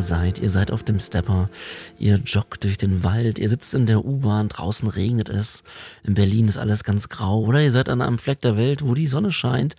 ihr 0.00 0.02
seid. 0.02 0.38
Ihr 0.38 0.50
seid 0.50 0.70
auf 0.70 0.82
dem 0.82 0.98
Stepper, 0.98 1.50
ihr 1.98 2.16
joggt 2.24 2.64
durch 2.64 2.78
den 2.78 3.04
Wald, 3.04 3.38
ihr 3.38 3.50
sitzt 3.50 3.74
in 3.74 3.84
der 3.84 4.02
U-Bahn, 4.02 4.48
draußen 4.48 4.88
regnet 4.88 5.28
es, 5.28 5.62
in 6.04 6.14
Berlin 6.14 6.48
ist 6.48 6.56
alles 6.56 6.84
ganz 6.84 7.10
grau 7.10 7.40
oder 7.42 7.62
ihr 7.62 7.70
seid 7.70 7.90
an 7.90 8.00
einem 8.00 8.18
Fleck 8.18 8.40
der 8.40 8.56
Welt, 8.56 8.82
wo 8.82 8.94
die 8.94 9.06
Sonne 9.06 9.30
scheint. 9.30 9.76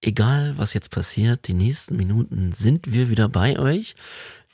Egal, 0.00 0.56
was 0.56 0.72
jetzt 0.72 0.92
passiert, 0.92 1.48
die 1.48 1.54
nächsten 1.54 1.96
Minuten 1.96 2.52
sind 2.52 2.92
wir 2.92 3.08
wieder 3.08 3.28
bei 3.28 3.58
euch. 3.58 3.96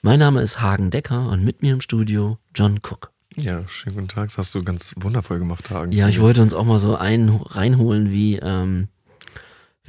Mein 0.01 0.19
Name 0.19 0.41
ist 0.41 0.63
Hagen 0.63 0.91
Decker 0.91 1.29
und 1.29 1.45
mit 1.45 1.61
mir 1.61 1.75
im 1.75 1.83
Studio 1.83 2.39
John 2.55 2.79
Cook. 2.79 3.13
Ja, 3.37 3.69
schönen 3.69 3.97
guten 3.97 4.09
Tag. 4.09 4.29
Das 4.29 4.39
hast 4.39 4.55
du 4.55 4.65
ganz 4.65 4.95
wundervoll 4.97 5.41
gemacht, 5.41 5.69
Hagen. 5.69 5.93
Ja, 5.93 6.09
ich 6.09 6.21
wollte 6.21 6.41
uns 6.41 6.55
auch 6.55 6.65
mal 6.65 6.79
so 6.79 6.97
einen 6.97 7.29
reinholen 7.29 8.11
wie... 8.11 8.37
Ähm, 8.37 8.89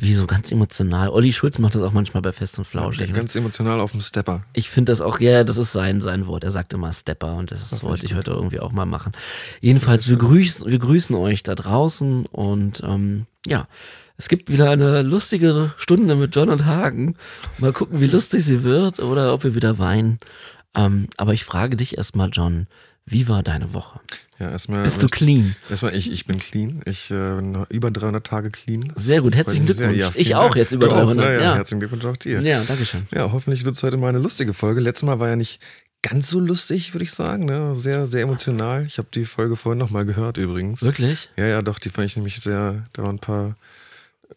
wie 0.01 0.13
so 0.13 0.25
ganz 0.25 0.51
emotional. 0.51 1.09
Olli 1.09 1.31
Schulz 1.31 1.59
macht 1.59 1.75
das 1.75 1.83
auch 1.83 1.93
manchmal 1.93 2.21
bei 2.21 2.31
Fest 2.31 2.57
und 2.57 2.65
Flauschig. 2.65 3.07
Ja, 3.07 3.13
ganz 3.13 3.35
emotional 3.35 3.79
auf 3.79 3.91
dem 3.91 4.01
Stepper. 4.01 4.43
Ich 4.53 4.69
finde 4.69 4.91
das 4.91 4.99
auch, 4.99 5.19
ja, 5.19 5.43
das 5.43 5.57
ist 5.57 5.71
sein, 5.71 6.01
sein 6.01 6.25
Wort. 6.25 6.43
Er 6.43 6.51
sagt 6.51 6.73
immer 6.73 6.91
Stepper 6.91 7.35
und 7.35 7.51
das, 7.51 7.69
das 7.69 7.83
wollte 7.83 8.05
ich 8.05 8.15
heute 8.15 8.31
irgendwie 8.31 8.59
auch 8.59 8.71
mal 8.71 8.85
machen. 8.85 9.11
Jedenfalls, 9.59 10.07
wir 10.07 10.17
grüßen, 10.17 10.65
wir 10.65 10.79
grüßen 10.79 11.15
euch 11.15 11.43
da 11.43 11.53
draußen 11.53 12.25
und 12.25 12.81
ähm, 12.83 13.27
ja, 13.45 13.67
es 14.17 14.27
gibt 14.27 14.49
wieder 14.49 14.71
eine 14.71 15.03
lustigere 15.03 15.73
Stunde 15.77 16.15
mit 16.15 16.35
John 16.35 16.49
und 16.49 16.65
Hagen. 16.65 17.15
Mal 17.59 17.71
gucken, 17.71 17.99
wie 18.01 18.07
lustig 18.07 18.43
sie 18.43 18.63
wird 18.63 18.99
oder 18.99 19.33
ob 19.33 19.43
wir 19.43 19.55
wieder 19.55 19.77
weinen. 19.77 20.17
Ähm, 20.75 21.07
aber 21.17 21.33
ich 21.33 21.45
frage 21.45 21.77
dich 21.77 21.97
erstmal, 21.97 22.29
John, 22.31 22.67
wie 23.05 23.27
war 23.27 23.43
deine 23.43 23.73
Woche? 23.73 23.99
Ja, 24.41 24.49
erstmal. 24.49 24.81
Bist 24.83 25.03
du 25.03 25.07
clean? 25.07 25.55
Erstmal, 25.69 25.95
ich, 25.95 26.11
ich 26.11 26.25
bin 26.25 26.39
clean. 26.39 26.81
Ich 26.85 27.11
äh, 27.11 27.35
bin 27.35 27.63
über 27.69 27.91
300 27.91 28.25
Tage 28.25 28.49
clean. 28.49 28.91
Sehr 28.95 29.21
gut, 29.21 29.35
herzlichen 29.35 29.67
Glückwunsch. 29.67 29.95
Ja, 29.95 30.11
ich 30.15 30.33
auch 30.33 30.55
jetzt 30.55 30.71
über 30.71 30.87
300. 30.87 31.25
Auch, 31.25 31.29
ja, 31.29 31.39
ja, 31.39 31.55
Herzlichen 31.55 31.79
Glückwunsch 31.79 32.05
auch 32.05 32.17
dir. 32.17 32.41
Ja, 32.41 32.63
danke 32.63 32.83
schön. 32.85 33.05
Ja, 33.13 33.31
hoffentlich 33.31 33.65
wird 33.65 33.75
es 33.75 33.83
heute 33.83 33.97
mal 33.97 34.09
eine 34.09 34.17
lustige 34.17 34.55
Folge. 34.55 34.81
Letztes 34.81 35.05
Mal 35.05 35.19
war 35.19 35.29
ja 35.29 35.35
nicht 35.35 35.59
ganz 36.01 36.31
so 36.31 36.39
lustig, 36.39 36.95
würde 36.95 37.03
ich 37.03 37.11
sagen. 37.11 37.45
Ne? 37.45 37.75
Sehr, 37.75 38.07
sehr 38.07 38.23
emotional. 38.23 38.83
Ich 38.87 38.97
habe 38.97 39.09
die 39.13 39.25
Folge 39.25 39.57
vorhin 39.57 39.77
nochmal 39.77 40.05
gehört 40.05 40.37
übrigens. 40.37 40.81
Wirklich? 40.81 41.29
Ja, 41.37 41.45
ja, 41.45 41.61
doch, 41.61 41.77
die 41.77 41.89
fand 41.89 42.07
ich 42.07 42.15
nämlich 42.15 42.37
sehr, 42.37 42.83
da 42.93 43.03
waren 43.03 43.17
ein 43.17 43.19
paar, 43.19 43.55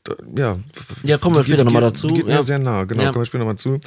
da, 0.02 0.16
ja. 0.36 0.58
Ja, 1.02 1.16
kommen 1.16 1.36
wir 1.36 1.44
später 1.44 1.64
nochmal 1.64 1.80
dazu. 1.80 2.08
Geht 2.08 2.26
ja. 2.26 2.36
mir 2.36 2.42
sehr 2.42 2.58
nah, 2.58 2.84
genau, 2.84 3.04
ja. 3.04 3.08
kommen 3.10 3.22
wir 3.22 3.26
später 3.26 3.44
nochmal 3.44 3.56
zu. 3.56 3.80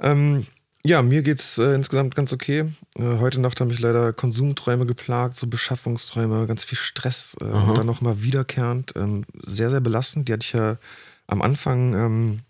Ähm, 0.00 0.46
ja, 0.84 1.02
mir 1.02 1.22
geht's 1.22 1.58
äh, 1.58 1.74
insgesamt 1.74 2.14
ganz 2.14 2.32
okay. 2.32 2.72
Äh, 2.96 3.18
heute 3.18 3.40
Nacht 3.40 3.60
haben 3.60 3.68
mich 3.68 3.80
leider 3.80 4.12
Konsumträume 4.12 4.86
geplagt, 4.86 5.36
so 5.36 5.46
Beschaffungsträume, 5.46 6.46
ganz 6.46 6.64
viel 6.64 6.78
Stress 6.78 7.36
äh, 7.40 7.44
und 7.44 7.76
dann 7.76 7.86
nochmal 7.86 8.22
wiederkehrend. 8.22 8.94
Ähm, 8.96 9.24
sehr, 9.42 9.70
sehr 9.70 9.80
belastend. 9.80 10.28
Die 10.28 10.32
hatte 10.32 10.46
ich 10.46 10.52
ja 10.54 10.78
am 11.26 11.42
Anfang, 11.42 11.94
ähm, 11.94 12.40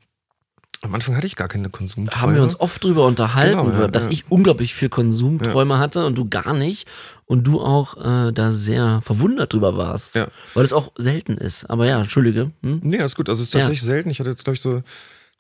am 0.82 0.94
Anfang 0.94 1.16
hatte 1.16 1.26
ich 1.26 1.34
gar 1.34 1.48
keine 1.48 1.70
Konsumträume. 1.70 2.22
Haben 2.22 2.34
wir 2.36 2.42
uns 2.42 2.58
oft 2.58 2.82
drüber 2.84 3.04
unterhalten, 3.04 3.64
genau, 3.64 3.80
ja, 3.80 3.88
dass 3.88 4.04
ja. 4.04 4.10
ich 4.12 4.30
unglaublich 4.30 4.74
viel 4.74 4.88
Konsumträume 4.88 5.74
ja. 5.74 5.80
hatte 5.80 6.06
und 6.06 6.16
du 6.16 6.28
gar 6.28 6.54
nicht. 6.54 6.88
Und 7.26 7.44
du 7.44 7.60
auch 7.60 7.96
äh, 7.96 8.32
da 8.32 8.50
sehr 8.52 9.00
verwundert 9.02 9.52
drüber 9.52 9.76
warst. 9.76 10.14
Weil 10.54 10.64
es 10.64 10.72
auch 10.72 10.92
selten 10.96 11.36
ist. 11.36 11.68
Aber 11.68 11.86
ja, 11.86 12.00
Entschuldige. 12.00 12.50
Hm? 12.62 12.80
Nee, 12.82 12.98
alles 12.98 13.14
gut. 13.14 13.28
Also 13.28 13.42
es 13.42 13.48
ist 13.48 13.52
tatsächlich 13.52 13.82
selten. 13.82 14.10
Ich 14.10 14.20
hatte 14.20 14.30
jetzt, 14.30 14.44
glaube 14.44 14.56
ich, 14.56 14.62
so 14.62 14.82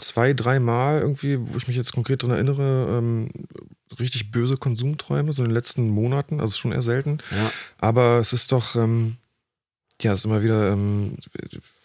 zwei, 0.00 0.32
drei 0.32 0.58
Mal 0.60 1.00
irgendwie, 1.00 1.38
wo 1.40 1.56
ich 1.56 1.68
mich 1.68 1.76
jetzt 1.76 1.92
konkret 1.92 2.22
daran 2.22 2.34
erinnere, 2.36 2.98
ähm, 2.98 3.28
richtig 3.98 4.30
böse 4.30 4.56
Konsumträume, 4.56 5.32
so 5.32 5.42
in 5.42 5.48
den 5.50 5.54
letzten 5.54 5.88
Monaten, 5.90 6.40
also 6.40 6.56
schon 6.56 6.72
eher 6.72 6.82
selten. 6.82 7.18
Ja. 7.30 7.50
Aber 7.78 8.18
es 8.18 8.32
ist 8.32 8.52
doch, 8.52 8.76
ähm, 8.76 9.16
ja, 10.00 10.12
es 10.12 10.20
ist 10.20 10.24
immer 10.24 10.42
wieder 10.42 10.72
ähm, 10.72 11.16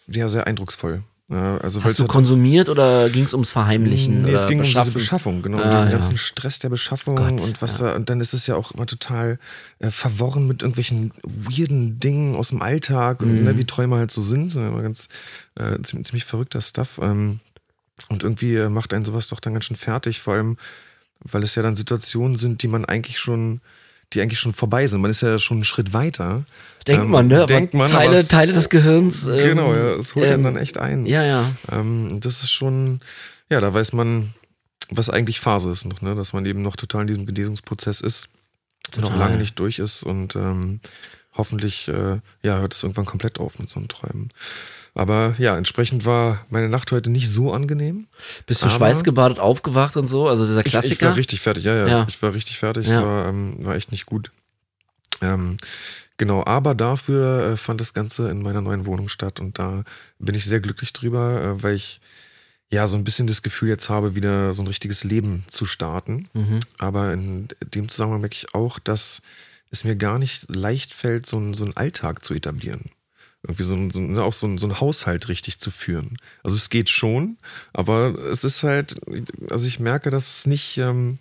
ja, 0.08 0.28
sehr 0.28 0.46
eindrucksvoll. 0.46 1.02
Ja, 1.28 1.58
also 1.58 1.82
Hast 1.82 1.98
du 1.98 2.04
halt 2.04 2.10
konsumiert 2.12 2.68
oder 2.68 3.10
ging 3.10 3.24
es 3.24 3.32
ums 3.34 3.50
Verheimlichen? 3.50 4.22
Nee, 4.22 4.30
es 4.30 4.46
ging 4.46 4.58
beschaffen? 4.58 4.78
um 4.78 4.84
diese 4.84 4.98
Beschaffung, 4.98 5.42
genau, 5.42 5.58
Ah, 5.58 5.64
um 5.64 5.70
diesen 5.72 5.86
ja. 5.88 5.92
ganzen 5.96 6.16
Stress 6.18 6.60
der 6.60 6.68
Beschaffung 6.68 7.16
Gott, 7.16 7.40
und 7.40 7.60
was 7.60 7.80
ja. 7.80 7.86
da, 7.90 7.96
und 7.96 8.08
dann 8.08 8.20
ist 8.20 8.32
es 8.32 8.46
ja 8.46 8.54
auch 8.54 8.70
immer 8.70 8.86
total 8.86 9.40
äh, 9.80 9.90
verworren 9.90 10.46
mit 10.46 10.62
irgendwelchen 10.62 11.10
weirden 11.24 11.98
Dingen 11.98 12.36
aus 12.36 12.50
dem 12.50 12.62
Alltag 12.62 13.22
und 13.22 13.38
Mhm. 13.38 13.42
ne, 13.44 13.58
wie 13.58 13.64
Träume 13.64 13.96
halt 13.96 14.12
so 14.12 14.22
sind, 14.22 14.50
sind 14.52 14.68
immer 14.68 14.82
ganz 14.82 15.08
äh, 15.56 15.82
ziemlich, 15.82 16.06
ziemlich 16.06 16.24
verrückter 16.24 16.60
Stuff. 16.60 17.00
Ähm, 17.02 17.40
und 18.08 18.22
irgendwie 18.22 18.54
äh, 18.56 18.68
macht 18.68 18.92
einen 18.94 19.04
sowas 19.04 19.28
doch 19.28 19.40
dann 19.40 19.52
ganz 19.54 19.66
schön 19.66 19.76
fertig, 19.76 20.20
vor 20.20 20.34
allem, 20.34 20.56
weil 21.20 21.42
es 21.42 21.54
ja 21.54 21.62
dann 21.62 21.76
Situationen 21.76 22.36
sind, 22.36 22.62
die 22.62 22.68
man 22.68 22.84
eigentlich 22.84 23.18
schon, 23.18 23.60
die 24.12 24.20
eigentlich 24.20 24.38
schon 24.38 24.52
vorbei 24.54 24.86
sind. 24.86 25.00
Man 25.00 25.10
ist 25.10 25.22
ja 25.22 25.38
schon 25.38 25.58
einen 25.58 25.64
Schritt 25.64 25.92
weiter. 25.92 26.44
Denkt 26.86 27.04
Ähm, 27.04 27.10
man, 27.10 27.26
ne? 27.26 27.46
Denkt 27.46 27.74
man, 27.74 27.88
Teile, 27.90 28.18
es- 28.18 28.28
Teile 28.28 28.52
des 28.52 28.68
Gehirns. 28.68 29.26
Ähm, 29.26 29.36
genau, 29.38 29.74
ja, 29.74 29.94
es 29.94 30.14
holt 30.14 30.26
ähm, 30.28 30.34
einen 30.34 30.44
dann 30.44 30.56
echt 30.56 30.78
ein. 30.78 31.06
Ja, 31.06 31.24
ja. 31.24 31.52
Ähm, 31.72 32.20
das 32.20 32.42
ist 32.42 32.52
schon, 32.52 33.00
ja, 33.50 33.60
da 33.60 33.72
weiß 33.74 33.92
man, 33.94 34.32
was 34.90 35.10
eigentlich 35.10 35.40
Phase 35.40 35.72
ist 35.72 35.84
noch, 35.86 36.00
ne? 36.02 36.14
Dass 36.14 36.32
man 36.32 36.46
eben 36.46 36.62
noch 36.62 36.76
total 36.76 37.00
in 37.02 37.06
diesem 37.08 37.26
Genesungsprozess 37.26 38.00
ist, 38.00 38.28
noch 38.96 39.04
Total. 39.10 39.18
lange 39.18 39.36
nicht 39.38 39.58
durch 39.58 39.80
ist 39.80 40.04
und 40.04 40.36
ähm, 40.36 40.78
hoffentlich, 41.34 41.88
äh, 41.88 42.20
ja, 42.42 42.58
hört 42.58 42.72
es 42.74 42.82
irgendwann 42.84 43.04
komplett 43.06 43.40
auf 43.40 43.58
mit 43.58 43.68
so 43.68 43.80
einem 43.80 43.88
Träumen. 43.88 44.30
Aber 44.96 45.34
ja, 45.38 45.56
entsprechend 45.56 46.04
war 46.06 46.44
meine 46.48 46.68
Nacht 46.68 46.90
heute 46.90 47.10
nicht 47.10 47.30
so 47.30 47.52
angenehm. 47.52 48.06
Bist 48.46 48.62
du 48.62 48.68
schweißgebadet 48.68 49.38
aufgewacht 49.38 49.96
und 49.96 50.06
so? 50.06 50.26
Also 50.26 50.46
dieser 50.46 50.60
Ich, 50.60 50.66
ich 50.66 50.72
Klassiker? 50.72 51.06
war 51.08 51.16
richtig 51.16 51.40
fertig, 51.40 51.64
ja, 51.64 51.74
ja, 51.76 51.86
Ja. 51.86 52.06
Ich 52.08 52.20
war 52.22 52.32
richtig 52.34 52.58
fertig, 52.58 52.86
Ja. 52.88 53.00
es 53.00 53.04
war, 53.06 53.28
ähm, 53.28 53.56
war 53.58 53.74
echt 53.76 53.92
nicht 53.92 54.06
gut. 54.06 54.30
Ähm, 55.22 55.58
genau, 56.16 56.44
aber 56.44 56.74
dafür 56.74 57.52
äh, 57.52 57.56
fand 57.56 57.80
das 57.80 57.94
Ganze 57.94 58.30
in 58.30 58.42
meiner 58.42 58.60
neuen 58.62 58.86
Wohnung 58.86 59.08
statt 59.08 59.38
und 59.40 59.58
da 59.58 59.84
bin 60.18 60.34
ich 60.34 60.44
sehr 60.44 60.60
glücklich 60.60 60.92
drüber, 60.92 61.42
äh, 61.42 61.62
weil 61.62 61.74
ich 61.74 62.00
ja 62.70 62.86
so 62.86 62.96
ein 62.96 63.04
bisschen 63.04 63.26
das 63.26 63.42
Gefühl 63.42 63.68
jetzt 63.68 63.88
habe, 63.90 64.14
wieder 64.14 64.52
so 64.54 64.62
ein 64.62 64.66
richtiges 64.66 65.04
Leben 65.04 65.44
zu 65.48 65.66
starten. 65.66 66.28
mhm. 66.32 66.58
Aber 66.78 67.12
in 67.12 67.48
dem 67.74 67.88
Zusammenhang 67.88 68.20
merke 68.22 68.34
ich 68.36 68.54
auch, 68.54 68.78
dass 68.78 69.22
es 69.70 69.84
mir 69.84 69.94
gar 69.96 70.18
nicht 70.18 70.46
leicht 70.54 70.92
fällt, 70.94 71.26
so 71.26 71.36
einen, 71.36 71.54
so 71.54 71.64
einen 71.64 71.76
Alltag 71.76 72.24
zu 72.24 72.34
etablieren. 72.34 72.90
Irgendwie 73.46 73.62
so, 73.62 73.74
ein- 73.76 73.90
so, 73.90 74.00
ein- 74.00 74.18
auch 74.18 74.32
so, 74.32 74.46
ein- 74.46 74.58
so 74.58 74.66
einen 74.66 74.80
Haushalt 74.80 75.28
richtig 75.28 75.58
zu 75.60 75.70
führen. 75.70 76.16
Also 76.42 76.56
es 76.56 76.68
geht 76.68 76.90
schon, 76.90 77.36
aber 77.72 78.14
es 78.30 78.42
ist 78.44 78.62
halt, 78.64 78.96
also 79.50 79.66
ich 79.68 79.78
merke, 79.80 80.10
dass 80.10 80.38
es 80.38 80.46
nicht, 80.46 80.78
ähm, 80.78 81.18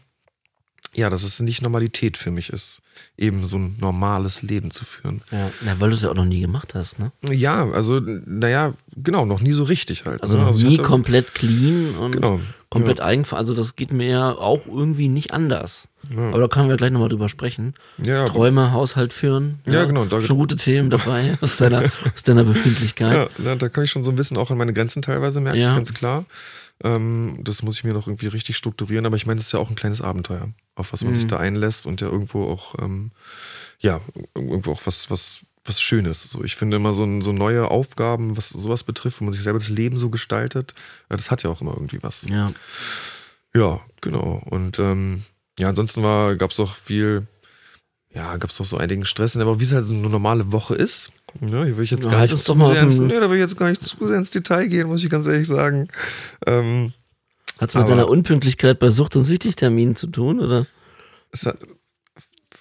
ja, 0.93 1.09
dass 1.09 1.23
es 1.23 1.39
nicht 1.41 1.61
Normalität 1.61 2.15
für 2.17 2.31
mich 2.31 2.49
ist, 2.51 2.81
eben 3.17 3.43
so 3.43 3.57
ein 3.57 3.75
normales 3.79 4.41
Leben 4.43 4.71
zu 4.71 4.85
führen. 4.85 5.21
ja. 5.31 5.51
Na, 5.61 5.79
weil 5.79 5.89
du 5.89 5.95
es 5.97 6.01
ja 6.01 6.09
auch 6.09 6.15
noch 6.15 6.23
nie 6.25 6.39
gemacht 6.39 6.73
hast, 6.73 6.99
ne? 6.99 7.11
Ja, 7.29 7.69
also, 7.71 7.99
naja, 7.99 8.73
genau, 8.95 9.25
noch 9.25 9.41
nie 9.41 9.51
so 9.53 9.65
richtig 9.65 10.05
halt. 10.05 10.23
Also 10.23 10.37
ne? 10.37 10.43
noch 10.45 10.57
ich 10.57 10.63
nie 10.63 10.77
hatte- 10.77 10.87
komplett 10.87 11.35
clean 11.35 11.95
und 11.97 12.11
Genau. 12.13 12.39
Komplett 12.75 13.01
eigenver. 13.01 13.37
Also 13.37 13.53
das 13.53 13.75
geht 13.75 13.91
mir 13.91 14.07
ja 14.07 14.31
auch 14.31 14.67
irgendwie 14.67 15.07
nicht 15.09 15.31
anders. 15.33 15.87
Ja. 16.15 16.29
Aber 16.29 16.39
da 16.39 16.47
können 16.47 16.69
wir 16.69 16.77
gleich 16.77 16.91
nochmal 16.91 17.09
drüber 17.09 17.29
sprechen. 17.29 17.73
Ja, 17.97 18.25
Träume, 18.25 18.71
Haushalt 18.71 19.11
führen. 19.13 19.59
Ja, 19.65 19.85
genau, 19.85 20.05
da- 20.05 20.21
Schon 20.21 20.37
gute 20.37 20.55
Themen 20.55 20.89
dabei 20.89 21.37
aus 21.41 21.57
deiner, 21.57 21.83
aus 22.13 22.23
deiner 22.23 22.43
Befindlichkeit. 22.51 23.29
Ja, 23.43 23.55
da 23.55 23.69
kann 23.69 23.83
ich 23.83 23.91
schon 23.91 24.03
so 24.03 24.11
ein 24.11 24.15
bisschen 24.15 24.37
auch 24.37 24.51
an 24.51 24.57
meine 24.57 24.73
Grenzen 24.73 25.01
teilweise, 25.01 25.41
merke 25.41 25.57
Ja. 25.59 25.69
ich 25.71 25.75
ganz 25.75 25.93
klar. 25.93 26.25
Ähm, 26.83 27.39
das 27.41 27.63
muss 27.63 27.77
ich 27.77 27.83
mir 27.85 27.93
noch 27.93 28.07
irgendwie 28.07 28.27
richtig 28.27 28.57
strukturieren, 28.57 29.05
aber 29.05 29.15
ich 29.15 29.25
meine, 29.25 29.37
das 29.37 29.47
ist 29.47 29.53
ja 29.53 29.59
auch 29.59 29.69
ein 29.69 29.75
kleines 29.75 30.01
Abenteuer, 30.01 30.49
auf 30.75 30.91
was 30.93 31.03
man 31.03 31.13
Mhm. 31.13 31.15
sich 31.15 31.27
da 31.27 31.37
einlässt 31.37 31.85
und 31.87 32.01
ja 32.01 32.07
irgendwo 32.09 32.43
auch, 32.51 32.75
ähm, 32.81 33.11
ja, 33.79 34.01
irgendwo 34.35 34.73
auch 34.73 34.81
was, 34.85 35.09
was, 35.09 35.39
was 35.65 35.81
Schönes. 35.81 36.23
So, 36.23 36.43
ich 36.43 36.55
finde 36.55 36.77
immer 36.77 36.93
so, 36.93 37.21
so 37.21 37.33
neue 37.33 37.69
Aufgaben, 37.69 38.37
was 38.37 38.49
sowas 38.49 38.83
betrifft, 38.83 39.19
wo 39.19 39.25
man 39.25 39.33
sich 39.33 39.43
selber 39.43 39.59
das 39.59 39.69
Leben 39.69 39.97
so 39.97 40.09
gestaltet, 40.09 40.75
das 41.09 41.31
hat 41.31 41.43
ja 41.43 41.49
auch 41.49 41.61
immer 41.61 41.73
irgendwie 41.73 42.01
was. 42.01 42.25
Ja. 42.29 42.51
Ja, 43.53 43.81
genau. 44.01 44.41
Und 44.45 44.79
ähm, 44.79 45.23
ja, 45.57 45.69
ansonsten 45.69 46.03
war, 46.03 46.35
gab 46.35 46.51
es 46.51 46.59
auch 46.59 46.75
viel, 46.75 47.27
ja, 48.13 48.37
gab 48.37 48.51
es 48.51 48.61
auch 48.61 48.65
so 48.65 48.77
einigen 48.77 49.05
Stress, 49.05 49.37
aber 49.37 49.59
wie 49.59 49.63
es 49.63 49.71
halt 49.71 49.85
so 49.85 49.93
eine 49.93 50.09
normale 50.09 50.51
Woche 50.51 50.75
ist. 50.75 51.11
Ja, 51.41 51.63
hier 51.63 51.77
will 51.77 51.83
ich 51.83 51.91
jetzt 51.91 52.05
Ja, 52.05 52.11
gar 52.11 52.19
halt 52.19 52.31
nicht 52.31 52.43
zu 52.43 52.53
sehr 52.53 52.81
ins, 52.81 52.99
nee, 52.99 53.19
da 53.19 53.29
will 53.29 53.37
ich 53.37 53.43
jetzt 53.43 53.57
gar 53.57 53.69
nicht 53.69 53.81
zu 53.81 54.05
sehr 54.05 54.17
ins 54.17 54.31
Detail 54.31 54.67
gehen, 54.67 54.87
muss 54.87 55.03
ich 55.03 55.09
ganz 55.09 55.25
ehrlich 55.25 55.47
sagen. 55.47 55.87
Ähm, 56.45 56.93
Hat 57.59 57.69
es 57.69 57.75
mit 57.75 57.89
deiner 57.89 58.07
Unpünktlichkeit 58.07 58.79
bei 58.79 58.89
Sucht- 58.89 59.15
und 59.15 59.23
Süchtigterminen 59.25 59.95
zu 59.95 60.07
tun, 60.07 60.39
oder? 60.39 60.67
es 61.31 61.45
hat, 61.45 61.59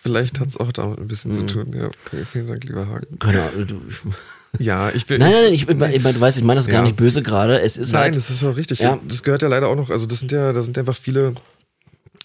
vielleicht 0.04 0.38
hat 0.38 0.48
es 0.48 0.56
auch 0.58 0.70
damit 0.70 0.98
ein 1.00 1.08
bisschen 1.08 1.30
Mhm. 1.32 1.48
zu 1.48 1.54
tun. 1.64 1.72
Ja, 1.76 1.90
vielen, 2.10 2.26
vielen 2.26 2.46
Dank, 2.46 2.62
lieber 2.64 2.86
Hagen. 2.86 3.18
Keine 3.18 3.42
Ahnung. 3.42 3.66
Du, 3.66 3.80
ich, 3.88 3.96
Ja, 4.60 4.90
ich 4.90 5.06
bin. 5.06 5.18
nein, 5.18 5.32
nein, 5.32 5.52
ich, 5.52 5.68
ich, 5.68 5.68
ich, 5.68 6.02
du 6.02 6.20
weißt, 6.20 6.36
ich 6.38 6.44
meine 6.44 6.60
das 6.60 6.68
gar 6.68 6.76
Ja. 6.76 6.82
nicht 6.82 6.94
böse 6.96 7.22
gerade. 7.24 7.60
Es 7.60 7.76
ist 7.76 7.90
Nein, 7.90 8.02
halt, 8.02 8.16
das 8.16 8.30
ist 8.30 8.44
auch 8.44 8.56
richtig. 8.56 8.78
Ja. 8.78 9.00
Das 9.08 9.24
gehört 9.24 9.42
ja 9.42 9.48
leider 9.48 9.66
auch 9.68 9.74
noch, 9.74 9.90
also 9.90 10.06
das 10.06 10.20
sind 10.20 10.30
ja, 10.30 10.52
da 10.52 10.62
sind 10.62 10.78
einfach 10.78 10.94
viele 10.96 11.34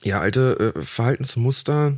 ja, 0.03 0.19
alte 0.21 0.73
äh, 0.75 0.81
Verhaltensmuster, 0.83 1.97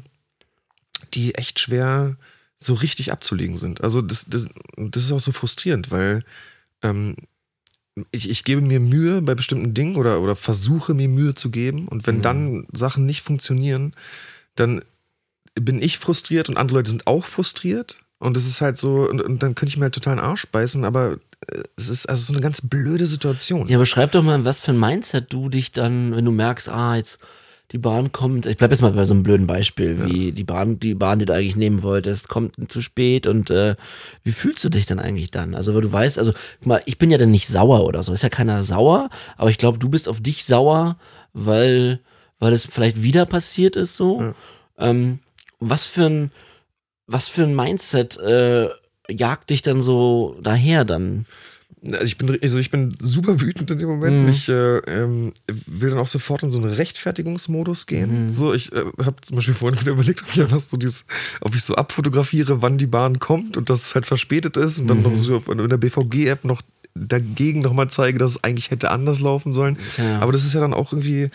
die 1.13 1.35
echt 1.35 1.59
schwer 1.59 2.15
so 2.59 2.75
richtig 2.75 3.11
abzulegen 3.11 3.57
sind. 3.57 3.81
Also 3.81 4.01
das, 4.01 4.25
das, 4.29 4.47
das 4.77 5.03
ist 5.03 5.11
auch 5.11 5.19
so 5.19 5.31
frustrierend, 5.33 5.91
weil 5.91 6.23
ähm, 6.81 7.15
ich, 8.11 8.29
ich 8.29 8.43
gebe 8.45 8.61
mir 8.61 8.79
Mühe 8.79 9.21
bei 9.21 9.35
bestimmten 9.35 9.73
Dingen 9.73 9.97
oder, 9.97 10.21
oder 10.21 10.35
versuche 10.37 10.93
mir 10.93 11.09
Mühe 11.09 11.35
zu 11.35 11.49
geben 11.49 11.87
und 11.89 12.07
wenn 12.07 12.17
Mhm. 12.17 12.21
dann 12.21 12.67
Sachen 12.71 13.05
nicht 13.05 13.21
funktionieren, 13.21 13.93
dann 14.55 14.81
bin 15.55 15.81
ich 15.81 15.97
frustriert 15.97 16.49
und 16.49 16.57
andere 16.57 16.77
Leute 16.77 16.91
sind 16.91 17.07
auch 17.07 17.25
frustriert 17.25 18.01
und 18.19 18.37
das 18.37 18.45
ist 18.45 18.61
halt 18.61 18.77
so, 18.77 19.09
und, 19.09 19.21
und 19.21 19.41
dann 19.41 19.55
könnte 19.55 19.71
ich 19.71 19.77
mir 19.77 19.85
halt 19.85 19.95
total 19.95 20.19
einen 20.19 20.27
Arsch 20.27 20.47
beißen, 20.47 20.85
aber 20.85 21.17
es 21.75 21.89
ist 21.89 22.07
also 22.07 22.23
so 22.23 22.33
eine 22.33 22.41
ganz 22.41 22.61
blöde 22.61 23.07
Situation. 23.07 23.67
Ja, 23.67 23.77
beschreib 23.77 24.11
doch 24.11 24.23
mal, 24.23 24.45
was 24.45 24.61
für 24.61 24.71
ein 24.71 24.79
Mindset 24.79 25.33
du 25.33 25.49
dich 25.49 25.71
dann, 25.71 26.15
wenn 26.15 26.25
du 26.25 26.31
merkst, 26.31 26.69
ah, 26.69 26.95
jetzt 26.95 27.19
die 27.71 27.77
Bahn 27.77 28.11
kommt, 28.11 28.45
ich 28.45 28.57
bleib 28.57 28.71
jetzt 28.71 28.81
mal 28.81 28.91
bei 28.91 29.05
so 29.05 29.13
einem 29.13 29.23
blöden 29.23 29.47
Beispiel, 29.47 30.05
wie 30.05 30.33
die 30.33 30.43
Bahn, 30.43 30.79
die 30.79 30.93
Bahn, 30.93 31.19
die 31.19 31.25
du 31.25 31.33
eigentlich 31.33 31.55
nehmen 31.55 31.83
wolltest, 31.83 32.27
kommt 32.27 32.55
zu 32.69 32.81
spät 32.81 33.27
und 33.27 33.49
äh, 33.49 33.75
wie 34.23 34.33
fühlst 34.33 34.63
du 34.63 34.69
dich 34.69 34.85
dann 34.85 34.99
eigentlich 34.99 35.31
dann? 35.31 35.55
Also, 35.55 35.73
weil 35.73 35.81
du 35.81 35.91
weißt, 35.91 36.19
also, 36.19 36.33
guck 36.59 36.67
mal, 36.67 36.81
ich 36.85 36.97
bin 36.97 37.11
ja 37.11 37.17
dann 37.17 37.31
nicht 37.31 37.47
sauer 37.47 37.85
oder 37.85 38.03
so, 38.03 38.11
ist 38.11 38.23
ja 38.23 38.29
keiner 38.29 38.63
sauer, 38.63 39.09
aber 39.37 39.49
ich 39.49 39.57
glaube, 39.57 39.77
du 39.77 39.87
bist 39.87 40.09
auf 40.09 40.19
dich 40.19 40.43
sauer, 40.43 40.97
weil, 41.33 42.01
weil 42.39 42.51
es 42.51 42.65
vielleicht 42.65 43.01
wieder 43.01 43.25
passiert 43.25 43.77
ist 43.77 43.95
so. 43.95 44.21
Ja. 44.21 44.33
Ähm, 44.77 45.19
was 45.61 45.85
für 45.87 46.05
ein, 46.07 46.31
was 47.07 47.29
für 47.29 47.43
ein 47.43 47.55
Mindset 47.55 48.17
äh, 48.17 48.67
jagt 49.09 49.49
dich 49.49 49.61
dann 49.61 49.81
so 49.81 50.37
daher 50.41 50.83
dann? 50.83 51.25
Also 51.83 52.03
ich 52.03 52.17
bin, 52.17 52.37
also 52.43 52.59
ich 52.59 52.69
bin 52.69 52.95
super 52.99 53.41
wütend 53.41 53.71
in 53.71 53.79
dem 53.79 53.87
Moment. 53.89 54.23
Mhm. 54.23 54.29
Ich 54.29 54.47
äh, 54.49 54.77
ähm, 54.79 55.33
will 55.65 55.89
dann 55.89 55.97
auch 55.99 56.07
sofort 56.07 56.43
in 56.43 56.51
so 56.51 56.59
einen 56.59 56.71
Rechtfertigungsmodus 56.71 57.87
gehen. 57.87 58.25
Mhm. 58.27 58.31
So, 58.31 58.53
ich 58.53 58.71
äh, 58.71 58.83
habe 59.03 59.15
zum 59.21 59.37
Beispiel 59.37 59.55
vorhin 59.55 59.79
wieder 59.81 59.91
überlegt, 59.93 60.21
ob 60.21 60.29
ich 60.33 60.41
einfach 60.41 60.59
so 60.59 60.77
dieses, 60.77 61.05
ob 61.39 61.55
ich 61.55 61.63
so 61.63 61.73
abfotografiere, 61.75 62.61
wann 62.61 62.77
die 62.77 62.85
Bahn 62.85 63.17
kommt 63.19 63.57
und 63.57 63.69
dass 63.71 63.87
es 63.87 63.95
halt 63.95 64.05
verspätet 64.05 64.57
ist 64.57 64.79
und 64.79 64.87
dann 64.87 64.97
Mhm. 64.97 65.03
noch 65.03 65.15
so 65.15 65.41
in 65.51 65.69
der 65.69 65.77
BVG-App 65.77 66.43
noch 66.45 66.61
dagegen 66.95 67.61
nochmal 67.61 67.89
zeige, 67.89 68.17
dass 68.17 68.31
es 68.31 68.43
eigentlich 68.43 68.71
hätte 68.71 68.91
anders 68.91 69.19
laufen 69.19 69.53
sollen. 69.53 69.77
Tja. 69.95 70.19
Aber 70.19 70.31
das 70.31 70.43
ist 70.45 70.53
ja 70.53 70.59
dann 70.59 70.73
auch 70.73 70.91
irgendwie 70.93 71.29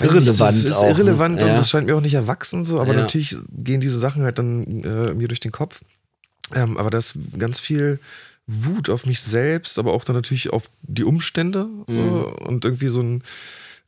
Irrelevant 0.00 0.54
Nicht, 0.54 0.64
das 0.66 0.70
ist 0.72 0.74
auch, 0.76 0.82
ne? 0.84 0.90
irrelevant 0.90 1.42
Ja. 1.42 1.48
und 1.48 1.56
das 1.56 1.68
scheint 1.70 1.86
mir 1.86 1.96
auch 1.96 2.00
nicht 2.00 2.14
erwachsen 2.14 2.64
so. 2.64 2.80
Aber 2.80 2.94
Ja. 2.94 3.00
natürlich 3.00 3.36
gehen 3.50 3.80
diese 3.80 3.98
Sachen 3.98 4.22
halt 4.22 4.38
dann 4.38 4.64
äh, 4.84 5.14
mir 5.14 5.26
durch 5.28 5.40
den 5.40 5.50
Kopf. 5.52 5.80
Ähm, 6.54 6.76
aber 6.78 6.90
da 6.90 6.98
ist 6.98 7.14
ganz 7.38 7.58
viel 7.60 7.98
Wut 8.46 8.88
auf 8.88 9.04
mich 9.06 9.20
selbst, 9.20 9.78
aber 9.78 9.92
auch 9.92 10.04
dann 10.04 10.16
natürlich 10.16 10.50
auf 10.50 10.70
die 10.82 11.04
Umstände 11.04 11.66
so, 11.88 12.00
Mhm. 12.00 12.46
und 12.46 12.64
irgendwie 12.64 12.88
so 12.88 13.00
ein 13.02 13.22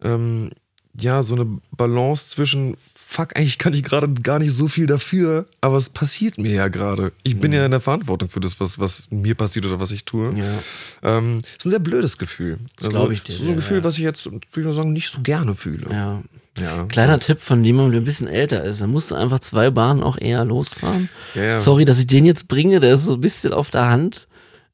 ähm, 0.02 0.50
ja 0.98 1.22
so 1.22 1.34
eine 1.36 1.46
Balance 1.76 2.28
zwischen 2.30 2.76
fuck 3.10 3.36
eigentlich 3.36 3.58
kann 3.58 3.74
ich 3.74 3.82
gerade 3.82 4.08
gar 4.08 4.38
nicht 4.38 4.52
so 4.52 4.68
viel 4.68 4.86
dafür, 4.86 5.46
aber 5.60 5.76
es 5.76 5.88
passiert 5.88 6.38
mir 6.38 6.52
ja 6.52 6.68
gerade. 6.68 7.12
Ich 7.24 7.38
bin 7.38 7.52
ja 7.52 7.64
in 7.64 7.72
der 7.72 7.80
Verantwortung 7.80 8.28
für 8.28 8.38
das 8.38 8.60
was 8.60 8.78
was 8.78 9.08
mir 9.10 9.34
passiert 9.34 9.66
oder 9.66 9.80
was 9.80 9.90
ich 9.90 10.04
tue. 10.04 10.30
Mhm. 10.30 10.36
Ja. 10.36 10.58
Ähm, 11.02 11.40
ist 11.58 11.66
ein 11.66 11.70
sehr 11.70 11.80
blödes 11.80 12.18
Gefühl. 12.18 12.58
Also, 12.78 12.90
glaub 12.90 13.10
ich 13.10 13.22
dir 13.24 13.32
so 13.32 13.40
ein 13.42 13.46
sehr, 13.46 13.54
Gefühl, 13.56 13.78
ja. 13.78 13.84
was 13.84 13.94
ich 13.96 14.02
jetzt 14.02 14.26
würde 14.26 14.40
ich 14.56 14.64
mal 14.64 14.72
sagen 14.72 14.92
nicht 14.92 15.10
so 15.10 15.20
gerne 15.22 15.56
fühle. 15.56 15.88
Ja. 15.90 16.22
Ja. 16.60 16.84
Kleiner 16.84 17.18
Tipp 17.18 17.40
von 17.40 17.64
jemandem, 17.64 17.92
der 17.92 18.00
ein 18.02 18.04
bisschen 18.04 18.28
älter 18.28 18.62
ist. 18.64 18.80
Dann 18.80 18.90
musst 18.90 19.10
du 19.10 19.14
einfach 19.14 19.40
zwei 19.40 19.70
Bahnen 19.70 20.02
auch 20.02 20.18
eher 20.18 20.44
losfahren. 20.44 21.08
Ja, 21.34 21.42
ja. 21.42 21.58
Sorry, 21.58 21.84
dass 21.84 21.98
ich 21.98 22.06
den 22.06 22.26
jetzt 22.26 22.48
bringe, 22.48 22.80
der 22.80 22.94
ist 22.94 23.04
so 23.04 23.14
ein 23.14 23.20
bisschen 23.20 23.52
auf 23.52 23.70
der 23.70 23.88
Hand. 23.88 24.26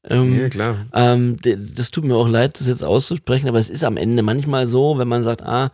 Ähm, 0.03 0.39
Ja, 0.39 0.49
klar. 0.49 0.85
Ähm, 0.93 1.37
das 1.75 1.91
tut 1.91 2.05
mir 2.05 2.15
auch 2.15 2.27
leid, 2.29 2.59
das 2.59 2.67
jetzt 2.67 2.83
auszusprechen, 2.83 3.49
aber 3.49 3.59
es 3.59 3.69
ist 3.69 3.83
am 3.83 3.97
Ende 3.97 4.23
manchmal 4.23 4.65
so, 4.67 4.97
wenn 4.97 5.07
man 5.07 5.23
sagt, 5.23 5.41
ah, 5.43 5.71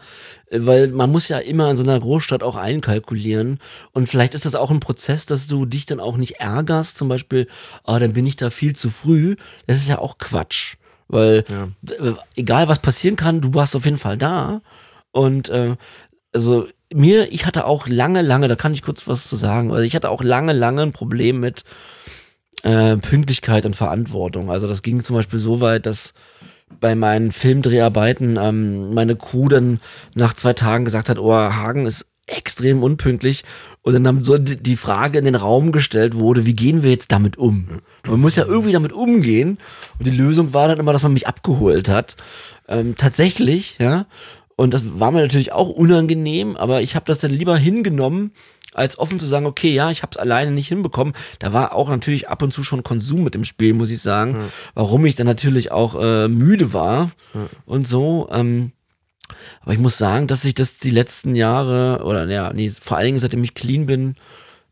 äh, 0.50 0.60
weil 0.62 0.88
man 0.88 1.12
muss 1.12 1.28
ja 1.28 1.38
immer 1.38 1.70
in 1.70 1.78
so 1.78 1.84
einer 1.84 2.00
Großstadt 2.00 2.42
auch 2.42 2.56
einkalkulieren 2.56 3.60
und 3.92 4.08
vielleicht 4.08 4.34
ist 4.34 4.46
das 4.46 4.56
auch 4.56 4.72
ein 4.72 4.80
Prozess, 4.80 5.26
dass 5.26 5.48
du 5.48 5.66
dich 5.66 5.86
dann 5.86 6.00
auch 6.00 6.18
nicht 6.18 6.40
ärgerst, 6.40 6.98
zum 6.98 7.10
Beispiel, 7.10 7.48
ah, 7.84 8.00
dann 8.00 8.14
bin 8.14 8.26
ich 8.26 8.36
da 8.36 8.50
viel 8.50 8.76
zu 8.76 8.90
früh. 8.90 9.36
Das 9.68 9.78
ist 9.78 9.88
ja 9.90 10.00
auch 10.00 10.18
Quatsch, 10.18 10.76
weil 11.08 11.46
Ja. 11.50 11.68
äh, 12.00 12.14
egal 12.36 12.68
was 12.68 12.80
passieren 12.80 13.16
kann, 13.16 13.42
du 13.42 13.54
warst 13.54 13.76
auf 13.76 13.86
jeden 13.86 13.98
Fall 13.98 14.18
da 14.18 14.62
und 15.12 15.50
äh, 15.50 15.76
also 16.34 16.68
mir, 16.92 17.32
ich 17.32 17.46
hatte 17.46 17.66
auch 17.66 17.88
lange, 17.88 18.22
lange, 18.24 18.48
da 18.48 18.56
kann 18.56 18.74
ich 18.74 18.82
kurz 18.82 19.08
was 19.08 19.28
zu 19.28 19.36
sagen, 19.36 19.72
also 19.72 19.84
ich 19.84 19.96
hatte 19.96 20.10
auch 20.10 20.24
lange, 20.24 20.54
lange 20.54 20.82
ein 20.82 20.92
Problem 20.92 21.40
mit 21.40 21.64
äh, 22.64 22.98
Pünktlichkeit 22.98 23.66
und 23.66 23.76
Verantwortung. 23.76 24.50
Also 24.50 24.68
das 24.68 24.82
ging 24.82 25.04
zum 25.04 25.16
Beispiel 25.16 25.40
so 25.40 25.62
weit, 25.62 25.86
dass 25.86 26.14
bei 26.80 26.96
meinen 26.96 27.32
Filmdreharbeiten 27.32 28.38
ähm, 28.42 28.94
meine 28.94 29.16
Crew 29.16 29.48
dann 29.48 29.80
nach 30.16 30.34
zwei 30.34 30.54
Tagen 30.54 30.86
gesagt 30.86 31.10
hat, 31.10 31.20
oh, 31.20 31.34
Hagen 31.34 31.86
ist 31.86 32.06
extrem 32.26 32.84
unpünktlich 32.84 33.44
und 33.82 33.94
dann 33.94 34.08
haben 34.08 34.24
so 34.24 34.38
die 34.38 34.78
Frage 34.78 35.20
in 35.20 35.26
den 35.26 35.36
Raum 35.36 35.74
gestellt 35.74 36.16
wurde, 36.16 36.46
wie 36.46 36.56
gehen 36.56 36.82
wir 36.82 36.90
jetzt 36.90 37.12
damit 37.12 37.38
um? 37.38 37.82
Man 38.08 38.22
muss 38.22 38.38
ja 38.38 38.46
irgendwie 38.46 38.72
damit 38.72 38.94
umgehen 38.94 39.58
und 40.00 40.08
die 40.08 40.16
Lösung 40.16 40.54
war 40.54 40.70
dann 40.70 40.80
immer, 40.80 40.94
dass 40.94 41.04
man 41.04 41.14
mich 41.14 41.28
abgeholt 41.28 41.90
hat. 41.90 42.16
Ähm, 42.70 42.96
tatsächlich, 42.96 43.76
ja, 43.80 44.06
und 44.56 44.74
das 44.74 44.84
war 45.00 45.12
mir 45.12 45.22
natürlich 45.22 45.52
auch 45.52 45.70
unangenehm, 45.70 46.56
aber 46.56 46.82
ich 46.82 46.96
habe 46.96 47.06
das 47.06 47.20
dann 47.20 47.32
lieber 47.32 47.58
hingenommen, 47.58 48.32
als 48.74 48.98
offen 49.00 49.20
zu 49.20 49.26
sagen, 49.26 49.46
okay, 49.46 49.74
ja, 49.74 49.92
ich 49.92 50.02
habe 50.02 50.12
es 50.12 50.18
alleine 50.18 50.52
nicht 50.52 50.68
hinbekommen. 50.68 51.14
Da 51.40 51.54
war 51.54 51.74
auch 51.74 51.90
natürlich 51.90 52.30
ab 52.30 52.42
und 52.42 52.54
zu 52.54 52.64
schon 52.64 52.84
Konsum 52.84 53.24
mit 53.24 53.36
dem 53.36 53.44
Spiel, 53.44 53.74
muss 53.74 53.92
ich 53.92 54.02
sagen, 54.02 54.36
warum 54.74 55.06
ich 55.06 55.16
dann 55.16 55.28
natürlich 55.28 55.72
auch 55.72 55.96
äh, 56.02 56.28
müde 56.28 56.74
war 56.74 57.12
und 57.66 57.88
so. 57.88 58.30
Ähm, 58.32 58.72
aber 59.62 59.74
ich 59.74 59.80
muss 59.80 59.98
sagen, 59.98 60.28
dass 60.28 60.46
ich 60.46 60.54
das 60.54 60.78
die 60.78 60.92
letzten 60.92 61.36
Jahre 61.36 62.04
oder 62.04 62.28
ja, 62.28 62.52
nee, 62.54 62.70
vor 62.70 62.98
allen 62.98 63.06
Dingen 63.08 63.20
seitdem 63.20 63.44
ich 63.44 63.56
clean 63.56 63.86
bin 63.86 64.16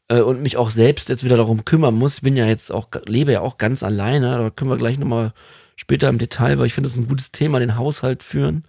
äh, 0.10 0.20
und 0.20 0.42
mich 0.42 0.58
auch 0.58 0.70
selbst 0.70 1.10
jetzt 1.10 1.24
wieder 1.24 1.38
darum 1.38 1.66
kümmern 1.66 1.96
muss. 1.96 2.16
Ich 2.16 2.22
bin 2.22 2.36
ja 2.38 2.46
jetzt 2.46 2.72
auch 2.72 2.88
lebe 3.06 3.32
ja 3.32 3.42
auch 3.42 3.58
ganz 3.58 3.84
alleine. 3.84 4.38
Da 4.38 4.50
können 4.50 4.70
wir 4.70 4.78
gleich 4.78 5.00
nochmal 5.00 5.34
später 5.76 6.10
im 6.10 6.18
Detail, 6.20 6.60
weil 6.60 6.68
ich 6.68 6.74
finde, 6.74 6.90
das 6.90 6.98
ist 6.98 7.04
ein 7.04 7.08
gutes 7.08 7.32
Thema, 7.32 7.60
den 7.60 7.78
Haushalt 7.78 8.22
führen, 8.24 8.64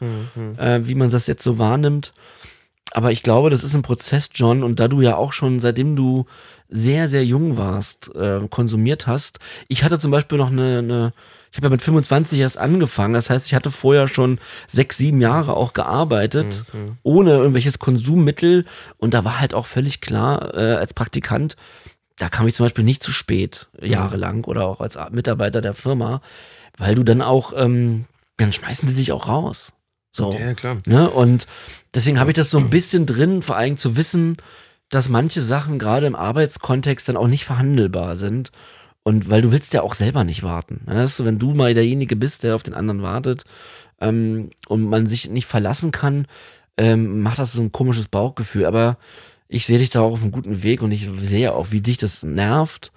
äh, 0.56 0.80
wie 0.84 0.94
man 0.94 1.10
das 1.10 1.26
jetzt 1.26 1.42
so 1.42 1.58
wahrnimmt. 1.58 2.12
Aber 2.94 3.10
ich 3.10 3.22
glaube, 3.22 3.50
das 3.50 3.64
ist 3.64 3.74
ein 3.74 3.82
Prozess, 3.82 4.30
John, 4.34 4.62
und 4.62 4.78
da 4.78 4.86
du 4.88 5.00
ja 5.00 5.16
auch 5.16 5.32
schon, 5.32 5.60
seitdem 5.60 5.96
du 5.96 6.26
sehr, 6.68 7.08
sehr 7.08 7.24
jung 7.24 7.56
warst, 7.56 8.14
äh, 8.14 8.40
konsumiert 8.48 9.06
hast. 9.06 9.38
Ich 9.68 9.82
hatte 9.82 9.98
zum 9.98 10.10
Beispiel 10.10 10.38
noch 10.38 10.50
eine, 10.50 10.78
eine 10.78 11.12
ich 11.50 11.58
habe 11.58 11.66
ja 11.66 11.70
mit 11.70 11.82
25 11.82 12.38
erst 12.38 12.56
angefangen, 12.56 13.12
das 13.12 13.28
heißt, 13.28 13.44
ich 13.46 13.54
hatte 13.54 13.70
vorher 13.70 14.08
schon 14.08 14.38
sechs, 14.68 14.96
sieben 14.96 15.20
Jahre 15.20 15.54
auch 15.54 15.74
gearbeitet, 15.74 16.64
ohne 17.02 17.32
irgendwelches 17.32 17.78
Konsummittel. 17.78 18.64
Und 18.96 19.12
da 19.12 19.22
war 19.24 19.38
halt 19.38 19.52
auch 19.52 19.66
völlig 19.66 20.00
klar, 20.00 20.54
äh, 20.54 20.76
als 20.76 20.94
Praktikant, 20.94 21.56
da 22.16 22.30
kam 22.30 22.46
ich 22.46 22.54
zum 22.54 22.64
Beispiel 22.64 22.84
nicht 22.84 23.02
zu 23.02 23.12
spät, 23.12 23.68
jahrelang, 23.82 24.44
oder 24.44 24.66
auch 24.66 24.80
als 24.80 24.98
Mitarbeiter 25.10 25.60
der 25.60 25.74
Firma, 25.74 26.22
weil 26.78 26.94
du 26.94 27.02
dann 27.02 27.20
auch, 27.20 27.52
ähm, 27.54 28.06
dann 28.38 28.52
schmeißen 28.52 28.88
die 28.88 28.94
dich 28.94 29.12
auch 29.12 29.28
raus. 29.28 29.72
So. 30.12 30.32
Ja, 30.38 30.54
klar. 30.54 30.78
Ne? 30.86 31.10
Und 31.10 31.46
deswegen 31.94 32.20
habe 32.20 32.30
ich 32.30 32.36
das 32.36 32.50
so 32.50 32.58
ein 32.58 32.70
bisschen 32.70 33.06
drin, 33.06 33.42
vor 33.42 33.56
allem 33.56 33.76
zu 33.76 33.96
wissen, 33.96 34.36
dass 34.90 35.08
manche 35.08 35.42
Sachen 35.42 35.78
gerade 35.78 36.06
im 36.06 36.14
Arbeitskontext 36.14 37.08
dann 37.08 37.16
auch 37.16 37.28
nicht 37.28 37.44
verhandelbar 37.44 38.16
sind. 38.16 38.52
Und 39.04 39.30
weil 39.30 39.42
du 39.42 39.50
willst 39.50 39.72
ja 39.72 39.82
auch 39.82 39.94
selber 39.94 40.22
nicht 40.22 40.42
warten. 40.42 40.82
Ne? 40.86 40.96
Weißt 40.96 41.18
du, 41.18 41.24
wenn 41.24 41.38
du 41.38 41.54
mal 41.54 41.74
derjenige 41.74 42.14
bist, 42.14 42.42
der 42.42 42.54
auf 42.54 42.62
den 42.62 42.74
anderen 42.74 43.02
wartet 43.02 43.44
ähm, 44.00 44.50
und 44.68 44.84
man 44.84 45.06
sich 45.06 45.28
nicht 45.28 45.46
verlassen 45.46 45.90
kann, 45.90 46.26
ähm, 46.76 47.20
macht 47.20 47.38
das 47.38 47.52
so 47.52 47.62
ein 47.62 47.72
komisches 47.72 48.06
Bauchgefühl. 48.06 48.66
Aber 48.66 48.98
ich 49.48 49.66
sehe 49.66 49.78
dich 49.78 49.90
da 49.90 50.00
auch 50.02 50.12
auf 50.12 50.22
einem 50.22 50.30
guten 50.30 50.62
Weg 50.62 50.82
und 50.82 50.92
ich 50.92 51.08
sehe 51.22 51.52
auch, 51.52 51.70
wie 51.70 51.80
dich 51.80 51.96
das 51.96 52.22
nervt. 52.22 52.92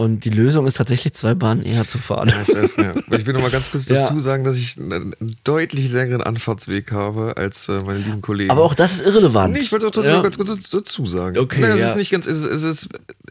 Und 0.00 0.24
die 0.24 0.30
Lösung 0.30 0.66
ist 0.66 0.78
tatsächlich 0.78 1.12
zwei 1.12 1.34
Bahnen 1.34 1.62
eher 1.62 1.86
zu 1.86 1.98
fahren. 1.98 2.28
Ja, 2.30 2.36
ich 2.46 2.54
weiß, 2.56 2.76
ja. 2.76 2.94
Ich 3.18 3.26
will 3.26 3.34
noch 3.34 3.42
mal 3.42 3.50
ganz 3.50 3.70
kurz 3.70 3.86
Ja. 3.88 3.96
dazu 4.00 4.18
sagen, 4.18 4.44
dass 4.44 4.56
ich 4.56 4.78
einen 4.78 5.14
deutlich 5.44 5.92
längeren 5.92 6.22
Anfahrtsweg 6.22 6.90
habe 6.92 7.34
als 7.36 7.68
äh, 7.68 7.82
meine 7.84 7.98
lieben 7.98 8.22
Kollegen. 8.22 8.50
Aber 8.50 8.62
auch 8.62 8.74
das 8.74 8.92
ist 8.92 9.02
irrelevant. 9.04 9.52
Nee, 9.52 9.60
ich 9.60 9.72
wollte 9.72 9.86
auch 9.86 9.90
das 9.90 10.06
Ja. 10.06 10.14
noch 10.16 10.22
ganz 10.22 10.38
kurz 10.38 10.70
dazu 10.70 11.04
sagen. 11.04 11.36
Okay, 11.38 11.60
Nein, 11.60 11.72
es 11.72 11.80
ja. 11.80 11.90
ist 11.90 11.96
nicht 11.96 12.10
ganz, 12.10 12.26
es, 12.26 12.38
ist- 12.44 12.50
es 12.50 12.64
ist, 12.64 12.88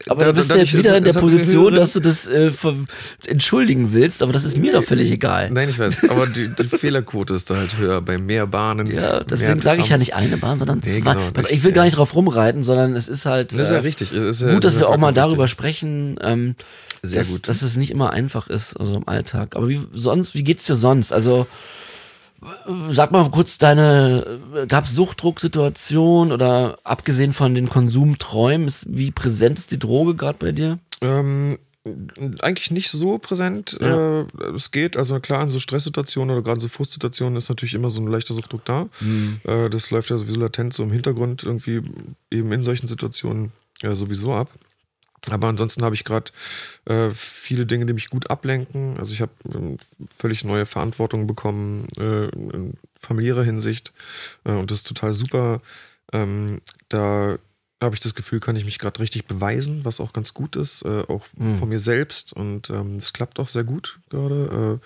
Aber 0.07 0.25
da 0.25 0.31
bist 0.31 0.49
du 0.49 0.53
dadurch 0.53 0.71
jetzt 0.73 0.83
wieder 0.83 0.97
in 0.97 1.03
der 1.05 1.13
Position, 1.13 1.73
dass 1.73 1.93
du 1.93 1.99
das 2.01 2.27
äh, 2.27 2.51
entschuldigen 3.25 3.93
willst, 3.93 4.21
aber 4.21 4.33
das 4.33 4.43
ist 4.43 4.57
mir 4.57 4.73
doch 4.73 4.83
völlig 4.83 5.11
egal. 5.11 5.49
Nein, 5.51 5.69
ich 5.69 5.79
weiß, 5.79 6.09
aber 6.09 6.27
die, 6.27 6.49
die 6.49 6.63
Fehlerquote 6.77 7.33
ist 7.33 7.49
da 7.49 7.55
halt 7.57 7.77
höher 7.77 8.01
bei 8.01 8.17
mehr 8.17 8.47
Bahnen. 8.47 8.87
Ja, 8.87 9.23
deswegen 9.23 9.61
sage 9.61 9.81
ich 9.81 9.89
ja 9.89 9.97
nicht 9.97 10.13
eine 10.15 10.37
Bahn, 10.37 10.59
sondern 10.59 10.81
Nee, 10.85 11.01
zwei. 11.01 11.13
genau, 11.15 11.47
ich 11.49 11.63
will 11.63 11.71
ja. 11.71 11.75
gar 11.75 11.83
nicht 11.85 11.97
drauf 11.97 12.15
rumreiten, 12.15 12.63
sondern 12.63 12.95
es 12.95 13.07
ist 13.07 13.25
halt 13.25 13.53
Das 13.53 13.61
ist 13.61 13.71
ja 13.71 13.77
äh, 13.77 13.81
richtig. 13.81 14.11
Ist 14.13 14.41
ja- 14.41 14.53
gut, 14.53 14.63
dass 14.63 14.75
wir 14.75 14.81
ja 14.81 14.87
auch 14.87 14.97
mal 14.97 15.13
darüber 15.13 15.47
sprechen, 15.47 16.17
ähm, 16.21 16.55
Sehr 17.01 17.19
dass, 17.19 17.31
gut. 17.31 17.47
dass 17.47 17.61
es 17.61 17.75
nicht 17.75 17.91
immer 17.91 18.11
einfach 18.11 18.47
ist, 18.47 18.75
also 18.75 18.95
im 18.95 19.07
Alltag. 19.07 19.55
Aber 19.55 19.69
wie 19.69 19.81
sonst, 19.93 20.35
wie 20.35 20.43
geht's 20.43 20.65
dir 20.65 20.75
sonst? 20.75 21.13
Also 21.13 21.47
sag 22.89 23.11
mal 23.11 23.29
kurz 23.31 23.57
deine, 23.57 24.39
gab 24.67 24.85
es 24.85 24.95
Suchtdrucksituation 24.95 26.31
oder 26.31 26.79
abgesehen 26.83 27.33
von 27.33 27.53
den 27.53 27.69
Konsumträumen, 27.69 28.67
ist, 28.67 28.85
wie 28.89 29.11
präsent 29.11 29.59
ist 29.59 29.71
die 29.71 29.79
Droge 29.79 30.15
gerade 30.15 30.37
bei 30.39 30.51
dir? 30.51 30.79
Ähm, 31.01 31.59
eigentlich 32.41 32.71
nicht 32.71 32.91
so 32.91 33.17
präsent. 33.17 33.77
Ja. 33.79 34.21
Äh, 34.21 34.25
es 34.55 34.71
geht, 34.71 34.95
also 34.95 35.19
klar, 35.19 35.43
in 35.43 35.49
so 35.49 35.59
Stresssituationen 35.59 36.35
oder 36.35 36.43
gerade 36.43 36.57
in 36.57 36.61
so 36.61 36.69
Frustsituationen 36.69 37.37
ist 37.37 37.49
natürlich 37.49 37.73
immer 37.73 37.89
so 37.89 38.01
ein 38.01 38.07
leichter 38.07 38.33
Suchtdruck 38.33 38.65
da. 38.65 38.87
Mhm. 39.01 39.41
Äh, 39.43 39.69
das 39.69 39.91
läuft 39.91 40.09
ja 40.09 40.17
sowieso 40.17 40.39
latent 40.39 40.73
so 40.73 40.83
im 40.83 40.91
Hintergrund 40.91 41.43
irgendwie 41.43 41.81
eben 42.31 42.51
in 42.51 42.63
solchen 42.63 42.87
Situationen 42.87 43.51
ja, 43.81 43.95
sowieso 43.95 44.33
ab. 44.33 44.49
Aber 45.29 45.47
ansonsten 45.47 45.83
habe 45.83 45.95
ich 45.95 46.03
gerade 46.03 46.31
äh, 46.85 47.09
viele 47.13 47.65
Dinge, 47.65 47.85
die 47.85 47.93
mich 47.93 48.09
gut 48.09 48.29
ablenken. 48.29 48.97
Also 48.97 49.13
ich 49.13 49.21
habe 49.21 49.31
ähm, 49.53 49.77
völlig 50.17 50.43
neue 50.43 50.65
Verantwortung 50.65 51.27
bekommen 51.27 51.87
äh, 51.97 52.29
in 52.29 52.73
familiärer 52.99 53.43
Hinsicht. 53.43 53.91
Äh, 54.45 54.53
und 54.53 54.71
das 54.71 54.79
ist 54.79 54.87
total 54.87 55.13
super. 55.13 55.61
Ähm, 56.13 56.61
da 56.87 57.37
habe 57.81 57.95
ich 57.95 58.01
das 58.01 58.15
Gefühl, 58.15 58.39
kann 58.39 58.55
ich 58.57 58.65
mich 58.65 58.79
gerade 58.79 58.99
richtig 58.99 59.25
beweisen, 59.25 59.85
was 59.85 59.99
auch 60.01 60.11
ganz 60.11 60.33
gut 60.33 60.55
ist, 60.55 60.83
äh, 60.83 61.03
auch 61.07 61.25
Mhm. 61.37 61.59
von 61.59 61.69
mir 61.69 61.79
selbst. 61.79 62.33
Und 62.33 62.69
ähm, 62.69 62.97
es 62.97 63.13
klappt 63.13 63.39
auch 63.39 63.49
sehr 63.49 63.63
gut 63.63 63.99
gerade. 64.09 64.79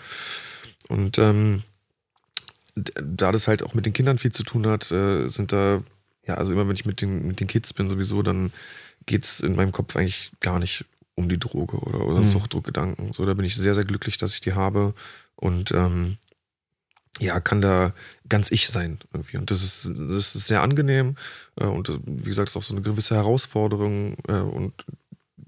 Äh, 0.90 0.94
und 0.94 1.18
ähm, 1.18 1.64
da 2.76 3.32
das 3.32 3.48
halt 3.48 3.64
auch 3.64 3.74
mit 3.74 3.86
den 3.86 3.94
Kindern 3.94 4.18
viel 4.18 4.32
zu 4.32 4.44
tun 4.44 4.68
hat, 4.68 4.92
äh, 4.92 5.28
sind 5.28 5.52
da, 5.52 5.84
ja, 6.28 6.36
also 6.36 6.54
immer 6.54 6.68
wenn 6.68 6.76
ich 6.76 6.86
mit 6.86 7.02
den, 7.02 7.28
mit 7.28 7.40
den 7.40 7.48
Kids 7.48 7.74
bin 7.74 7.88
sowieso, 7.90 8.22
dann 8.24 8.52
geht's 9.06 9.40
in 9.40 9.56
meinem 9.56 9.72
Kopf 9.72 9.96
eigentlich 9.96 10.32
gar 10.40 10.60
nicht 10.60 10.86
um 11.16 11.30
die 11.30 11.40
Droge 11.40 11.78
oder, 11.78 12.06
oder 12.06 12.20
Mhm. 12.20 12.30
Suchtdruckgedanken. 12.30 13.14
So, 13.14 13.26
da 13.26 13.34
bin 13.34 13.46
ich 13.46 13.56
sehr, 13.56 13.76
sehr 13.76 13.86
glücklich, 13.86 14.18
dass 14.18 14.34
ich 14.34 14.42
die 14.42 14.54
habe. 14.54 14.94
Und 15.36 15.72
ähm, 15.72 16.18
ja, 17.20 17.40
kann 17.40 17.62
da 17.62 17.94
ganz 18.28 18.52
ich 18.52 18.70
sein 18.70 19.00
irgendwie. 19.14 19.38
Und 19.38 19.52
das 19.52 19.64
ist, 19.64 19.86
das 19.86 20.36
ist 20.36 20.48
sehr 20.48 20.62
angenehm. 20.62 21.16
Äh, 21.60 21.66
und 21.66 21.90
äh, 21.90 22.00
wie 22.06 22.30
gesagt, 22.30 22.50
ist 22.50 22.58
auch 22.58 22.64
so 22.64 22.74
eine 22.74 22.82
gewisse 22.82 23.16
Herausforderung 23.16 24.16
äh, 24.28 24.34
und 24.34 24.74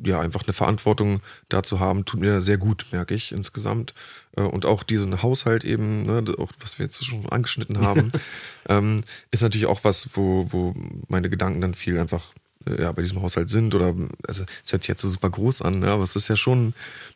ja, 0.04 0.20
einfach 0.20 0.44
eine 0.44 0.54
Verantwortung 0.54 1.22
da 1.50 1.64
zu 1.64 1.80
haben, 1.80 2.06
tut 2.06 2.20
mir 2.20 2.42
sehr 2.42 2.58
gut, 2.58 2.86
merke 2.92 3.16
ich 3.16 3.32
insgesamt. 3.32 3.94
Äh, 4.36 4.42
und 4.42 4.66
auch 4.66 4.84
diesen 4.84 5.24
Haushalt 5.24 5.64
eben, 5.64 6.04
ne, 6.04 6.24
auch 6.38 6.52
was 6.60 6.78
wir 6.78 6.86
jetzt 6.86 7.04
schon 7.04 7.28
angeschnitten 7.30 7.80
haben, 7.80 8.12
ähm, 8.70 9.04
ist 9.32 9.42
natürlich 9.42 9.68
auch 9.68 9.84
was, 9.84 10.10
wo, 10.14 10.52
wo 10.52 10.76
meine 11.08 11.30
Gedanken 11.30 11.62
dann 11.62 11.74
viel 11.74 11.98
einfach 11.98 12.34
ja, 12.80 12.92
bei 12.92 13.02
diesem 13.02 13.22
Haushalt 13.22 13.50
sind 13.50 13.74
oder 13.76 13.94
also 14.28 14.44
es 14.64 14.72
hört 14.72 14.84
sich 14.84 14.88
jetzt 14.90 15.02
so 15.02 15.10
super 15.10 15.30
groß 15.30 15.62
an, 15.62 15.80
ne, 15.80 15.88
aber 15.92 16.04
es 16.04 16.16
ist 16.16 16.28
ja 16.28 16.36
schon 16.36 16.74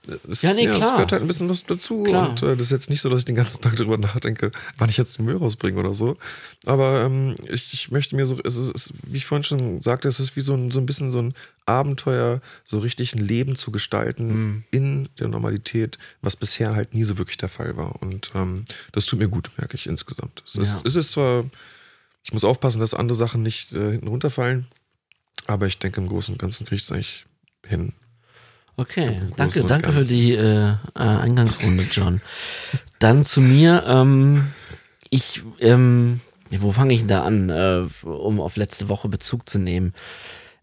äh, 0.08 0.16
es, 0.32 0.42
Ja, 0.42 0.54
nee, 0.54 0.66
Es 0.66 0.76
klar. 0.76 0.94
gehört 0.94 1.12
halt 1.12 1.22
ein 1.22 1.28
bisschen 1.28 1.50
was 1.50 1.66
dazu 1.66 2.04
Klar. 2.04 2.30
und 2.30 2.44
äh, 2.44 2.56
das 2.56 2.68
ist 2.68 2.72
jetzt 2.72 2.90
nicht 2.90 3.02
so, 3.02 3.10
dass 3.10 3.20
ich 3.20 3.26
den 3.26 3.36
ganzen 3.36 3.62
Tag 3.62 3.76
darüber 3.76 3.98
nachdenke, 3.98 4.52
wann 4.78 4.90
ich 4.90 4.98
jetzt 4.98 5.18
den 5.18 5.26
Müll 5.26 5.38
rausbringe 5.38 5.80
oder 5.80 5.94
so. 5.94 6.18
Aber 6.66 7.02
ähm, 7.02 7.36
ich, 7.48 7.74
ich 7.74 7.92
möchte 7.92 8.16
mir 8.16 8.26
so, 8.26 8.38
es 8.44 8.56
ist, 8.56 8.76
es, 8.76 8.94
wie 9.04 9.18
ich 9.18 9.26
vorhin 9.26 9.44
schon 9.44 9.82
sagte, 9.82 10.08
es 10.08 10.20
ist 10.20 10.36
wie 10.36 10.42
so 10.42 10.54
ein, 10.54 10.72
so 10.72 10.80
ein 10.80 10.86
bisschen 10.86 11.10
so 11.12 11.22
ein 11.22 11.34
Abenteuer, 11.66 12.42
so 12.66 12.80
richtig 12.80 13.14
ein 13.16 13.20
Leben 13.20 13.56
zu 13.56 13.72
gestalten 13.72 14.28
Mhm. 14.28 14.64
in 14.72 15.10
der 15.20 15.28
Normalität, 15.28 15.98
was 16.22 16.36
bisher 16.36 16.76
halt 16.76 16.94
nie 16.94 17.04
so 17.04 17.18
wirklich 17.18 17.38
der 17.38 17.50
Fall 17.50 17.78
war. 17.78 18.02
Und 18.02 18.32
ähm, 18.36 18.66
das 18.92 19.06
tut 19.06 19.20
mir 19.20 19.28
gut, 19.30 19.52
merke 19.58 19.76
ich 19.76 19.86
insgesamt. 19.88 20.44
Es, 20.48 20.56
Ja. 20.56 20.62
ist, 20.64 20.86
es 20.86 20.96
ist 20.96 21.12
zwar, 21.12 21.46
ich 22.24 22.34
muss 22.34 22.44
aufpassen, 22.44 22.80
dass 22.80 22.94
andere 22.94 23.18
Sachen 23.18 23.44
nicht 23.44 23.72
äh, 23.72 23.92
hinten 23.92 24.08
runterfallen, 24.08 24.68
aber 25.50 25.68
ich 25.68 25.80
denke, 25.80 26.00
im 26.00 26.08
Großen 26.08 26.34
und 26.34 26.40
Ganzen 26.40 26.66
kriege 26.66 26.78
ich 26.78 26.84
es 26.84 26.92
eigentlich 26.92 27.26
hin. 27.66 27.94
Okay, 28.78 29.22
danke, 29.36 29.64
danke 29.66 29.92
für 29.92 30.06
die 30.06 30.34
äh, 30.34 30.70
äh, 30.70 30.78
Eingangsrunde, 30.94 31.84
John. 31.92 32.22
Dann 33.00 33.26
zu 33.26 33.42
mir. 33.42 33.84
Ähm, 33.86 34.54
ich, 35.10 35.42
ähm, 35.60 36.22
wo 36.52 36.72
fange 36.72 36.94
ich 36.94 37.02
denn 37.02 37.10
da 37.10 37.24
an, 37.24 37.50
äh, 37.50 37.88
um 38.06 38.40
auf 38.40 38.56
letzte 38.56 38.88
Woche 38.88 39.10
Bezug 39.10 39.50
zu 39.50 39.60
nehmen? 39.60 39.94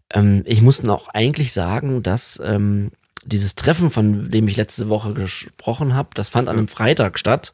Ähm, 0.09 0.43
ich 0.45 0.61
muss 0.61 0.81
noch 0.81 1.09
eigentlich 1.09 1.53
sagen, 1.53 2.01
dass 2.01 2.41
ähm, 2.43 2.91
dieses 3.23 3.55
Treffen, 3.55 3.91
von 3.91 4.31
dem 4.31 4.47
ich 4.47 4.55
letzte 4.55 4.89
Woche 4.89 5.13
gesprochen 5.13 5.93
habe, 5.93 6.09
das 6.13 6.29
fand 6.29 6.49
an 6.49 6.57
einem 6.57 6.67
Freitag 6.69 7.19
statt 7.19 7.53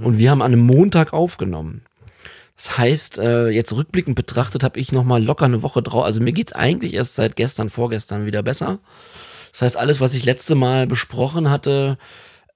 und 0.00 0.18
wir 0.18 0.30
haben 0.30 0.42
an 0.42 0.52
einem 0.52 0.66
Montag 0.66 1.12
aufgenommen. 1.12 1.82
Das 2.56 2.78
heißt, 2.78 3.18
äh, 3.18 3.48
jetzt 3.48 3.72
rückblickend 3.72 4.16
betrachtet 4.16 4.62
habe 4.62 4.78
ich 4.78 4.92
noch 4.92 5.04
mal 5.04 5.22
locker 5.22 5.44
eine 5.44 5.62
Woche 5.62 5.82
drauf. 5.82 6.04
Also 6.04 6.20
mir 6.20 6.32
geht's 6.32 6.52
eigentlich 6.52 6.94
erst 6.94 7.16
seit 7.16 7.36
gestern, 7.36 7.68
vorgestern 7.68 8.26
wieder 8.26 8.42
besser. 8.42 8.78
Das 9.52 9.62
heißt, 9.62 9.76
alles, 9.76 10.00
was 10.00 10.14
ich 10.14 10.24
letzte 10.24 10.54
Mal 10.54 10.86
besprochen 10.86 11.50
hatte, 11.50 11.98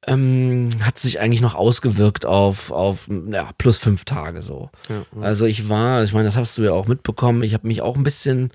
ähm, 0.07 0.71
hat 0.81 0.99
sich 0.99 1.21
eigentlich 1.21 1.41
noch 1.41 1.55
ausgewirkt 1.55 2.27
auf, 2.27 2.71
auf 2.71 3.09
ja, 3.31 3.51
plus 3.59 3.79
fünf 3.79 4.05
Tage 4.05 4.43
so. 4.43 4.71
Ja, 4.89 5.05
Also 5.21 5.47
ich 5.47 5.69
war, 5.69 6.05
ich 6.05 6.13
meine, 6.13 6.27
das 6.27 6.37
hast 6.37 6.57
du 6.59 6.63
ja 6.63 6.73
auch 6.73 6.87
mitbekommen, 6.87 7.43
ich 7.43 7.55
habe 7.55 7.67
mich 7.67 7.83
auch 7.83 7.97
ein 7.97 8.05
bisschen 8.05 8.53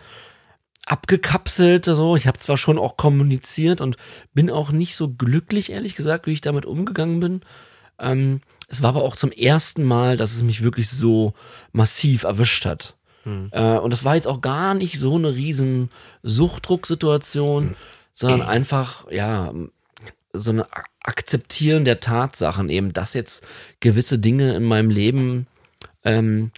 abgekapselt, 0.85 1.85
so. 1.85 2.15
Ich 2.15 2.27
habe 2.27 2.39
zwar 2.39 2.57
schon 2.57 2.77
auch 2.77 2.97
kommuniziert 2.97 3.81
und 3.81 3.97
bin 4.33 4.49
auch 4.49 4.71
nicht 4.71 4.95
so 4.95 5.09
glücklich, 5.09 5.71
ehrlich 5.71 5.95
gesagt, 5.95 6.27
wie 6.27 6.33
ich 6.33 6.41
damit 6.41 6.65
umgegangen 6.65 7.19
bin. 7.19 7.41
Ähm, 7.99 8.41
es 8.67 8.81
war 8.81 8.89
aber 8.89 9.03
auch 9.03 9.15
zum 9.15 9.31
ersten 9.31 9.83
Mal, 9.83 10.17
dass 10.17 10.33
es 10.33 10.41
mich 10.43 10.63
wirklich 10.63 10.89
so 10.89 11.33
massiv 11.71 12.23
erwischt 12.23 12.65
hat. 12.65 12.95
Äh, 13.51 13.77
und 13.79 13.91
das 13.93 14.03
war 14.03 14.15
jetzt 14.15 14.27
auch 14.27 14.41
gar 14.41 14.73
nicht 14.73 14.99
so 14.99 15.15
eine 15.15 15.33
riesen 15.33 15.89
Suchtdrucksituation, 16.23 17.75
sondern 18.13 18.41
einfach, 18.47 19.09
ja, 19.11 19.51
so 20.33 20.49
eine 20.51 20.65
A- 20.65 20.83
Akzeptieren 21.05 21.83
der 21.85 21.99
Tatsachen 21.99 22.69
eben, 22.69 22.93
dass 22.93 23.13
jetzt 23.13 23.43
gewisse 23.81 24.19
Dinge 24.19 24.55
in 24.55 24.63
meinem 24.63 24.89
Leben 24.89 25.47
ähm, 26.05 26.51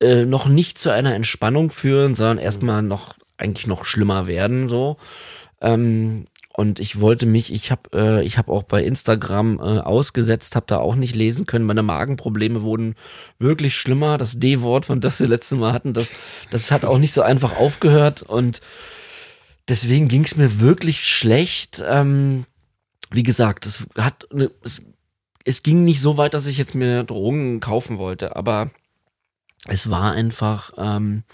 äh, 0.00 0.24
noch 0.24 0.46
nicht 0.46 0.78
zu 0.78 0.90
einer 0.90 1.14
Entspannung 1.14 1.70
führen, 1.70 2.14
sondern 2.16 2.38
erstmal 2.38 2.82
noch 2.82 3.14
eigentlich 3.36 3.66
noch 3.66 3.84
schlimmer 3.84 4.26
werden 4.26 4.68
so. 4.68 4.96
Ähm, 5.60 6.26
und 6.56 6.78
ich 6.78 7.00
wollte 7.00 7.26
mich, 7.26 7.52
ich 7.52 7.72
habe 7.72 7.90
äh, 7.92 8.24
ich 8.24 8.38
habe 8.38 8.52
auch 8.52 8.62
bei 8.62 8.84
Instagram 8.84 9.58
äh, 9.58 9.80
ausgesetzt, 9.80 10.54
habe 10.54 10.66
da 10.68 10.78
auch 10.78 10.94
nicht 10.94 11.16
lesen 11.16 11.46
können. 11.46 11.64
Meine 11.64 11.82
Magenprobleme 11.82 12.62
wurden 12.62 12.94
wirklich 13.40 13.74
schlimmer. 13.76 14.18
Das 14.18 14.38
D-Wort, 14.38 14.86
von 14.86 15.00
das 15.00 15.18
wir 15.18 15.26
letztes 15.26 15.58
Mal 15.58 15.72
hatten, 15.72 15.94
das 15.94 16.12
das 16.50 16.70
hat 16.70 16.84
auch 16.84 16.98
nicht 16.98 17.12
so 17.12 17.22
einfach 17.22 17.56
aufgehört 17.56 18.22
und 18.22 18.60
deswegen 19.68 20.06
ging 20.06 20.24
es 20.24 20.36
mir 20.36 20.60
wirklich 20.60 21.08
schlecht. 21.08 21.82
Ähm, 21.84 22.44
wie 23.10 23.24
gesagt, 23.24 23.66
es 23.66 23.84
hat 23.98 24.28
eine, 24.30 24.52
es, 24.62 24.80
es 25.44 25.64
ging 25.64 25.82
nicht 25.82 26.00
so 26.00 26.16
weit, 26.18 26.34
dass 26.34 26.46
ich 26.46 26.56
jetzt 26.56 26.76
mir 26.76 27.02
Drogen 27.02 27.58
kaufen 27.58 27.98
wollte, 27.98 28.36
aber 28.36 28.70
es 29.66 29.90
war 29.90 30.12
einfach 30.12 30.72
ähm, 30.76 31.24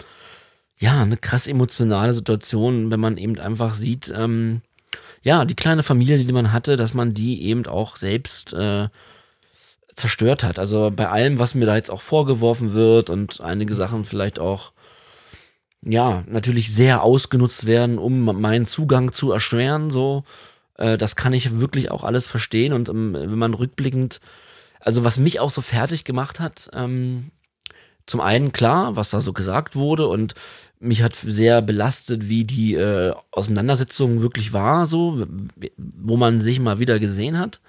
ja 0.79 0.99
eine 0.99 1.17
krass 1.17 1.45
emotionale 1.45 2.13
Situation, 2.13 2.89
wenn 2.89 2.99
man 2.99 3.17
eben 3.17 3.37
einfach 3.37 3.75
sieht, 3.75 4.11
ähm, 4.15 4.63
ja 5.21 5.45
die 5.45 5.55
kleine 5.55 5.83
Familie, 5.83 6.17
die 6.17 6.33
man 6.33 6.51
hatte, 6.51 6.77
dass 6.77 6.93
man 6.93 7.13
die 7.13 7.43
eben 7.43 7.65
auch 7.67 7.97
selbst 7.97 8.53
äh, 8.53 8.89
zerstört 9.95 10.43
hat. 10.43 10.59
Also 10.59 10.91
bei 10.91 11.09
allem, 11.09 11.39
was 11.39 11.55
mir 11.55 11.65
da 11.65 11.75
jetzt 11.75 11.91
auch 11.91 12.01
vorgeworfen 12.01 12.73
wird 12.73 13.09
und 13.09 13.41
einige 13.41 13.73
Sachen 13.73 14.05
vielleicht 14.05 14.39
auch 14.39 14.71
ja, 15.83 16.23
natürlich 16.27 16.73
sehr 16.73 17.03
ausgenutzt 17.03 17.65
werden, 17.65 17.97
um 17.97 18.21
meinen 18.39 18.65
Zugang 18.65 19.13
zu 19.13 19.31
erschweren, 19.31 19.89
so. 19.89 20.23
Äh, 20.77 20.97
das 20.97 21.15
kann 21.15 21.33
ich 21.33 21.59
wirklich 21.59 21.91
auch 21.91 22.03
alles 22.03 22.27
verstehen 22.27 22.73
und 22.73 22.89
ähm, 22.89 23.13
wenn 23.13 23.37
man 23.37 23.53
rückblickend, 23.53 24.19
also 24.79 25.03
was 25.03 25.17
mich 25.17 25.39
auch 25.39 25.49
so 25.49 25.61
fertig 25.61 26.03
gemacht 26.03 26.39
hat, 26.39 26.69
ähm, 26.73 27.31
zum 28.05 28.21
einen 28.21 28.51
klar, 28.51 28.95
was 28.95 29.09
da 29.09 29.21
so 29.21 29.33
gesagt 29.33 29.75
wurde 29.75 30.07
und 30.07 30.35
mich 30.81 31.03
hat 31.03 31.15
sehr 31.15 31.61
belastet, 31.61 32.27
wie 32.27 32.43
die 32.43 32.73
äh, 32.73 33.13
Auseinandersetzung 33.31 34.21
wirklich 34.21 34.51
war, 34.51 34.87
so, 34.87 35.25
wo 35.77 36.17
man 36.17 36.41
sich 36.41 36.59
mal 36.59 36.79
wieder 36.79 36.99
gesehen 36.99 37.37
hat. 37.37 37.61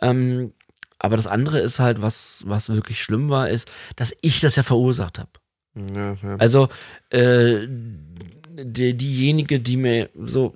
Ähm, 0.00 0.52
aber 0.98 1.16
das 1.16 1.26
andere 1.26 1.60
ist 1.60 1.80
halt, 1.80 2.02
was, 2.02 2.44
was 2.46 2.68
wirklich 2.68 3.02
schlimm 3.02 3.30
war, 3.30 3.48
ist, 3.48 3.68
dass 3.96 4.14
ich 4.20 4.40
das 4.40 4.56
ja 4.56 4.62
verursacht 4.62 5.18
habe. 5.18 5.30
Ja, 5.74 6.14
ja. 6.22 6.36
Also 6.36 6.68
äh, 7.10 7.66
die, 7.66 8.96
diejenige, 8.96 9.58
die 9.58 9.78
mir 9.78 10.10
so 10.14 10.54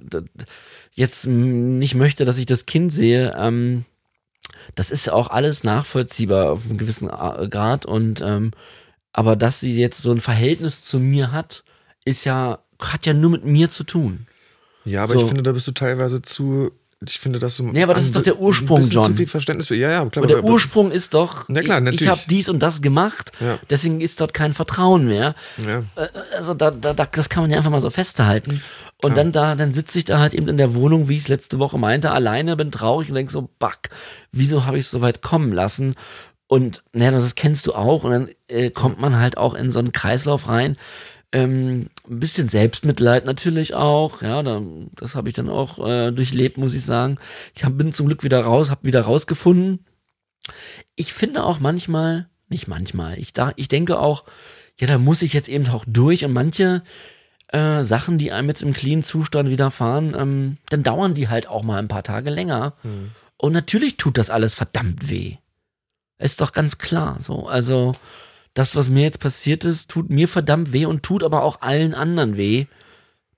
jetzt 0.92 1.26
nicht 1.26 1.94
möchte, 1.94 2.26
dass 2.26 2.38
ich 2.38 2.46
das 2.46 2.66
Kind 2.66 2.92
sehe, 2.92 3.34
ähm, 3.38 3.86
das 4.74 4.90
ist 4.90 5.10
auch 5.10 5.30
alles 5.30 5.64
nachvollziehbar 5.64 6.52
auf 6.52 6.66
einem 6.66 6.78
gewissen 6.78 7.08
Grad 7.08 7.86
und 7.86 8.20
ähm, 8.20 8.52
aber 9.12 9.34
dass 9.34 9.60
sie 9.60 9.74
jetzt 9.74 10.02
so 10.02 10.12
ein 10.12 10.20
Verhältnis 10.20 10.84
zu 10.84 11.00
mir 11.00 11.32
hat, 11.32 11.64
ist 12.06 12.24
ja 12.24 12.58
hat 12.80 13.04
ja 13.06 13.12
nur 13.12 13.30
mit 13.30 13.44
mir 13.44 13.68
zu 13.70 13.84
tun. 13.84 14.26
Ja, 14.84 15.02
aber 15.02 15.14
So. 15.14 15.20
ich 15.22 15.26
finde, 15.26 15.42
da 15.42 15.52
bist 15.52 15.66
du 15.66 15.72
teilweise 15.72 16.22
zu. 16.22 16.70
Ich 17.06 17.18
finde, 17.20 17.38
dass 17.38 17.56
du. 17.58 17.64
Nee, 17.64 17.82
aber 17.82 17.92
das 17.94 18.04
ist 18.04 18.16
doch 18.16 18.22
der 18.22 18.38
Ursprung, 18.38 18.80
John. 18.82 19.10
Zu 19.12 19.16
viel 19.18 19.26
Verständnis 19.26 19.66
für. 19.66 19.74
Ja, 19.74 19.90
ja, 19.90 20.04
klar. 20.06 20.22
Aber 20.24 20.26
der 20.26 20.38
aber- 20.38 20.48
Ursprung 20.48 20.90
ist 20.90 21.12
doch, 21.12 21.44
Na 21.48 21.60
klar, 21.62 21.78
ich, 21.78 21.84
ich 21.84 21.92
natürlich. 21.92 22.08
habe 22.08 22.20
dies 22.30 22.48
und 22.48 22.60
das 22.60 22.80
gemacht, 22.80 23.32
Ja. 23.40 23.58
deswegen 23.68 24.00
ist 24.00 24.20
dort 24.20 24.32
kein 24.32 24.54
Vertrauen 24.54 25.06
mehr. 25.06 25.34
Ja. 25.58 25.80
Äh, 25.96 26.08
also 26.36 26.54
da, 26.54 26.70
da, 26.70 26.94
da, 26.94 27.04
das 27.04 27.28
kann 27.28 27.42
man 27.42 27.50
ja 27.50 27.58
einfach 27.58 27.70
mal 27.70 27.80
so 27.82 27.90
festhalten. 27.90 28.62
Und 29.02 29.16
dann 29.18 29.30
da, 29.30 29.54
dann 29.56 29.72
sitze 29.74 29.98
ich 29.98 30.06
da 30.06 30.18
halt 30.18 30.32
eben 30.32 30.48
in 30.48 30.56
der 30.56 30.74
Wohnung, 30.74 31.08
wie 31.08 31.16
ich 31.16 31.22
es 31.24 31.28
letzte 31.28 31.58
Woche 31.58 31.78
meinte, 31.78 32.12
alleine, 32.12 32.56
bin 32.56 32.70
traurig 32.72 33.10
und 33.10 33.14
denk 33.14 33.30
so, 33.30 33.50
back, 33.58 33.90
wieso 34.32 34.64
habe 34.64 34.78
ich 34.78 34.86
es 34.86 34.90
so 34.90 35.02
weit 35.02 35.20
kommen 35.20 35.52
lassen? 35.52 35.96
Und 36.48 36.82
naja, 36.92 37.10
das 37.10 37.34
kennst 37.34 37.66
du 37.66 37.74
auch. 37.74 38.04
Und 38.04 38.10
dann 38.10 38.28
äh, 38.48 38.70
kommt 38.70 38.98
man 39.00 39.18
halt 39.18 39.36
auch 39.36 39.52
in 39.54 39.70
so 39.70 39.80
einen 39.80 39.92
Kreislauf 39.92 40.48
rein. 40.48 40.76
Ähm, 41.32 41.88
ein 42.08 42.20
bisschen 42.20 42.48
Selbstmitleid 42.48 43.24
natürlich 43.24 43.74
auch. 43.74 44.22
Ja, 44.22 44.42
da, 44.42 44.62
das 44.94 45.14
habe 45.14 45.28
ich 45.28 45.34
dann 45.34 45.48
auch 45.48 45.84
äh, 45.86 46.12
durchlebt, 46.12 46.56
muss 46.56 46.74
ich 46.74 46.84
sagen. 46.84 47.18
Ich 47.54 47.64
hab, 47.64 47.76
bin 47.76 47.92
zum 47.92 48.06
Glück 48.06 48.22
wieder 48.22 48.42
raus, 48.42 48.70
habe 48.70 48.86
wieder 48.86 49.02
rausgefunden. 49.02 49.84
Ich 50.94 51.12
finde 51.12 51.44
auch 51.44 51.58
manchmal, 51.58 52.28
nicht 52.48 52.68
manchmal, 52.68 53.18
ich, 53.18 53.32
da, 53.32 53.52
ich 53.56 53.68
denke 53.68 53.98
auch, 53.98 54.24
ja, 54.78 54.86
da 54.86 54.98
muss 54.98 55.22
ich 55.22 55.32
jetzt 55.32 55.48
eben 55.48 55.68
auch 55.68 55.84
durch 55.86 56.24
und 56.24 56.32
manche 56.32 56.82
äh, 57.48 57.82
Sachen, 57.82 58.18
die 58.18 58.32
einem 58.32 58.48
jetzt 58.48 58.62
im 58.62 58.72
clean 58.72 59.02
Zustand 59.02 59.50
widerfahren, 59.50 60.14
ähm, 60.16 60.58
dann 60.68 60.82
dauern 60.82 61.14
die 61.14 61.28
halt 61.28 61.48
auch 61.48 61.62
mal 61.62 61.78
ein 61.78 61.88
paar 61.88 62.02
Tage 62.02 62.30
länger. 62.30 62.74
Und 63.36 63.52
natürlich 63.52 63.96
tut 63.96 64.18
das 64.18 64.30
alles 64.30 64.54
verdammt 64.54 65.10
weh. 65.10 65.36
Ist 66.18 66.40
doch 66.40 66.52
ganz 66.52 66.78
klar 66.78 67.16
so. 67.20 67.46
Also, 67.46 67.92
das, 68.56 68.74
was 68.74 68.88
mir 68.88 69.02
jetzt 69.02 69.20
passiert 69.20 69.64
ist, 69.64 69.90
tut 69.90 70.08
mir 70.08 70.28
verdammt 70.28 70.72
weh 70.72 70.86
und 70.86 71.02
tut 71.02 71.22
aber 71.22 71.42
auch 71.44 71.60
allen 71.60 71.94
anderen 71.94 72.36
weh. 72.36 72.66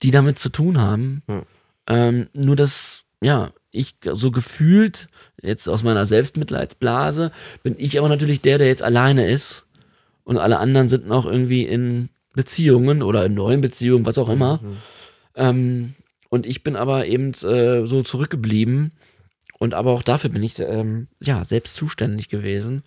die 0.02 0.12
damit 0.12 0.38
zu 0.38 0.48
tun 0.48 0.78
haben. 0.78 1.22
Ja. 1.28 1.42
Ähm, 1.88 2.28
nur 2.32 2.54
dass, 2.54 3.02
ja, 3.20 3.50
ich 3.72 3.96
so 4.12 4.30
gefühlt, 4.30 5.08
jetzt 5.42 5.68
aus 5.68 5.82
meiner 5.82 6.04
Selbstmitleidsblase, 6.04 7.32
bin 7.64 7.74
ich 7.78 7.98
aber 7.98 8.08
natürlich 8.08 8.40
der, 8.40 8.58
der 8.58 8.68
jetzt 8.68 8.82
alleine 8.82 9.28
ist. 9.28 9.66
Und 10.22 10.38
alle 10.38 10.58
anderen 10.58 10.88
sind 10.88 11.08
noch 11.08 11.26
irgendwie 11.26 11.64
in 11.64 12.10
Beziehungen 12.34 13.02
oder 13.02 13.24
in 13.24 13.34
neuen 13.34 13.60
Beziehungen, 13.60 14.06
was 14.06 14.18
auch 14.18 14.28
immer. 14.28 14.60
Ähm, 15.34 15.94
und 16.28 16.46
ich 16.46 16.62
bin 16.62 16.76
aber 16.76 17.06
eben 17.06 17.32
äh, 17.32 17.86
so 17.86 18.02
zurückgeblieben. 18.02 18.92
Und 19.58 19.74
aber 19.74 19.90
auch 19.90 20.02
dafür 20.02 20.30
bin 20.30 20.44
ich 20.44 20.60
ähm, 20.60 21.08
ja 21.20 21.44
selbst 21.44 21.74
zuständig 21.74 22.28
gewesen. 22.28 22.84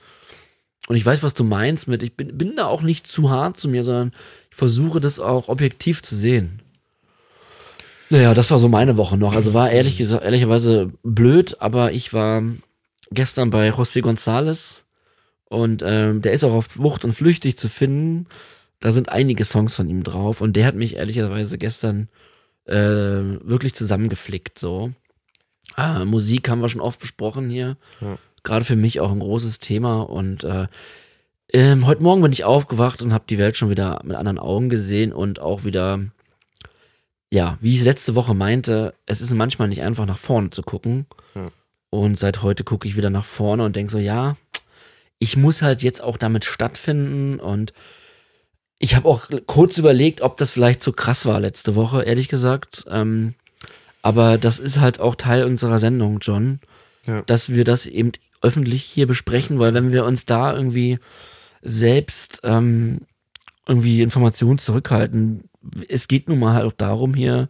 Und 0.92 0.98
ich 0.98 1.06
weiß, 1.06 1.24
was 1.24 1.34
du 1.34 1.46
meinst 1.46 1.88
mit, 1.88 2.04
ich 2.04 2.18
bin, 2.18 2.38
bin 2.38 2.58
da 2.58 2.66
auch 2.66 2.82
nicht 2.82 3.08
zu 3.08 3.30
hart 3.30 3.56
zu 3.56 3.70
mir, 3.70 3.86
sondern 3.86 4.12
ich 4.50 4.58
versuche 4.58 5.00
das 5.00 5.22
auch 5.22 5.48
objektiv 5.48 6.04
zu 6.04 6.18
sehen. 6.18 6.62
Naja, 8.10 8.34
das 8.34 8.52
war 8.52 8.60
so 8.60 8.68
meine 8.68 8.98
Woche 8.98 9.16
noch. 9.16 9.34
Also 9.34 9.54
war 9.54 9.72
ehrlich 9.72 9.98
gesagt, 9.98 10.26
ehrlicherweise 10.26 10.92
blöd, 11.02 11.62
aber 11.62 11.94
ich 11.94 12.12
war 12.12 12.44
gestern 13.10 13.52
bei 13.52 13.70
José 13.70 14.02
González 14.02 14.82
und 15.46 15.82
ähm, 15.82 16.22
der 16.22 16.34
ist 16.34 16.44
auch 16.44 16.52
auf 16.52 16.78
Wucht 16.78 17.06
und 17.06 17.14
Flüchtig 17.14 17.58
zu 17.58 17.70
finden. 17.70 18.28
Da 18.82 18.92
sind 18.92 19.08
einige 19.08 19.46
Songs 19.46 19.74
von 19.74 19.88
ihm 19.88 20.04
drauf 20.04 20.42
und 20.42 20.58
der 20.58 20.66
hat 20.66 20.76
mich 20.76 20.98
ehrlicherweise 20.98 21.58
gestern 21.58 22.10
äh, 22.66 22.76
wirklich 22.76 23.76
zusammengeflickt. 23.76 24.60
So. 24.60 24.92
Ah, 25.76 26.04
Musik 26.04 26.50
haben 26.50 26.62
wir 26.62 26.68
schon 26.68 26.82
oft 26.82 27.00
besprochen 27.00 27.50
hier. 27.50 27.78
Ja. 28.02 28.18
Gerade 28.44 28.66
für 28.66 28.76
mich 28.76 29.00
auch 29.00 29.12
ein 29.12 29.20
großes 29.20 29.60
Thema 29.60 30.02
und 30.02 30.44
äh, 30.44 30.68
ähm, 31.54 31.86
heute 31.86 32.02
Morgen 32.02 32.22
bin 32.22 32.32
ich 32.32 32.44
aufgewacht 32.44 33.02
und 33.02 33.14
habe 33.14 33.26
die 33.30 33.38
Welt 33.38 33.58
schon 33.58 33.70
wieder 33.70 34.02
mit 34.04 34.16
anderen 34.16 34.40
Augen 34.40 34.70
gesehen 34.70 35.12
und 35.14 35.40
auch 35.40 35.64
wieder, 35.64 36.00
ja, 37.32 37.58
wie 37.62 37.76
ich 37.76 37.84
letzte 37.84 38.16
Woche 38.16 38.34
meinte, 38.34 38.94
es 39.06 39.22
ist 39.22 39.34
manchmal 39.34 39.68
nicht 39.68 39.84
einfach 39.84 40.06
nach 40.06 40.18
vorne 40.18 40.50
zu 40.50 40.64
gucken. 40.64 41.06
Ja. 41.36 41.48
Und 41.90 42.18
seit 42.18 42.42
heute 42.42 42.64
gucke 42.64 42.88
ich 42.88 42.96
wieder 42.96 43.10
nach 43.10 43.26
vorne 43.26 43.66
und 43.66 43.76
denke 43.76 43.92
so, 43.92 43.98
ja, 44.00 44.38
ich 45.20 45.36
muss 45.38 45.62
halt 45.62 45.84
jetzt 45.84 46.02
auch 46.02 46.18
damit 46.18 46.46
stattfinden 46.46 47.40
und 47.40 47.74
ich 48.80 48.96
habe 48.96 49.08
auch 49.08 49.30
kurz 49.46 49.78
überlegt, 49.78 50.22
ob 50.22 50.38
das 50.38 50.50
vielleicht 50.50 50.82
zu 50.82 50.94
krass 50.94 51.26
war 51.28 51.40
letzte 51.40 51.76
Woche, 51.76 52.02
ehrlich 52.04 52.28
gesagt. 52.30 52.86
Ähm, 52.90 53.36
aber 54.02 54.40
das 54.40 54.58
ist 54.58 54.80
halt 54.80 55.00
auch 55.00 55.14
Teil 55.16 55.44
unserer 55.44 55.78
Sendung, 55.78 56.18
John, 56.22 56.60
Ja. 57.06 57.22
dass 57.24 57.50
wir 57.50 57.66
das 57.66 57.86
eben 57.86 58.14
öffentlich 58.42 58.84
hier 58.84 59.08
besprechen, 59.08 59.60
weil 59.60 59.74
wenn 59.74 59.92
wir 59.92 60.06
uns 60.06 60.26
da 60.26 60.54
irgendwie 60.54 61.00
selbst 61.62 62.42
ähm, 62.44 63.02
irgendwie 63.68 64.02
Informationen 64.02 64.58
zurückhalten, 64.58 65.50
es 65.88 66.08
geht 66.08 66.28
nun 66.28 66.40
mal 66.40 66.54
halt 66.54 66.66
auch 66.66 66.76
darum 66.76 67.14
hier 67.14 67.50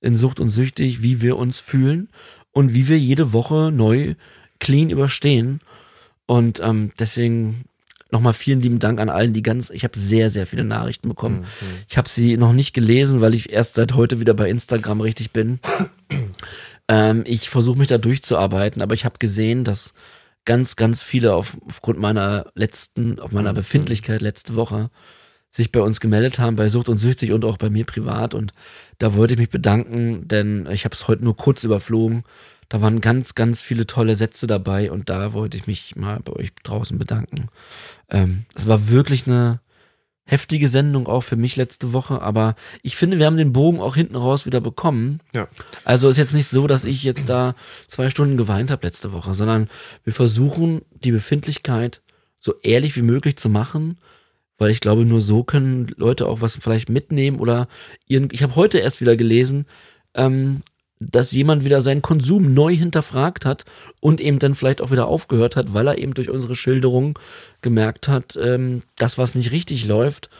in 0.00 0.16
Sucht 0.16 0.40
und 0.40 0.50
Süchtig, 0.50 1.02
wie 1.02 1.22
wir 1.22 1.36
uns 1.36 1.58
fühlen 1.58 2.08
und 2.52 2.74
wie 2.74 2.88
wir 2.88 2.98
jede 2.98 3.32
Woche 3.32 3.72
neu 3.72 4.14
clean 4.60 4.90
überstehen. 4.90 5.60
Und 6.26 6.60
ähm, 6.60 6.92
deswegen 6.98 7.64
nochmal 8.10 8.34
vielen 8.34 8.60
lieben 8.60 8.78
Dank 8.78 9.00
an 9.00 9.08
allen, 9.08 9.32
die 9.32 9.42
ganz, 9.42 9.70
ich 9.70 9.84
habe 9.84 9.98
sehr, 9.98 10.30
sehr 10.30 10.46
viele 10.46 10.64
Nachrichten 10.64 11.08
bekommen. 11.08 11.46
Ich 11.88 11.98
habe 11.98 12.08
sie 12.08 12.36
noch 12.36 12.52
nicht 12.52 12.72
gelesen, 12.72 13.20
weil 13.20 13.34
ich 13.34 13.50
erst 13.50 13.74
seit 13.74 13.94
heute 13.94 14.20
wieder 14.20 14.34
bei 14.34 14.48
Instagram 14.48 15.00
richtig 15.00 15.32
bin. 15.32 15.60
ähm, 16.88 17.24
ich 17.26 17.48
versuche 17.48 17.78
mich 17.78 17.88
da 17.88 17.98
durchzuarbeiten, 17.98 18.82
aber 18.82 18.94
ich 18.94 19.04
habe 19.04 19.18
gesehen, 19.18 19.64
dass 19.64 19.92
ganz, 20.46 20.76
ganz 20.76 21.02
viele 21.02 21.34
auf, 21.34 21.58
aufgrund 21.68 21.98
meiner 21.98 22.46
letzten, 22.54 23.18
auf 23.20 23.32
meiner 23.32 23.52
Befindlichkeit 23.52 24.22
letzte 24.22 24.56
Woche 24.56 24.90
sich 25.50 25.72
bei 25.72 25.80
uns 25.80 26.00
gemeldet 26.00 26.38
haben, 26.38 26.56
bei 26.56 26.68
Sucht 26.68 26.88
und 26.88 26.98
Süchtig 26.98 27.32
und 27.32 27.44
auch 27.44 27.56
bei 27.56 27.70
mir 27.70 27.84
privat. 27.84 28.34
Und 28.34 28.52
da 28.98 29.14
wollte 29.14 29.34
ich 29.34 29.40
mich 29.40 29.50
bedanken, 29.50 30.28
denn 30.28 30.66
ich 30.70 30.84
habe 30.84 30.94
es 30.94 31.08
heute 31.08 31.24
nur 31.24 31.36
kurz 31.36 31.64
überflogen. 31.64 32.24
Da 32.68 32.82
waren 32.82 33.00
ganz, 33.00 33.34
ganz 33.34 33.62
viele 33.62 33.86
tolle 33.86 34.16
Sätze 34.16 34.46
dabei 34.46 34.90
und 34.90 35.08
da 35.08 35.32
wollte 35.32 35.56
ich 35.56 35.66
mich 35.66 35.96
mal 35.96 36.20
bei 36.20 36.32
euch 36.32 36.52
draußen 36.62 36.98
bedanken. 36.98 37.48
Ähm, 38.10 38.44
es 38.54 38.66
war 38.66 38.88
wirklich 38.88 39.26
eine 39.26 39.60
heftige 40.26 40.68
Sendung 40.68 41.06
auch 41.06 41.22
für 41.22 41.36
mich 41.36 41.56
letzte 41.56 41.92
Woche, 41.92 42.20
aber 42.20 42.56
ich 42.82 42.96
finde, 42.96 43.18
wir 43.18 43.26
haben 43.26 43.36
den 43.36 43.52
Bogen 43.52 43.80
auch 43.80 43.94
hinten 43.94 44.16
raus 44.16 44.44
wieder 44.44 44.60
bekommen. 44.60 45.20
Ja. 45.32 45.46
Also 45.84 46.08
ist 46.08 46.16
jetzt 46.16 46.34
nicht 46.34 46.48
so, 46.48 46.66
dass 46.66 46.84
ich 46.84 47.04
jetzt 47.04 47.28
da 47.28 47.54
zwei 47.86 48.10
Stunden 48.10 48.36
geweint 48.36 48.72
habe 48.72 48.86
letzte 48.86 49.12
Woche, 49.12 49.34
sondern 49.34 49.68
wir 50.02 50.12
versuchen 50.12 50.82
die 50.90 51.12
Befindlichkeit 51.12 52.02
so 52.40 52.54
ehrlich 52.62 52.96
wie 52.96 53.02
möglich 53.02 53.36
zu 53.36 53.48
machen, 53.48 53.98
weil 54.58 54.70
ich 54.70 54.80
glaube, 54.80 55.04
nur 55.04 55.20
so 55.20 55.44
können 55.44 55.94
Leute 55.96 56.26
auch 56.26 56.40
was 56.40 56.56
vielleicht 56.56 56.88
mitnehmen 56.88 57.38
oder 57.38 57.68
ihren. 58.06 58.28
Ich 58.32 58.42
habe 58.42 58.56
heute 58.56 58.78
erst 58.78 59.00
wieder 59.00 59.16
gelesen, 59.16 59.66
ähm, 60.14 60.62
dass 60.98 61.32
jemand 61.32 61.64
wieder 61.64 61.82
seinen 61.82 62.02
Konsum 62.02 62.54
neu 62.54 62.74
hinterfragt 62.74 63.44
hat 63.44 63.64
und 64.00 64.20
eben 64.20 64.38
dann 64.38 64.54
vielleicht 64.54 64.80
auch 64.80 64.90
wieder 64.90 65.06
aufgehört 65.06 65.56
hat, 65.56 65.74
weil 65.74 65.86
er 65.88 65.98
eben 65.98 66.14
durch 66.14 66.30
unsere 66.30 66.56
Schilderung 66.56 67.18
gemerkt 67.60 68.08
hat, 68.08 68.36
ähm, 68.40 68.82
dass 68.96 69.18
was 69.18 69.34
nicht 69.34 69.52
richtig 69.52 69.86
läuft. 69.86 70.30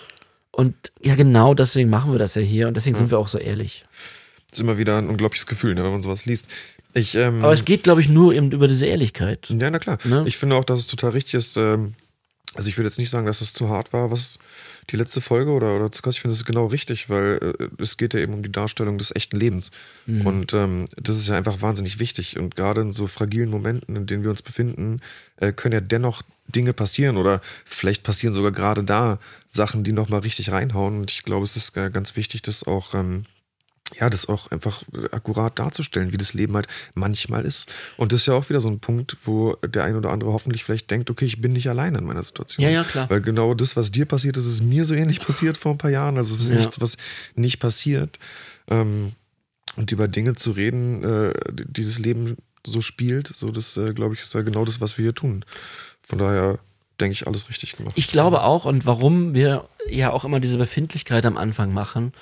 Und 0.51 0.75
ja, 1.03 1.15
genau 1.15 1.53
deswegen 1.53 1.91
machen 1.91 2.13
wir 2.13 2.19
das 2.19 2.35
ja 2.35 2.43
hier 2.43 2.69
und 2.69 2.75
deswegen 2.75 2.97
sind 2.97 3.11
wir 3.11 3.19
auch 3.19 3.29
so 3.29 3.39
ehrlich. 3.39 3.85
Das 4.51 4.59
ist 4.59 4.63
immer 4.63 4.79
wieder 4.79 4.97
ein 4.97 5.11
unglaubliches 5.11 5.47
Gefühl, 5.47 5.75
ne, 5.75 5.85
wenn 5.85 5.93
man 5.93 6.03
sowas 6.03 6.25
liest. 6.25 6.47
Ich, 6.95 7.15
ähm, 7.15 7.45
Aber 7.45 7.53
es 7.53 7.67
geht, 7.67 7.83
glaube 7.83 8.01
ich, 8.01 8.09
nur 8.09 8.33
eben 8.33 8.51
über 8.53 8.69
diese 8.69 8.87
Ehrlichkeit. 8.87 9.51
Ja, 9.51 9.71
na 9.71 9.79
klar. 9.79 9.99
Ne? 10.05 10.25
Ich 10.27 10.39
finde 10.39 10.57
auch, 10.57 10.65
dass 10.65 10.81
es 10.81 10.87
total 10.87 11.11
richtig 11.11 11.35
ist. 11.35 11.59
Ähm, 11.59 11.93
also 12.55 12.71
ich 12.71 12.79
würde 12.79 12.89
jetzt 12.89 12.99
nicht 12.99 13.11
sagen, 13.11 13.27
dass 13.27 13.41
das 13.41 13.53
zu 13.53 13.69
hart 13.69 13.93
war, 13.93 14.11
was 14.11 14.39
die 14.91 14.97
letzte 14.97 15.21
Folge 15.21 15.51
oder, 15.51 15.75
oder 15.77 15.91
zu 15.91 16.03
krass. 16.03 16.17
Ich 16.17 16.21
finde, 16.21 16.33
das 16.33 16.41
ist 16.41 16.47
genau 16.47 16.67
richtig, 16.67 17.09
weil 17.09 17.57
äh, 17.59 17.83
es 17.83 17.97
geht 17.97 18.15
ja 18.15 18.21
eben 18.21 18.35
um 18.35 18.43
die 18.43 18.53
Darstellung 18.53 18.99
des 18.99 19.15
echten 19.15 19.37
Lebens. 19.37 19.71
Und 20.25 20.53
ähm, 20.53 20.89
das 20.97 21.17
ist 21.17 21.29
ja 21.29 21.37
einfach 21.37 21.61
wahnsinnig 21.63 21.99
wichtig. 21.99 22.39
Und 22.39 22.57
gerade 22.57 22.81
in 22.81 22.93
so 22.93 23.07
fragilen 23.07 23.51
Momenten, 23.51 23.97
in 23.97 24.07
denen 24.07 24.23
wir 24.23 24.31
uns 24.31 24.43
befinden, 24.43 25.01
äh, 25.37 25.53
können 25.53 25.73
ja 25.73 25.81
dennoch 25.81 26.23
Dinge 26.49 26.73
passieren 26.73 27.17
oder 27.17 27.41
vielleicht 27.65 28.05
passieren 28.05 28.35
sogar 28.35 28.53
gerade 28.53 28.85
da 28.85 29.19
Sachen, 29.49 29.83
die 29.83 29.93
nochmal 29.93 30.21
richtig 30.21 30.53
reinhauen. 30.53 31.01
Und 31.01 31.11
ich 31.11 31.25
glaube, 31.25 31.45
es 31.45 31.57
ist 31.57 31.77
äh, 31.77 31.91
ganz 31.91 32.17
wichtig, 32.17 32.43
das 32.43 32.65
auch 32.65 32.95
ähm, 32.95 33.25
ja, 34.01 34.11
das 34.11 34.29
auch 34.29 34.51
einfach 34.51 34.83
akkurat 35.13 35.59
darzustellen, 35.59 36.13
wie 36.13 36.17
das 36.17 36.35
Leben 36.35 36.55
halt 36.55 36.67
manchmal 36.95 37.45
ist. 37.45 37.73
Und 37.97 38.13
das 38.13 38.23
ist 38.23 38.27
ja 38.27 38.35
auch 38.35 38.49
wieder 38.49 38.61
so 38.61 38.69
ein 38.69 38.81
Punkt, 38.81 39.17
wo 39.25 39.55
der 39.65 39.85
ein 39.85 39.95
oder 39.97 40.11
andere 40.11 40.33
hoffentlich 40.33 40.65
vielleicht 40.65 40.91
denkt, 40.91 41.09
okay, 41.09 41.25
ich 41.25 41.41
bin 41.41 41.53
nicht 41.53 41.69
alleine 41.69 41.99
in 41.99 42.05
meiner 42.05 42.23
Situation. 42.23 42.65
Ja, 42.65 42.71
ja, 42.71 42.85
klar. 42.85 43.09
Weil 43.09 43.21
genau 43.21 43.55
das, 43.55 43.77
was 43.77 43.93
dir 43.93 44.05
passiert 44.05 44.37
ist, 44.37 44.47
ist 44.47 44.63
mir 44.63 44.85
so 44.85 44.95
ähnlich 44.95 45.21
passiert 45.21 45.57
vor 45.57 45.73
ein 45.73 45.79
paar 45.79 45.91
Jahren. 45.91 46.17
Also 46.17 46.35
es 46.35 46.41
ist 46.41 46.51
Ja. 46.51 46.57
nichts, 46.57 46.81
was 46.81 46.97
nicht 47.37 47.61
passiert. 47.61 48.19
Ähm, 48.69 49.13
und 49.77 49.93
über 49.93 50.09
Dinge 50.09 50.35
zu 50.35 50.51
reden, 50.53 51.05
äh, 51.05 51.33
die 51.69 51.85
das 51.85 51.99
Leben 51.99 52.37
so 52.67 52.81
spielt, 52.81 53.33
so 53.37 53.51
das, 53.53 53.77
äh, 53.77 53.93
glaube 53.95 54.15
ich, 54.15 54.21
ist 54.23 54.35
ja 54.35 54.43
genau 54.43 54.65
das, 54.65 54.81
was 54.81 54.99
wir 54.99 55.05
hier 55.05 55.15
tun. 55.15 55.45
Von 56.03 56.19
daher 56.19 56.59
denke 56.99 57.13
ich, 57.13 57.27
alles 57.27 57.49
richtig 57.49 57.77
gemacht. 57.77 57.95
Ich 57.97 58.09
glaube 58.09 58.43
auch, 58.43 58.65
und 58.65 58.87
warum 58.87 59.35
wir 59.35 59.69
ja 59.89 60.11
auch 60.11 60.25
immer 60.25 60.41
diese 60.41 60.59
Befindlichkeit 60.59 61.25
am 61.27 61.37
Anfang 61.37 61.73
machen 61.73 62.13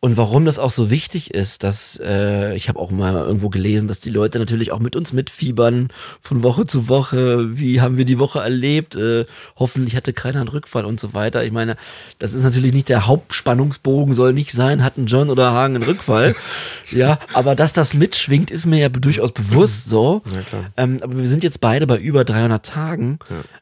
und 0.00 0.16
warum 0.18 0.44
das 0.44 0.58
auch 0.58 0.70
so 0.70 0.90
wichtig 0.90 1.32
ist, 1.32 1.64
dass 1.64 1.98
äh, 2.02 2.54
ich 2.54 2.68
habe 2.68 2.78
auch 2.78 2.90
mal 2.90 3.14
irgendwo 3.14 3.48
gelesen, 3.48 3.88
dass 3.88 3.98
die 3.98 4.10
Leute 4.10 4.38
natürlich 4.38 4.70
auch 4.70 4.78
mit 4.78 4.94
uns 4.94 5.14
mitfiebern 5.14 5.88
von 6.20 6.42
Woche 6.42 6.66
zu 6.66 6.88
Woche. 6.88 7.58
Wie 7.58 7.80
haben 7.80 7.96
wir 7.96 8.04
die 8.04 8.18
Woche 8.18 8.40
erlebt? 8.40 8.94
Äh, 8.94 9.24
hoffentlich 9.56 9.96
hatte 9.96 10.12
keiner 10.12 10.40
einen 10.40 10.48
Rückfall 10.48 10.84
und 10.84 11.00
so 11.00 11.14
weiter. 11.14 11.44
Ich 11.44 11.52
meine, 11.52 11.76
das 12.18 12.34
ist 12.34 12.44
natürlich 12.44 12.74
nicht 12.74 12.90
der 12.90 13.06
Hauptspannungsbogen, 13.06 14.12
soll 14.14 14.34
nicht 14.34 14.52
sein, 14.52 14.84
hatten 14.84 15.06
John 15.06 15.30
oder 15.30 15.52
Hagen 15.52 15.76
einen 15.76 15.84
Rückfall. 15.84 16.36
ja, 16.90 17.18
aber 17.32 17.54
dass 17.54 17.72
das 17.72 17.94
mitschwingt, 17.94 18.50
ist 18.50 18.66
mir 18.66 18.78
ja 18.78 18.88
durchaus 18.90 19.32
bewusst 19.32 19.88
so. 19.88 20.22
Ja. 20.26 20.70
Ähm, 20.76 20.98
aber 21.00 21.16
wir 21.16 21.26
sind 21.26 21.42
jetzt 21.42 21.62
beide 21.62 21.86
bei 21.86 21.96
über 21.96 22.24
300 22.24 22.64
Tagen. 22.64 23.18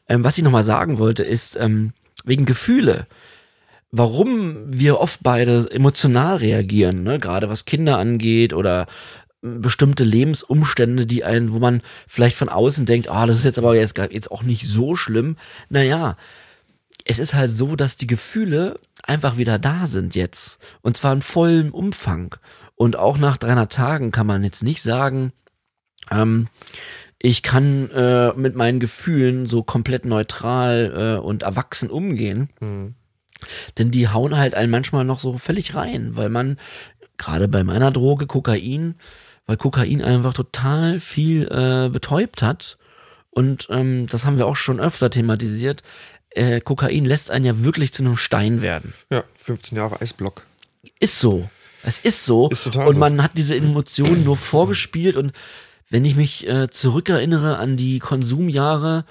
Ähm, 0.09 0.23
was 0.23 0.37
ich 0.37 0.43
nochmal 0.43 0.65
sagen 0.65 0.97
wollte, 0.97 1.23
ist 1.23 1.55
ähm, 1.55 1.93
wegen 2.25 2.45
Gefühle. 2.45 3.07
Warum 3.97 4.73
wir 4.73 4.99
oft 4.99 5.21
beide 5.23 5.71
emotional 5.71 6.35
reagieren, 6.35 7.03
ne? 7.03 7.17
gerade 7.17 7.47
was 7.47 7.63
Kinder 7.63 7.97
angeht 7.97 8.51
oder 8.51 8.87
ähm, 9.41 9.61
bestimmte 9.61 10.03
Lebensumstände, 10.03 11.05
die 11.05 11.23
einen, 11.23 11.53
wo 11.53 11.59
man 11.59 11.81
vielleicht 12.05 12.35
von 12.35 12.49
außen 12.49 12.85
denkt, 12.85 13.09
ah, 13.09 13.25
das 13.25 13.37
ist 13.37 13.45
jetzt 13.45 13.57
aber 13.57 13.73
jetzt, 13.73 13.97
jetzt 13.97 14.31
auch 14.31 14.43
nicht 14.43 14.67
so 14.67 14.97
schlimm. 14.97 15.37
Naja, 15.69 16.17
es 17.05 17.19
ist 17.19 17.33
halt 17.33 17.51
so, 17.51 17.77
dass 17.77 17.95
die 17.95 18.07
Gefühle 18.07 18.81
einfach 19.01 19.37
wieder 19.37 19.59
da 19.59 19.87
sind 19.87 20.13
jetzt. 20.13 20.59
Und 20.81 20.97
zwar 20.97 21.13
in 21.13 21.21
vollem 21.21 21.71
Umfang. 21.71 22.35
Und 22.75 22.97
auch 22.97 23.17
nach 23.17 23.37
300 23.37 23.71
Tagen 23.71 24.11
kann 24.11 24.27
man 24.27 24.43
jetzt 24.43 24.61
nicht 24.61 24.81
sagen, 24.81 25.31
ähm, 26.11 26.49
ich 27.17 27.43
kann 27.43 27.89
äh, 27.91 28.33
mit 28.33 28.55
meinen 28.55 28.81
Gefühlen 28.81 29.45
so 29.45 29.63
komplett 29.63 30.03
neutral 30.03 31.17
äh, 31.17 31.25
und 31.25 31.43
erwachsen 31.43 31.89
umgehen. 31.89 32.49
Denn 33.77 33.91
die 33.91 34.07
hauen 34.09 34.37
halt 34.37 34.55
einen 34.55 34.71
manchmal 34.71 35.05
noch 35.05 35.19
so 35.19 35.37
völlig 35.37 35.75
rein, 35.75 36.15
weil 36.15 36.29
man, 36.29 36.57
gerade 37.17 37.47
bei 37.47 37.63
meiner 37.63 37.91
Droge, 37.91 38.27
Kokain, 38.27 38.95
weil 39.45 39.57
Kokain 39.57 40.01
einfach 40.01 40.33
total 40.33 40.99
viel 40.99 41.47
äh, 41.47 41.89
betäubt 41.89 42.41
hat. 42.41 42.77
Und 43.29 43.67
ähm, 43.69 44.07
das 44.07 44.25
haben 44.25 44.37
wir 44.37 44.47
auch 44.47 44.55
schon 44.55 44.79
öfter 44.79 45.09
thematisiert. 45.09 45.83
Äh, 46.29 46.61
Kokain 46.61 47.05
lässt 47.05 47.31
einen 47.31 47.45
ja 47.45 47.63
wirklich 47.63 47.93
zu 47.93 48.03
einem 48.03 48.17
Stein 48.17 48.61
werden. 48.61 48.93
Ja, 49.09 49.23
15 49.37 49.77
Jahre 49.77 50.01
Eisblock. 50.01 50.43
Ist 50.99 51.19
so. 51.19 51.49
Es 51.83 51.99
ist 51.99 52.25
so. 52.25 52.49
Ist 52.49 52.63
total 52.63 52.87
und 52.87 52.93
so. 52.95 52.99
man 52.99 53.21
hat 53.21 53.37
diese 53.37 53.55
Emotionen 53.55 54.23
nur 54.23 54.37
vorgespielt 54.37 55.17
und 55.17 55.33
wenn 55.89 56.03
ich 56.03 56.15
mich 56.15 56.47
äh, 56.47 56.69
zurückerinnere 56.69 57.57
an 57.57 57.77
die 57.77 57.99
Konsumjahre, 57.99 59.05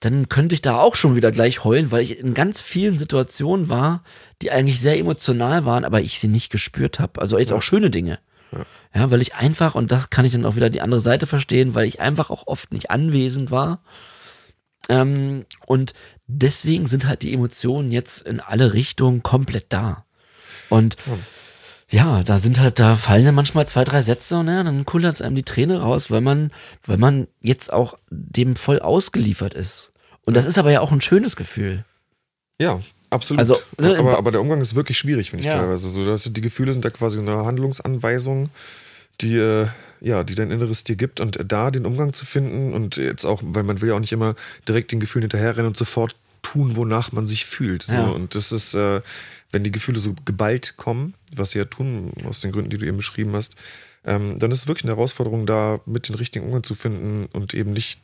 dann 0.00 0.28
könnte 0.28 0.54
ich 0.54 0.62
da 0.62 0.78
auch 0.78 0.94
schon 0.94 1.16
wieder 1.16 1.32
gleich 1.32 1.64
heulen, 1.64 1.90
weil 1.90 2.02
ich 2.02 2.18
in 2.18 2.34
ganz 2.34 2.62
vielen 2.62 2.98
Situationen 2.98 3.68
war, 3.68 4.04
die 4.42 4.50
eigentlich 4.50 4.80
sehr 4.80 4.98
emotional 4.98 5.64
waren, 5.64 5.84
aber 5.84 6.00
ich 6.00 6.20
sie 6.20 6.28
nicht 6.28 6.50
gespürt 6.50 7.00
habe. 7.00 7.20
Also 7.20 7.38
jetzt 7.38 7.52
auch 7.52 7.62
schöne 7.62 7.90
Dinge. 7.90 8.18
Ja. 8.94 9.10
weil 9.10 9.20
ich 9.20 9.34
einfach, 9.34 9.74
und 9.74 9.92
das 9.92 10.08
kann 10.08 10.24
ich 10.24 10.32
dann 10.32 10.46
auch 10.46 10.56
wieder 10.56 10.70
die 10.70 10.80
andere 10.80 11.00
Seite 11.00 11.26
verstehen, 11.26 11.74
weil 11.74 11.86
ich 11.86 12.00
einfach 12.00 12.30
auch 12.30 12.46
oft 12.46 12.72
nicht 12.72 12.90
anwesend 12.90 13.50
war. 13.50 13.82
Ähm, 14.88 15.44
und 15.66 15.92
deswegen 16.26 16.86
sind 16.86 17.06
halt 17.06 17.22
die 17.22 17.34
Emotionen 17.34 17.92
jetzt 17.92 18.22
in 18.22 18.40
alle 18.40 18.72
Richtungen 18.72 19.22
komplett 19.22 19.66
da. 19.68 20.06
Und 20.70 20.96
ja, 21.06 21.18
da 21.90 22.38
sind 22.38 22.60
halt, 22.60 22.78
da 22.78 22.96
fallen 22.96 23.24
dann 23.24 23.34
manchmal 23.34 23.66
zwei, 23.66 23.84
drei 23.84 24.02
Sätze 24.02 24.38
und 24.38 24.48
ja, 24.48 24.62
dann 24.62 24.84
kullert 24.84 25.14
es 25.16 25.22
einem 25.22 25.36
die 25.36 25.42
Träne 25.42 25.80
raus, 25.80 26.10
weil 26.10 26.20
man, 26.20 26.50
weil 26.84 26.98
man 26.98 27.28
jetzt 27.40 27.72
auch 27.72 27.96
dem 28.10 28.56
voll 28.56 28.80
ausgeliefert 28.80 29.54
ist. 29.54 29.92
Und 30.26 30.34
das 30.34 30.44
ist 30.44 30.58
aber 30.58 30.70
ja 30.70 30.80
auch 30.80 30.92
ein 30.92 31.00
schönes 31.00 31.36
Gefühl. 31.36 31.84
Ja, 32.60 32.80
absolut. 33.08 33.38
Also, 33.38 33.56
ne, 33.78 33.98
aber, 33.98 34.18
aber 34.18 34.30
der 34.32 34.42
Umgang 34.42 34.60
ist 34.60 34.74
wirklich 34.74 34.98
schwierig, 34.98 35.30
finde 35.30 35.42
ich 35.42 35.46
Ja. 35.46 35.58
teilweise. 35.58 35.88
So, 35.88 36.04
dass 36.04 36.24
die 36.30 36.40
Gefühle 36.42 36.72
sind 36.72 36.84
da 36.84 36.90
quasi 36.90 37.18
eine 37.18 37.46
Handlungsanweisung, 37.46 38.50
die, 39.22 39.36
äh, 39.36 39.68
ja, 40.00 40.24
die 40.24 40.34
dein 40.34 40.50
Inneres 40.50 40.84
dir 40.84 40.96
gibt 40.96 41.20
und 41.20 41.38
da 41.46 41.70
den 41.70 41.86
Umgang 41.86 42.12
zu 42.12 42.26
finden 42.26 42.74
und 42.74 42.96
jetzt 42.98 43.24
auch, 43.24 43.40
weil 43.42 43.62
man 43.62 43.80
will 43.80 43.88
ja 43.88 43.94
auch 43.94 44.00
nicht 44.00 44.12
immer 44.12 44.34
direkt 44.68 44.92
den 44.92 45.00
Gefühlen 45.00 45.22
hinterherrennen 45.22 45.68
und 45.68 45.76
sofort 45.76 46.14
tun, 46.42 46.76
wonach 46.76 47.12
man 47.12 47.26
sich 47.26 47.46
fühlt. 47.46 47.84
So. 47.84 47.92
Ja. 47.92 48.08
Und 48.08 48.34
das 48.34 48.52
ist, 48.52 48.74
äh, 48.74 49.00
wenn 49.52 49.64
die 49.64 49.72
Gefühle 49.72 50.00
so 50.00 50.14
geballt 50.24 50.76
kommen, 50.76 51.14
was 51.34 51.50
sie 51.50 51.58
ja 51.58 51.64
tun, 51.64 52.12
aus 52.24 52.40
den 52.40 52.52
Gründen, 52.52 52.70
die 52.70 52.78
du 52.78 52.86
eben 52.86 52.96
beschrieben 52.96 53.34
hast, 53.34 53.54
ähm, 54.04 54.38
dann 54.38 54.50
ist 54.50 54.60
es 54.60 54.66
wirklich 54.66 54.84
eine 54.84 54.94
Herausforderung, 54.94 55.46
da 55.46 55.80
mit 55.86 56.08
den 56.08 56.14
richtigen 56.14 56.46
Umgang 56.46 56.62
zu 56.62 56.74
finden 56.74 57.26
und 57.32 57.54
eben 57.54 57.72
nicht 57.72 58.00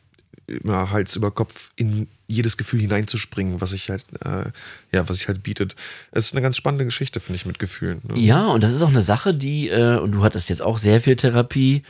immer 0.47 0.91
Hals 0.91 1.17
über 1.17 1.31
Kopf 1.31 1.71
in 1.77 2.09
jedes 2.27 2.57
Gefühl 2.57 2.81
hineinzuspringen, 2.81 3.61
was 3.61 3.71
sich 3.71 3.91
halt, 3.91 4.05
äh, 4.25 4.51
ja, 4.93 5.09
was 5.09 5.19
sich 5.19 5.29
halt 5.29 5.43
bietet. 5.43 5.77
Es 6.11 6.27
ist 6.27 6.35
eine 6.35 6.43
ganz 6.43 6.57
spannende 6.57 6.85
Geschichte, 6.85 7.21
finde 7.21 7.37
ich, 7.37 7.47
mit 7.47 7.59
Gefühlen. 7.59 8.01
Ne? 8.07 8.19
Ja, 8.19 8.47
und 8.49 8.63
das 8.63 8.73
ist 8.73 8.83
auch 8.83 8.89
eine 8.89 9.03
Sache, 9.03 9.35
die, 9.35 9.69
äh, 9.69 9.99
und 9.99 10.13
du 10.13 10.23
hattest 10.23 10.49
jetzt 10.49 10.63
auch 10.63 10.79
sehr 10.79 11.01
viel 11.01 11.17
Therapie. 11.17 11.83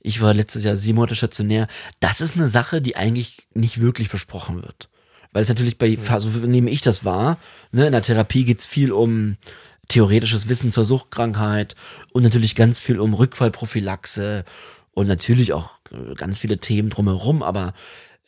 Ich 0.00 0.20
war 0.20 0.32
letztes 0.32 0.64
Jahr 0.64 0.76
sieben 0.76 0.96
Monate 0.96 1.14
stationär. 1.14 1.68
Das 2.00 2.20
ist 2.20 2.36
eine 2.36 2.48
Sache, 2.48 2.80
die 2.80 2.96
eigentlich 2.96 3.46
nicht 3.54 3.80
wirklich 3.80 4.10
besprochen 4.10 4.62
wird. 4.62 4.88
Weil 5.32 5.42
es 5.42 5.48
natürlich 5.48 5.78
bei, 5.78 5.96
so 6.18 6.28
nehme 6.28 6.70
ich 6.70 6.82
das 6.82 7.04
wahr, 7.04 7.38
ne, 7.72 7.86
in 7.86 7.92
der 7.92 8.02
Therapie 8.02 8.44
geht's 8.44 8.66
viel 8.66 8.92
um 8.92 9.36
theoretisches 9.88 10.48
Wissen 10.48 10.70
zur 10.70 10.84
Suchtkrankheit 10.84 11.74
und 12.12 12.22
natürlich 12.22 12.54
ganz 12.54 12.80
viel 12.80 12.98
um 13.00 13.14
Rückfallprophylaxe 13.14 14.44
und 14.92 15.06
natürlich 15.06 15.52
auch 15.52 15.70
äh, 15.92 16.14
ganz 16.14 16.38
viele 16.38 16.58
Themen 16.58 16.90
drumherum, 16.90 17.42
aber 17.42 17.74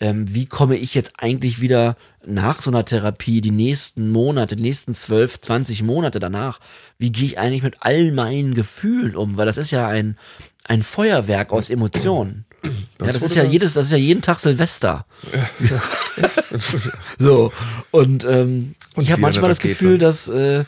ähm, 0.01 0.35
wie 0.35 0.47
komme 0.47 0.77
ich 0.77 0.95
jetzt 0.95 1.13
eigentlich 1.19 1.61
wieder 1.61 1.97
nach 2.27 2.61
so 2.61 2.71
einer 2.71 2.85
Therapie, 2.85 3.41
die 3.41 3.53
nächsten 3.53 4.11
Monate, 4.11 4.57
die 4.57 4.63
nächsten 4.65 4.95
12, 4.95 5.41
20 5.41 5.83
Monate 5.85 6.19
danach, 6.19 6.59
wie 6.99 7.13
gehe 7.13 7.27
ich 7.27 7.39
eigentlich 7.39 7.63
mit 7.63 7.77
all 7.81 8.11
meinen 8.11 8.55
Gefühlen 8.55 9.15
um? 9.15 9.37
Weil 9.37 9.47
das 9.47 9.59
ist 9.59 9.71
ja 9.71 9.87
ein, 9.87 10.19
ein 10.65 10.83
Feuerwerk 10.83 11.53
aus 11.53 11.71
Emotionen. 11.71 12.47
Ja, 13.01 13.13
das 13.13 13.23
ist 13.23 13.35
ja 13.35 13.43
jedes, 13.43 13.75
das 13.75 13.87
ist 13.87 13.93
ja 13.93 13.99
jeden 13.99 14.23
Tag 14.23 14.39
Silvester. 14.39 15.05
so. 17.19 17.53
Und 17.91 18.25
ähm, 18.25 18.75
Und 18.95 19.03
ich 19.03 19.11
habe 19.11 19.21
manchmal 19.21 19.49
das. 19.49 19.59
Gefühl, 19.59 19.99
dass 19.99 20.29
äh, 20.29 20.65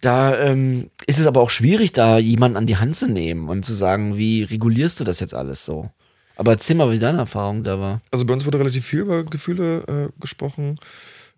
da 0.00 0.36
ähm, 0.36 0.90
ist 1.06 1.20
es 1.20 1.26
aber 1.26 1.40
auch 1.40 1.50
schwierig, 1.50 1.92
da 1.92 2.18
jemanden 2.18 2.56
an 2.56 2.66
die 2.66 2.76
Hand 2.76 2.96
zu 2.96 3.06
nehmen 3.06 3.48
und 3.48 3.64
zu 3.64 3.72
sagen, 3.72 4.16
wie 4.16 4.42
regulierst 4.42 4.98
du 4.98 5.04
das 5.04 5.20
jetzt 5.20 5.34
alles 5.34 5.64
so? 5.64 5.90
Aber 6.36 6.52
erzähl 6.52 6.74
mal, 6.74 6.90
wie 6.90 6.98
deine 6.98 7.18
Erfahrung 7.18 7.62
da 7.62 7.78
war. 7.78 8.00
Also 8.10 8.26
bei 8.26 8.34
uns 8.34 8.44
wurde 8.44 8.58
relativ 8.58 8.84
viel 8.84 9.00
über 9.00 9.22
Gefühle 9.22 9.84
äh, 9.86 10.20
gesprochen. 10.20 10.78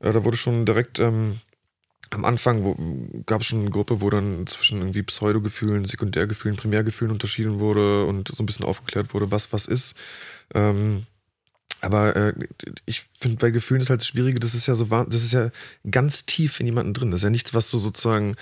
Äh, 0.00 0.12
da 0.12 0.24
wurde 0.24 0.36
schon 0.36 0.64
direkt 0.64 0.98
ähm, 0.98 1.40
am 2.14 2.24
Anfang 2.24 3.22
gab 3.27 3.40
es 3.40 3.48
schon 3.48 3.61
eine 3.61 3.70
Gruppe, 3.70 4.00
wo 4.00 4.09
dann 4.09 4.46
zwischen 4.46 4.79
irgendwie 4.79 5.03
Pseudogefühlen, 5.03 5.85
Sekundärgefühlen, 5.85 6.57
Primärgefühlen 6.57 7.12
unterschieden 7.12 7.59
wurde 7.59 8.07
und 8.07 8.29
so 8.29 8.42
ein 8.42 8.46
bisschen 8.46 8.64
aufgeklärt 8.64 9.12
wurde, 9.12 9.31
was 9.31 9.53
was 9.53 9.66
ist. 9.66 9.94
Ähm, 10.55 11.07
aber 11.81 12.16
äh, 12.16 12.33
ich 12.87 13.05
finde 13.18 13.37
bei 13.38 13.50
Gefühlen 13.50 13.83
ist 13.83 13.90
halt 13.90 14.00
das 14.00 14.09
Schwierige, 14.09 14.40
das 14.40 14.55
ist 14.55 14.66
ja 14.66 14.74
so 14.74 14.87
das 14.87 15.22
ist 15.22 15.33
ja 15.33 15.50
ganz 15.90 16.24
tief 16.24 16.61
in 16.61 16.66
jemanden 16.66 16.94
drin. 16.94 17.11
Das 17.11 17.20
ist 17.20 17.24
ja 17.24 17.31
nichts, 17.31 17.53
was 17.53 17.70
so 17.70 17.79
sozusagen, 17.79 18.37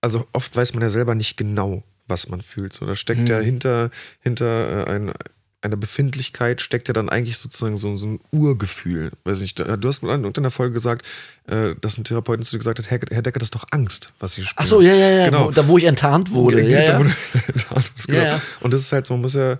also 0.00 0.26
oft 0.32 0.54
weiß 0.54 0.74
man 0.74 0.82
ja 0.82 0.90
selber 0.90 1.14
nicht 1.14 1.36
genau, 1.36 1.84
was 2.06 2.28
man 2.28 2.42
fühlt. 2.42 2.72
So, 2.72 2.86
da 2.86 2.96
steckt 2.96 3.28
ja 3.28 3.38
hinter, 3.38 3.90
hinter 4.20 4.86
äh, 4.86 4.90
ein, 4.90 5.12
einer 5.62 5.76
Befindlichkeit 5.76 6.62
steckt 6.62 6.88
ja 6.88 6.94
dann 6.94 7.08
eigentlich 7.10 7.36
sozusagen 7.38 7.76
so, 7.76 7.96
so 7.98 8.06
ein 8.06 8.20
Urgefühl. 8.30 9.12
Weiß 9.24 9.40
nicht, 9.40 9.58
du 9.58 9.66
hast 9.88 10.02
mal 10.02 10.14
in 10.14 10.22
irgendeiner 10.22 10.50
Folge 10.50 10.72
gesagt, 10.72 11.04
äh, 11.48 11.74
dass 11.80 11.98
ein 11.98 12.04
Therapeut 12.04 12.42
zu 12.44 12.52
dir 12.52 12.58
gesagt 12.58 12.78
hat, 12.78 12.90
Herr, 12.90 13.00
Herr 13.10 13.22
Decker, 13.22 13.38
das 13.38 13.48
ist 13.48 13.54
doch 13.54 13.66
Angst, 13.70 14.12
was 14.20 14.34
Sie 14.34 14.42
spüren. 14.42 14.54
Ach 14.56 14.66
so, 14.66 14.80
ja, 14.80 14.94
ja, 14.94 15.10
ja. 15.10 15.24
Genau. 15.26 15.46
Wo, 15.46 15.50
da, 15.50 15.68
wo 15.68 15.76
ich 15.76 15.84
enttarnt 15.84 16.30
wurde. 16.30 16.62
Ja, 16.62 16.86
da 16.86 16.92
ja. 16.92 16.98
wurde- 16.98 17.14
da 17.34 17.70
wurde- 17.76 17.84
genau. 18.06 18.18
Ja, 18.18 18.24
ja. 18.24 18.42
Und 18.60 18.72
das 18.72 18.80
ist 18.80 18.92
halt 18.92 19.06
so, 19.06 19.14
man 19.14 19.20
muss 19.22 19.34
ja, 19.34 19.58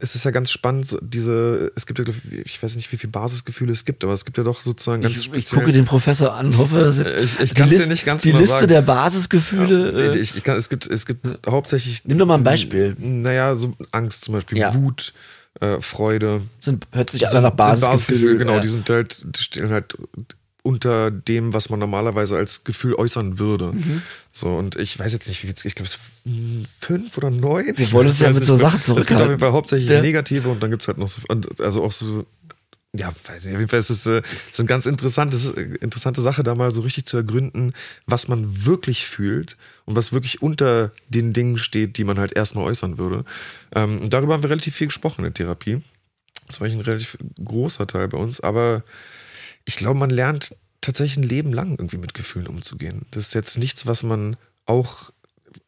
es 0.00 0.14
ist 0.16 0.24
ja 0.24 0.30
ganz 0.32 0.50
spannend, 0.50 0.86
so 0.88 0.98
diese, 1.00 1.72
es 1.76 1.86
gibt 1.86 1.98
ja, 1.98 2.04
ich 2.44 2.62
weiß 2.62 2.76
nicht, 2.76 2.90
wie 2.92 2.96
viele 2.96 3.12
Basisgefühle 3.12 3.72
es 3.72 3.84
gibt, 3.84 4.02
aber 4.04 4.12
es 4.12 4.24
gibt 4.24 4.36
ja 4.36 4.44
doch 4.44 4.60
sozusagen 4.60 5.02
ganz 5.02 5.14
Ich, 5.16 5.32
ich 5.32 5.46
gucke 5.50 5.72
den 5.72 5.84
Professor 5.84 6.34
an, 6.34 6.56
hoffe, 6.58 6.80
dass 6.80 6.98
jetzt 6.98 7.14
Ich- 7.16 7.40
ich 7.40 7.54
die, 7.54 7.62
List, 7.62 7.88
nicht 7.88 8.04
ganz 8.04 8.22
die 8.22 8.28
genau 8.30 8.40
Liste 8.40 8.54
sagen. 8.56 8.68
der 8.68 8.82
Basisgefühle. 8.82 9.92
Nee, 9.92 10.18
äh, 10.18 10.20
ich, 10.20 10.36
ich 10.36 10.42
kann, 10.42 10.56
es 10.56 10.68
gibt, 10.68 10.86
es 10.86 11.06
gibt 11.06 11.26
hauptsächlich. 11.48 12.04
Nimm 12.04 12.18
doch 12.18 12.26
mal 12.26 12.34
ein 12.34 12.42
Beispiel. 12.44 12.96
Naja, 12.98 13.56
so 13.56 13.74
Angst 13.92 14.24
zum 14.24 14.34
Beispiel, 14.34 14.58
Ja. 14.58 14.74
Wut, 14.74 15.12
äh, 15.60 15.80
Freude. 15.80 16.42
sind, 16.58 16.86
hört 16.92 17.10
sich 17.10 17.26
an 17.26 17.42
nach 17.42 17.50
sind 17.50 17.56
Basisgefühle. 17.56 18.36
genau, 18.38 18.54
ja. 18.54 18.60
die 18.60 18.68
sind 18.68 18.90
halt, 18.90 19.22
die 19.24 19.42
stehen 19.42 19.70
halt 19.70 19.96
unter 20.64 21.10
dem, 21.10 21.52
was 21.52 21.70
man 21.70 21.80
normalerweise 21.80 22.36
als 22.36 22.62
Gefühl 22.64 22.94
äußern 22.94 23.38
würde. 23.40 23.72
Mhm. 23.72 24.02
So, 24.30 24.48
und 24.56 24.76
ich 24.76 24.96
weiß 24.98 25.12
jetzt 25.12 25.26
nicht, 25.28 25.42
wie 25.42 25.48
viel, 25.48 25.54
ich 25.64 25.74
glaube, 25.74 25.88
es 25.88 25.98
fünf 26.80 27.16
oder 27.18 27.30
neun. 27.30 27.76
Wir 27.76 27.90
wollen 27.92 28.06
uns 28.08 28.20
ja 28.20 28.28
mit 28.32 28.44
so. 28.44 28.54
Sachen 28.54 28.78
Es 28.80 28.86
gibt 28.86 28.98
auf 28.98 29.04
zurückhalten. 29.06 29.28
jeden 29.30 29.40
Fall 29.40 29.52
hauptsächlich 29.52 29.90
Ja. 29.90 30.00
negative 30.00 30.48
und 30.48 30.62
dann 30.62 30.70
gibt 30.70 30.82
es 30.82 30.88
halt 30.88 30.98
noch 30.98 31.08
so, 31.08 31.20
und 31.28 31.60
also 31.60 31.82
auch 31.82 31.90
so, 31.90 32.26
ja, 32.94 33.08
weiß 33.26 33.44
nicht, 33.44 33.54
auf 33.54 33.58
jeden 33.58 33.70
Fall 33.70 33.80
ist 33.80 33.90
es 33.90 34.06
äh, 34.06 34.22
ist 34.52 34.60
eine 34.60 34.66
ganz 34.68 34.86
interessantes, 34.86 35.46
interessante 35.50 36.20
Sache, 36.20 36.42
da 36.44 36.54
mal 36.54 36.70
so 36.70 36.82
richtig 36.82 37.06
zu 37.06 37.16
ergründen, 37.16 37.72
was 38.06 38.28
man 38.28 38.64
wirklich 38.64 39.06
fühlt 39.06 39.56
und 39.86 39.96
was 39.96 40.12
wirklich 40.12 40.42
unter 40.42 40.92
den 41.08 41.32
Dingen 41.32 41.58
steht, 41.58 41.96
die 41.96 42.04
man 42.04 42.18
halt 42.20 42.34
erstmal 42.36 42.66
äußern 42.66 42.98
würde. 42.98 43.24
Ähm, 43.74 44.10
darüber 44.10 44.34
haben 44.34 44.42
wir 44.44 44.50
relativ 44.50 44.76
viel 44.76 44.86
gesprochen 44.88 45.20
in 45.24 45.24
der 45.24 45.34
Therapie. 45.34 45.80
Das 46.46 46.60
war 46.60 46.66
eigentlich 46.66 46.80
ein 46.80 46.84
relativ 46.84 47.16
großer 47.42 47.86
Teil 47.86 48.06
bei 48.08 48.18
uns, 48.18 48.40
aber 48.40 48.84
ich 49.64 49.76
glaube, 49.76 49.98
man 49.98 50.10
lernt 50.10 50.56
tatsächlich 50.80 51.18
ein 51.18 51.28
Leben 51.28 51.52
lang 51.52 51.72
irgendwie 51.72 51.98
mit 51.98 52.14
Gefühlen 52.14 52.46
umzugehen. 52.46 53.06
Das 53.10 53.28
ist 53.28 53.34
jetzt 53.34 53.58
nichts, 53.58 53.86
was 53.86 54.02
man 54.02 54.36
auch 54.66 55.10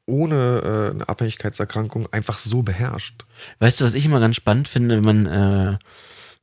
ohne 0.06 0.62
äh, 0.64 0.90
eine 0.90 1.08
Abhängigkeitserkrankung 1.08 2.12
einfach 2.12 2.38
so 2.38 2.62
beherrscht. 2.62 3.24
Weißt 3.58 3.80
du, 3.80 3.84
was 3.84 3.94
ich 3.94 4.04
immer 4.04 4.20
ganz 4.20 4.36
spannend 4.36 4.68
finde, 4.68 4.96
wenn 4.96 5.24
man, 5.24 5.26
äh, 5.26 5.78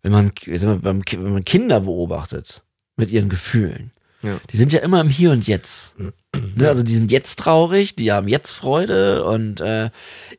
wenn 0.01 0.11
man, 0.11 0.31
wenn 0.45 1.33
man 1.33 1.45
Kinder 1.45 1.81
beobachtet 1.81 2.63
mit 2.95 3.11
ihren 3.11 3.29
Gefühlen. 3.29 3.91
Ja. 4.23 4.39
Die 4.51 4.57
sind 4.57 4.71
ja 4.71 4.79
immer 4.79 5.01
im 5.01 5.09
Hier 5.09 5.31
und 5.31 5.47
Jetzt. 5.47 5.95
Ne, 6.55 6.67
also 6.67 6.81
die 6.81 6.93
sind 6.93 7.11
jetzt 7.11 7.39
traurig, 7.39 7.95
die 7.95 8.11
haben 8.11 8.27
jetzt 8.27 8.53
Freude 8.53 9.25
und 9.25 9.59
äh, 9.61 9.89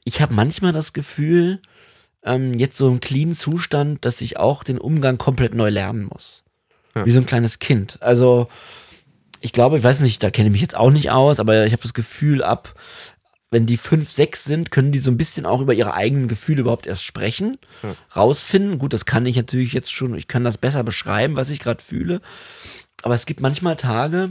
ich 0.05 0.21
habe 0.21 0.35
manchmal 0.35 0.73
das 0.73 0.93
Gefühl, 0.93 1.61
ähm, 2.23 2.55
jetzt 2.55 2.77
so 2.77 2.89
im 2.89 3.01
cleanen 3.01 3.35
Zustand, 3.35 4.05
dass 4.05 4.21
ich 4.21 4.37
auch 4.37 4.65
den 4.65 4.79
Umgang 4.79 5.19
komplett 5.19 5.55
neu 5.55 5.69
lernen 5.69 6.05
muss. 6.05 6.42
Ja. 6.95 7.07
Wie 7.07 7.11
so 7.11 7.21
ein 7.21 7.27
kleines 7.27 7.59
Kind. 7.59 7.99
Also 8.01 8.49
ich 9.41 9.53
glaube, 9.53 9.79
ich 9.79 9.85
weiß 9.85 10.01
nicht, 10.01 10.23
da 10.23 10.31
kenne 10.31 10.49
ich 10.49 10.53
mich 10.53 10.61
jetzt 10.61 10.77
auch 10.77 10.91
nicht 10.91 11.11
aus, 11.11 11.41
aber 11.41 11.67
ich 11.67 11.73
habe 11.73 11.83
das 11.83 11.95
Gefühl, 11.95 12.43
ab 12.43 12.75
wenn 13.53 13.67
die 13.67 13.77
fünf, 13.77 14.11
sechs 14.11 14.45
sind, 14.45 14.71
können 14.71 14.93
die 14.93 14.99
so 14.99 15.11
ein 15.11 15.19
bisschen 15.19 15.45
auch 15.45 15.61
über 15.61 15.75
ihre 15.75 15.93
eigenen 15.93 16.27
Gefühle 16.27 16.63
überhaupt 16.63 16.87
erst 16.87 17.05
sprechen, 17.05 17.59
rausfinden. 18.17 18.79
Gut, 18.79 18.95
das 18.95 19.05
kann 19.05 19.27
ich 19.27 19.37
natürlich 19.37 19.75
jetzt 19.75 19.93
schon, 19.93 20.15
ich 20.15 20.27
kann 20.27 20.43
das 20.43 20.57
besser 20.57 20.83
beschreiben, 20.83 21.37
was 21.37 21.51
ich 21.51 21.61
gerade 21.61 21.83
fühle. 21.83 22.23
Aber 23.03 23.15
es 23.15 23.27
gibt 23.27 23.43
manchmal 23.43 23.77
Tage, 23.77 24.31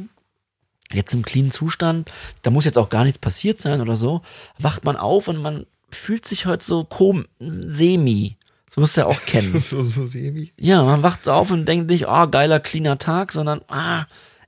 jetzt 0.92 1.14
im 1.14 1.24
cleanen 1.24 1.52
Zustand, 1.52 2.12
da 2.42 2.50
muss 2.50 2.66
jetzt 2.66 2.80
auch 2.80 2.90
gar 2.90 3.04
nichts 3.04 3.20
passiert 3.20 3.62
sein 3.62 3.80
oder 3.80 3.96
so, 3.96 4.24
wacht 4.58 4.86
man 4.86 4.98
auf 4.98 5.28
und 5.28 5.38
man 5.38 5.68
fühlt 5.92 6.26
sich 6.26 6.48
heute 6.48 6.66
so 6.66 6.84
kom 6.84 7.28
semi. 7.40 8.38
Das 8.72 8.78
musst 8.78 8.98
du 8.98 9.02
ja 9.02 9.08
auch 9.08 9.22
kennen. 9.26 9.60
so, 9.60 9.82
so 9.82 10.06
semi. 10.06 10.54
Ja, 10.58 10.84
man 10.84 11.04
wacht 11.04 11.28
auf 11.28 11.52
und 11.52 11.66
denkt 11.66 11.90
nicht, 11.90 12.08
oh, 12.08 12.28
geiler, 12.28 12.60
cleaner 12.60 12.98
Tag, 12.98 13.32
sondern, 13.32 13.62
ah, 13.68 14.06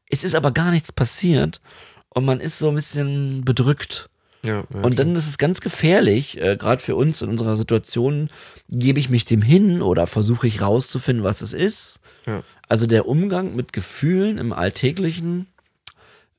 es 0.10 0.24
ist 0.24 0.36
aber 0.36 0.52
gar 0.52 0.72
nichts 0.72 0.92
passiert 0.92 1.62
und 2.10 2.26
man 2.26 2.40
ist 2.40 2.60
so 2.60 2.70
ein 2.70 2.76
bisschen 2.76 3.44
bedrückt. 3.44 4.10
Ja, 4.46 4.66
ja, 4.74 4.82
Und 4.82 5.00
dann 5.00 5.16
ist 5.16 5.28
es 5.28 5.38
ganz 5.38 5.62
gefährlich, 5.62 6.40
äh, 6.40 6.58
gerade 6.58 6.82
für 6.82 6.96
uns 6.96 7.22
in 7.22 7.30
unserer 7.30 7.56
Situation, 7.56 8.30
gebe 8.70 9.00
ich 9.00 9.10
mich 9.10 9.24
dem 9.24 9.42
hin 9.42 9.82
oder 9.82 10.06
versuche 10.06 10.48
ich 10.48 10.62
rauszufinden, 10.62 11.24
was 11.24 11.42
es 11.42 11.54
ist. 11.54 12.00
Ja. 12.26 12.44
Also 12.68 12.86
der 12.86 13.08
Umgang 13.08 13.56
mit 13.56 13.72
Gefühlen 13.72 14.38
im 14.38 14.52
Alltäglichen, 14.52 15.48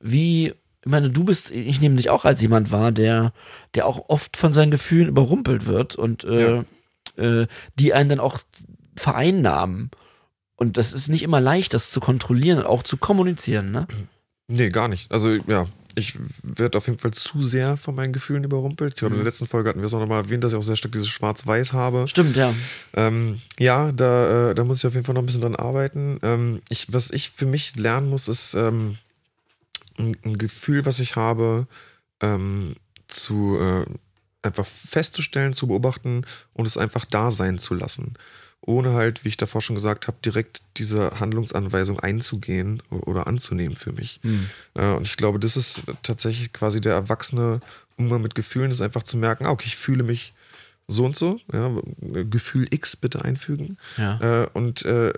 wie 0.00 0.54
ich 0.84 0.90
meine, 0.90 1.08
du 1.08 1.24
bist, 1.24 1.50
ich 1.50 1.80
nehme 1.80 1.96
dich 1.96 2.10
auch 2.10 2.26
als 2.26 2.42
jemand 2.42 2.70
wahr, 2.70 2.92
der, 2.92 3.32
der 3.74 3.86
auch 3.86 4.10
oft 4.10 4.36
von 4.36 4.52
seinen 4.52 4.70
Gefühlen 4.70 5.08
überrumpelt 5.08 5.64
wird 5.64 5.96
und 5.96 6.24
äh, 6.24 6.62
äh, 7.16 7.46
die 7.78 7.94
einen 7.94 8.08
dann 8.10 8.20
auch 8.20 8.40
vereinnahmen. 8.96 9.90
Und 10.56 10.76
das 10.76 10.92
ist 10.92 11.08
nicht 11.08 11.22
immer 11.22 11.40
leicht, 11.40 11.74
das 11.74 11.90
zu 11.90 12.00
kontrollieren 12.00 12.58
und 12.58 12.66
auch 12.66 12.82
zu 12.82 12.96
kommunizieren, 12.96 13.72
ne? 13.72 13.86
Nee, 14.46 14.68
gar 14.68 14.88
nicht. 14.88 15.10
Also 15.10 15.32
ja, 15.32 15.66
ich 15.96 16.18
werde 16.42 16.78
auf 16.78 16.86
jeden 16.86 16.98
Fall 16.98 17.12
zu 17.12 17.42
sehr 17.42 17.76
von 17.76 17.94
meinen 17.94 18.12
Gefühlen 18.12 18.44
überrumpelt. 18.44 18.94
Ich 18.94 18.98
glaube, 18.98 19.14
in 19.14 19.20
der 19.20 19.26
letzten 19.26 19.46
Folge 19.46 19.68
hatten 19.68 19.80
wir 19.80 19.86
es 19.86 19.94
auch 19.94 20.00
nochmal 20.00 20.24
erwähnt, 20.24 20.44
dass 20.44 20.52
ich 20.52 20.58
auch 20.58 20.62
sehr 20.62 20.76
stark 20.76 20.92
dieses 20.92 21.08
Schwarz-Weiß 21.08 21.72
habe. 21.72 22.08
Stimmt, 22.08 22.36
ja. 22.36 22.54
Ähm, 22.94 23.40
ja, 23.58 23.92
da, 23.92 24.50
äh, 24.50 24.54
da 24.54 24.64
muss 24.64 24.78
ich 24.78 24.86
auf 24.86 24.94
jeden 24.94 25.06
Fall 25.06 25.14
noch 25.14 25.22
ein 25.22 25.26
bisschen 25.26 25.42
dran 25.42 25.56
arbeiten. 25.56 26.18
Ähm, 26.22 26.60
ich, 26.68 26.92
was 26.92 27.10
ich 27.10 27.30
für 27.30 27.46
mich 27.46 27.76
lernen 27.76 28.10
muss, 28.10 28.28
ist 28.28 28.54
ähm, 28.54 28.98
ein, 29.98 30.16
ein 30.24 30.38
Gefühl, 30.38 30.84
was 30.84 31.00
ich 31.00 31.16
habe, 31.16 31.66
ähm, 32.20 32.74
zu 33.06 33.58
äh, 33.60 33.84
einfach 34.44 34.66
festzustellen, 34.66 35.54
zu 35.54 35.66
beobachten 35.66 36.24
und 36.52 36.66
es 36.66 36.76
einfach 36.76 37.04
da 37.04 37.30
sein 37.30 37.58
zu 37.58 37.74
lassen. 37.74 38.14
Ohne 38.60 38.94
halt, 38.94 39.24
wie 39.24 39.28
ich 39.28 39.36
davor 39.36 39.60
schon 39.60 39.76
gesagt 39.76 40.08
habe, 40.08 40.16
direkt 40.24 40.62
diese 40.78 41.20
Handlungsanweisung 41.20 42.00
einzugehen 42.00 42.82
oder 42.90 43.26
anzunehmen 43.26 43.76
für 43.76 43.92
mich. 43.92 44.20
Hm. 44.22 44.48
Äh, 44.74 44.92
und 44.92 45.06
ich 45.06 45.16
glaube, 45.16 45.38
das 45.38 45.56
ist 45.56 45.82
tatsächlich 46.02 46.52
quasi 46.52 46.80
der 46.80 46.94
erwachsene 46.94 47.60
Umgang 47.96 48.22
mit 48.22 48.34
Gefühlen, 48.34 48.70
ist 48.70 48.80
einfach 48.80 49.02
zu 49.02 49.18
merken, 49.18 49.44
ah, 49.44 49.50
okay, 49.50 49.66
ich 49.66 49.76
fühle 49.76 50.02
mich 50.02 50.32
so 50.88 51.04
und 51.04 51.16
so, 51.16 51.40
ja, 51.52 51.70
Gefühl 52.24 52.66
X 52.70 52.96
bitte 52.96 53.22
einfügen. 53.22 53.78
Ja. 53.96 54.42
Äh, 54.42 54.48
und 54.52 54.84
äh, 54.84 55.12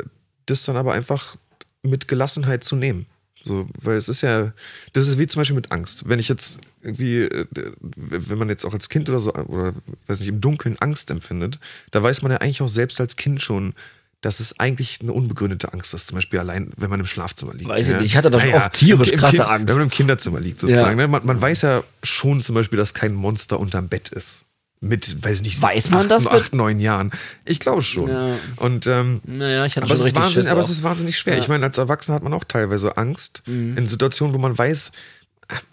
das 0.47 0.65
dann 0.65 0.77
aber 0.77 0.93
einfach 0.93 1.37
mit 1.83 2.09
Gelassenheit 2.09 2.65
zu 2.65 2.77
nehmen. 2.77 3.07
So, 3.47 3.69
weil 3.81 3.97
es 3.97 4.09
ist 4.09 4.23
ja, 4.23 4.53
das 4.93 5.07
ist 5.07 5.19
wie 5.19 5.27
zum 5.29 5.41
Beispiel 5.41 5.55
mit 5.55 5.71
Angst. 5.71 6.09
Wenn 6.09 6.19
ich 6.19 6.29
jetzt 6.29 6.59
irgendwie, 6.83 7.21
äh, 7.21 7.47
wenn 7.87 8.39
man 8.39 8.49
jetzt 8.49 8.65
auch 8.65 8.75
als 8.75 8.89
Kind 8.89 9.09
oder 9.09 9.21
so, 9.21 9.33
oder 9.35 9.73
weiß 10.09 10.19
nicht, 10.19 10.29
im 10.29 10.41
Dunkeln 10.41 10.77
Angst 10.81 11.11
empfindet, 11.13 11.61
da 11.93 12.03
weiß 12.03 12.23
man 12.23 12.33
ja 12.33 12.39
eigentlich 12.39 12.61
auch 12.61 12.69
selbst 12.69 13.01
als 13.01 13.15
Kind 13.15 13.41
schon, 13.41 13.75
dass 14.21 14.41
es 14.41 14.59
eigentlich 14.59 14.99
eine 15.01 15.13
unbegründete 15.13 15.73
Angst 15.73 15.95
ist. 15.95 16.09
Zum 16.09 16.17
Beispiel 16.17 16.41
allein, 16.41 16.73
wenn 16.77 16.91
man 16.91 16.99
im 16.99 17.07
Schlafzimmer 17.07 17.55
liegt. 17.55 17.69
Weiß 17.69 17.87
ich 17.87 17.93
ja. 17.93 18.01
nicht, 18.01 18.07
ich 18.11 18.17
hatte 18.17 18.31
doch 18.33 18.43
Naja, 18.43 18.57
oft 18.57 18.73
tierisch 18.73 19.13
krasse 19.13 19.37
Kind- 19.37 19.49
Angst. 19.49 19.69
Wenn 19.69 19.77
man 19.77 19.85
im 19.85 19.91
Kinderzimmer 19.91 20.41
liegt 20.41 20.61
sozusagen. 20.61 20.99
Ja. 20.99 21.07
Ne? 21.07 21.09
Man, 21.09 21.25
man 21.25 21.41
weiß 21.41 21.63
ja 21.63 21.85
schon 22.03 22.43
zum 22.43 22.57
Beispiel, 22.57 22.79
dass 22.79 22.95
kein 22.95 23.15
Monster 23.15 23.61
unterm 23.61 23.89
Bett 23.89 24.09
ist. 24.09 24.46
Mit, 24.81 25.25
weiß 25.25 25.39
ich 25.39 25.45
nicht, 25.45 25.62
Weiß 25.62 25.91
man 25.91 26.03
acht, 26.03 26.11
das 26.11 26.25
mit- 26.25 26.33
acht, 26.33 26.55
neun 26.55 26.79
Jahren. 26.79 27.11
Ich 27.47 27.61
glaube 27.61 27.83
schon. 27.83 28.11
Ja. 28.11 28.37
Und 28.57 28.87
ähm, 28.87 29.21
Naja, 29.25 29.65
ich 29.65 29.75
hatte 29.77 29.87
aber 29.87 29.97
schon 29.97 30.07
es, 30.07 30.15
Wahnsinn, 30.15 30.47
aber 30.49 30.61
es 30.61 30.69
ist 30.69 30.83
wahnsinnig 30.83 31.19
schwer. 31.19 31.35
Ja. 31.35 31.39
Mhm. 31.39 31.43
Ich 31.45 31.49
meine, 31.49 31.65
als 31.65 31.79
Erwachsener 31.79 32.15
hat 32.17 32.23
man 32.23 32.35
auch 32.35 32.45
teilweise 32.45 32.97
Angst 32.99 33.43
in 33.47 33.87
Situationen, 33.87 34.35
wo 34.35 34.39
man 34.39 34.57
weiß, 34.57 34.93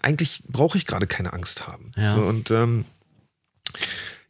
eigentlich 0.00 0.42
brauche 0.48 0.78
ich 0.78 0.86
gerade 0.86 1.06
keine 1.06 1.32
Angst 1.32 1.66
haben. 1.66 1.92
Ja. 1.96 2.12
So, 2.12 2.22
und 2.22 2.50
ähm, 2.50 2.86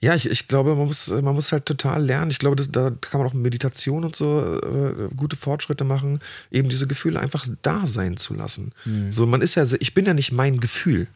ja, 0.01 0.15
ich, 0.15 0.29
ich 0.29 0.49
glaube, 0.49 0.75
man 0.75 0.87
muss, 0.87 1.09
man 1.09 1.35
muss 1.35 1.53
halt 1.53 1.67
total 1.67 2.05
lernen. 2.05 2.31
Ich 2.31 2.39
glaube, 2.39 2.57
das, 2.57 2.71
da 2.71 2.91
kann 2.91 3.21
man 3.21 3.29
auch 3.29 3.33
mit 3.33 3.43
Meditation 3.43 4.05
und 4.05 4.17
so 4.17 4.61
äh, 4.63 5.09
gute 5.17 5.37
Fortschritte 5.37 5.85
machen, 5.85 6.19
eben 6.51 6.69
diese 6.69 6.87
Gefühle 6.87 7.21
einfach 7.21 7.47
da 7.63 7.87
sein 7.87 8.17
zu 8.17 8.35
lassen. 8.35 8.73
Mhm. 8.85 9.13
So, 9.13 9.25
man 9.27 9.41
ist 9.41 9.55
ja, 9.55 9.65
ich 9.79 9.95
bin 9.95 10.05
ja 10.05 10.13
nicht 10.15 10.33
mein 10.33 10.61
Gefühl. 10.61 11.07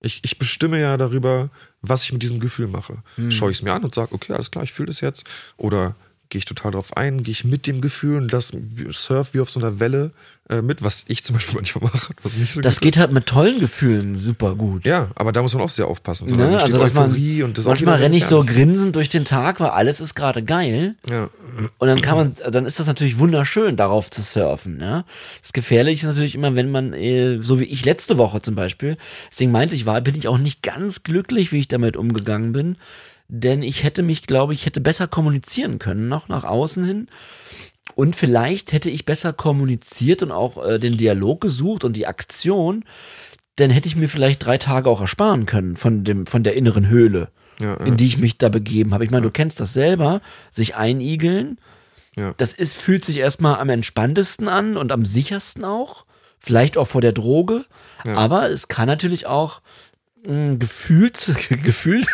Ich, 0.00 0.20
ich 0.24 0.38
bestimme 0.38 0.80
ja 0.80 0.96
darüber, 0.96 1.48
was 1.88 2.04
ich 2.04 2.12
mit 2.12 2.22
diesem 2.22 2.40
Gefühl 2.40 2.66
mache. 2.66 3.02
Mhm. 3.16 3.30
Schaue 3.30 3.50
ich 3.50 3.58
es 3.58 3.62
mir 3.62 3.72
an 3.72 3.84
und 3.84 3.94
sage, 3.94 4.14
okay, 4.14 4.32
alles 4.32 4.50
klar, 4.50 4.64
ich 4.64 4.72
fühle 4.72 4.86
das 4.86 5.00
jetzt. 5.00 5.24
Oder 5.56 5.94
gehe 6.28 6.38
ich 6.38 6.44
total 6.44 6.72
drauf 6.72 6.96
ein, 6.96 7.22
gehe 7.22 7.32
ich 7.32 7.44
mit 7.44 7.66
dem 7.66 7.80
Gefühl 7.80 8.16
und 8.16 8.32
das 8.32 8.52
surf 8.90 9.34
wie 9.34 9.40
auf 9.40 9.50
so 9.50 9.60
einer 9.60 9.78
Welle 9.78 10.10
äh, 10.50 10.60
mit, 10.60 10.82
was 10.82 11.04
ich 11.08 11.24
zum 11.24 11.34
Beispiel 11.34 11.54
manchmal 11.56 11.84
mache, 11.84 12.12
was 12.22 12.36
nicht 12.36 12.52
so 12.52 12.60
Das 12.60 12.80
geht 12.80 12.98
halt 12.98 13.12
mit 13.12 13.26
tollen 13.26 13.60
Gefühlen 13.60 14.16
super 14.16 14.54
gut. 14.54 14.84
ja, 14.84 15.08
aber 15.14 15.32
da 15.32 15.40
muss 15.40 15.54
man 15.54 15.62
auch 15.62 15.70
sehr 15.70 15.86
aufpassen. 15.86 16.28
So, 16.28 16.36
Ne? 16.36 16.60
Also, 16.60 16.78
dass 16.78 16.92
man, 16.92 17.10
und 17.14 17.56
das 17.56 17.64
ist 17.64 17.66
manchmal 17.66 17.96
renne 17.96 18.16
ich 18.16 18.26
so 18.26 18.40
gefährlich. 18.40 18.66
grinsend 18.66 18.96
durch 18.96 19.08
den 19.08 19.24
Tag, 19.24 19.60
weil 19.60 19.70
alles 19.70 20.00
ist 20.00 20.14
gerade 20.14 20.42
geil. 20.42 20.96
Ja. 21.08 21.30
Und 21.78 21.88
dann 21.88 22.02
kann 22.02 22.16
man, 22.16 22.34
dann 22.50 22.66
ist 22.66 22.78
das 22.78 22.86
natürlich 22.86 23.18
wunderschön, 23.18 23.76
darauf 23.76 24.10
zu 24.10 24.20
surfen. 24.20 24.80
Ja? 24.80 25.04
Das 25.40 25.52
Gefährliche 25.52 26.06
ist 26.06 26.12
natürlich 26.12 26.34
immer, 26.34 26.54
wenn 26.54 26.70
man, 26.70 26.92
äh, 26.92 27.38
so 27.40 27.58
wie 27.58 27.64
ich 27.64 27.84
letzte 27.84 28.18
Woche 28.18 28.42
zum 28.42 28.54
Beispiel, 28.54 28.98
deswegen 29.30 29.50
meinte 29.50 29.74
ich, 29.74 29.86
war, 29.86 30.00
bin 30.02 30.14
ich 30.14 30.28
auch 30.28 30.38
nicht 30.38 30.62
ganz 30.62 31.04
glücklich, 31.04 31.52
wie 31.52 31.60
ich 31.60 31.68
damit 31.68 31.96
umgegangen 31.96 32.52
bin. 32.52 32.76
Denn 33.28 33.62
ich 33.62 33.82
hätte 33.82 34.02
mich, 34.02 34.26
glaube 34.26 34.52
ich, 34.52 34.66
hätte 34.66 34.82
besser 34.82 35.06
kommunizieren 35.08 35.78
können, 35.78 36.08
noch 36.08 36.28
nach 36.28 36.44
außen 36.44 36.84
hin. 36.84 37.08
Und 37.94 38.16
vielleicht 38.16 38.72
hätte 38.72 38.90
ich 38.90 39.04
besser 39.04 39.32
kommuniziert 39.32 40.22
und 40.22 40.32
auch 40.32 40.64
äh, 40.64 40.78
den 40.78 40.96
Dialog 40.96 41.40
gesucht 41.40 41.84
und 41.84 41.94
die 41.94 42.06
Aktion, 42.06 42.84
dann 43.56 43.70
hätte 43.70 43.86
ich 43.88 43.96
mir 43.96 44.08
vielleicht 44.08 44.44
drei 44.44 44.58
Tage 44.58 44.90
auch 44.90 45.00
ersparen 45.00 45.46
können 45.46 45.76
von 45.76 46.02
dem, 46.04 46.26
von 46.26 46.42
der 46.42 46.54
inneren 46.54 46.88
Höhle, 46.88 47.30
Ja, 47.60 47.78
ja. 47.78 47.86
in 47.86 47.96
die 47.96 48.06
ich 48.06 48.18
mich 48.18 48.36
da 48.38 48.48
begeben 48.48 48.92
habe. 48.94 49.04
Ich 49.04 49.10
meine, 49.10 49.22
du 49.22 49.30
kennst 49.30 49.60
das 49.60 49.72
selber, 49.72 50.20
sich 50.50 50.74
einigeln. 50.74 51.58
Ja. 52.16 52.34
Das 52.36 52.52
ist, 52.52 52.76
fühlt 52.76 53.04
sich 53.04 53.18
erstmal 53.18 53.58
am 53.60 53.70
entspanntesten 53.70 54.48
an 54.48 54.76
und 54.76 54.90
am 54.92 55.04
sichersten 55.04 55.64
auch. 55.64 56.04
Vielleicht 56.40 56.76
auch 56.76 56.86
vor 56.86 57.00
der 57.00 57.12
Droge. 57.12 57.64
Ja. 58.04 58.16
Aber 58.16 58.50
es 58.50 58.68
kann 58.68 58.86
natürlich 58.86 59.26
auch 59.26 59.60
mh, 60.26 60.56
gefühlt, 60.56 61.32
gefühlt, 61.64 62.06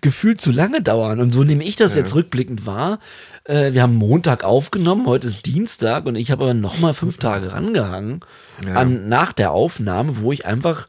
gefühlt 0.00 0.40
zu 0.40 0.50
lange 0.52 0.82
dauern. 0.82 1.20
Und 1.20 1.30
so 1.30 1.44
nehme 1.44 1.64
ich 1.64 1.76
das 1.76 1.94
Ja. 1.94 2.00
jetzt 2.00 2.14
rückblickend 2.14 2.66
wahr. 2.66 2.98
Äh, 3.44 3.72
wir 3.72 3.82
haben 3.82 3.94
Montag 3.94 4.44
aufgenommen, 4.44 5.06
heute 5.06 5.26
ist 5.28 5.46
Dienstag 5.46 6.06
und 6.06 6.16
ich 6.16 6.30
habe 6.30 6.44
aber 6.44 6.54
nochmal 6.54 6.94
fünf 6.94 7.18
Tage 7.18 7.52
rangehangen 7.52 8.20
Ja. 8.66 8.74
an, 8.74 9.08
nach 9.08 9.32
der 9.32 9.52
Aufnahme, 9.52 10.18
wo 10.18 10.32
ich 10.32 10.46
einfach 10.46 10.86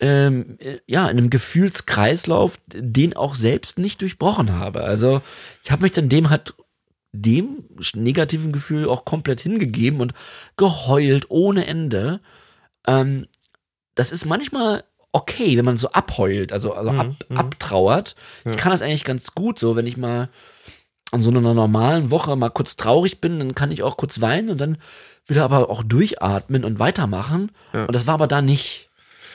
ähm, 0.00 0.56
äh, 0.58 0.78
ja, 0.86 1.04
in 1.08 1.16
einem 1.18 1.30
Gefühlskreislauf 1.30 2.58
den 2.74 3.14
auch 3.16 3.34
selbst 3.36 3.78
nicht 3.78 4.00
durchbrochen 4.02 4.52
habe. 4.58 4.82
Also 4.82 5.22
ich 5.62 5.70
habe 5.70 5.82
mich 5.82 5.92
dann 5.92 6.08
dem 6.08 6.28
halt 6.28 6.54
dem 7.12 7.64
negativen 7.94 8.52
Gefühl 8.52 8.88
auch 8.88 9.04
komplett 9.04 9.42
hingegeben 9.42 10.00
und 10.00 10.12
geheult 10.56 11.26
ohne 11.28 11.66
Ende. 11.66 12.20
Ähm, 12.86 13.26
das 13.94 14.10
ist 14.10 14.24
manchmal 14.26 14.82
okay, 15.12 15.56
wenn 15.58 15.64
man 15.64 15.76
so 15.76 15.90
abheult, 15.90 16.52
also, 16.52 16.72
also 16.74 16.90
ab, 16.90 17.06
Mhm, 17.06 17.16
mhm. 17.28 17.36
abtrauert. 17.36 18.14
Ja. 18.44 18.52
Ich 18.52 18.56
kann 18.56 18.72
das 18.72 18.82
eigentlich 18.82 19.04
ganz 19.04 19.34
gut 19.34 19.58
so, 19.58 19.76
wenn 19.76 19.86
ich 19.86 19.96
mal 19.96 20.28
an 21.10 21.20
so 21.20 21.28
einer 21.30 21.40
normalen 21.54 22.10
Woche 22.10 22.34
mal 22.36 22.48
kurz 22.48 22.76
traurig 22.76 23.20
bin, 23.20 23.38
dann 23.38 23.54
kann 23.54 23.70
ich 23.70 23.82
auch 23.82 23.96
kurz 23.98 24.20
weinen 24.22 24.48
und 24.50 24.58
dann 24.58 24.78
wieder 25.26 25.44
aber 25.44 25.68
auch 25.70 25.82
durchatmen 25.82 26.64
und 26.64 26.78
weitermachen. 26.78 27.52
Ja. 27.74 27.84
Und 27.84 27.92
das 27.94 28.06
war 28.06 28.14
aber 28.14 28.26
da 28.26 28.40
nicht. 28.42 28.88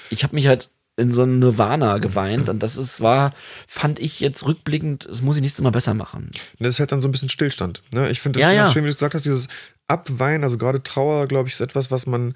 Ich 0.09 0.23
habe 0.23 0.35
mich 0.35 0.47
halt 0.47 0.69
in 0.99 1.11
so 1.11 1.21
ein 1.23 1.37
Nirvana 1.37 1.99
geweint 1.99 2.49
und 2.49 2.63
das 2.63 2.75
ist 2.75 3.01
war, 3.01 3.31
fand 3.67 3.99
ich 3.99 4.19
jetzt 4.19 4.47
rückblickend, 4.47 5.07
das 5.07 5.21
muss 5.21 5.35
ich 5.35 5.43
nächstes 5.43 5.61
Mal 5.61 5.69
besser 5.69 5.93
machen. 5.93 6.31
Das 6.57 6.69
ist 6.69 6.79
halt 6.79 6.91
dann 6.91 7.01
so 7.01 7.07
ein 7.07 7.11
bisschen 7.11 7.29
Stillstand. 7.29 7.83
Ne? 7.93 8.09
Ich 8.09 8.19
finde 8.19 8.39
das 8.39 8.49
Ja, 8.51 8.55
ja. 8.55 8.67
schön, 8.67 8.83
wie 8.83 8.87
du 8.87 8.93
gesagt 8.95 9.13
hast, 9.13 9.25
dieses 9.25 9.47
Abweinen, 9.87 10.43
also 10.43 10.57
gerade 10.57 10.81
Trauer, 10.81 11.27
glaube 11.27 11.47
ich, 11.49 11.53
ist 11.53 11.61
etwas, 11.61 11.91
was 11.91 12.07
man, 12.07 12.33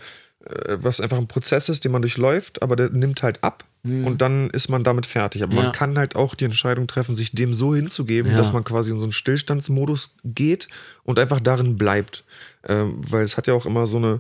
was 0.82 1.00
einfach 1.02 1.18
ein 1.18 1.28
Prozess 1.28 1.70
ist, 1.70 1.84
den 1.86 1.92
man 1.92 2.02
durchläuft, 2.02 2.62
aber 2.62 2.76
der 2.76 2.90
nimmt 2.90 3.22
halt 3.24 3.44
ab 3.44 3.64
und 3.84 4.22
dann 4.22 4.50
ist 4.52 4.70
man 4.70 4.84
damit 4.84 5.08
fertig. 5.08 5.42
Aber 5.42 5.54
Mhm. 5.54 5.58
Ja. 5.58 5.64
man 5.66 5.72
kann 5.72 5.98
halt 5.98 6.16
auch 6.16 6.36
die 6.36 6.46
Entscheidung 6.46 6.86
treffen, 6.88 7.16
sich 7.16 7.32
dem 7.32 7.54
so 7.54 7.74
hinzugeben, 7.74 8.32
Ja. 8.32 8.38
dass 8.38 8.54
man 8.54 8.64
quasi 8.64 8.92
in 8.92 9.00
so 9.00 9.06
einen 9.06 9.12
Stillstandsmodus 9.12 10.16
geht 10.24 10.68
und 11.04 11.18
einfach 11.18 11.40
darin 11.40 11.78
bleibt. 11.78 12.24
Ähm, 12.68 13.02
weil 13.10 13.24
es 13.24 13.38
hat 13.38 13.48
ja 13.48 13.56
auch 13.56 13.66
immer 13.66 13.88
so 13.88 13.98
eine, 13.98 14.20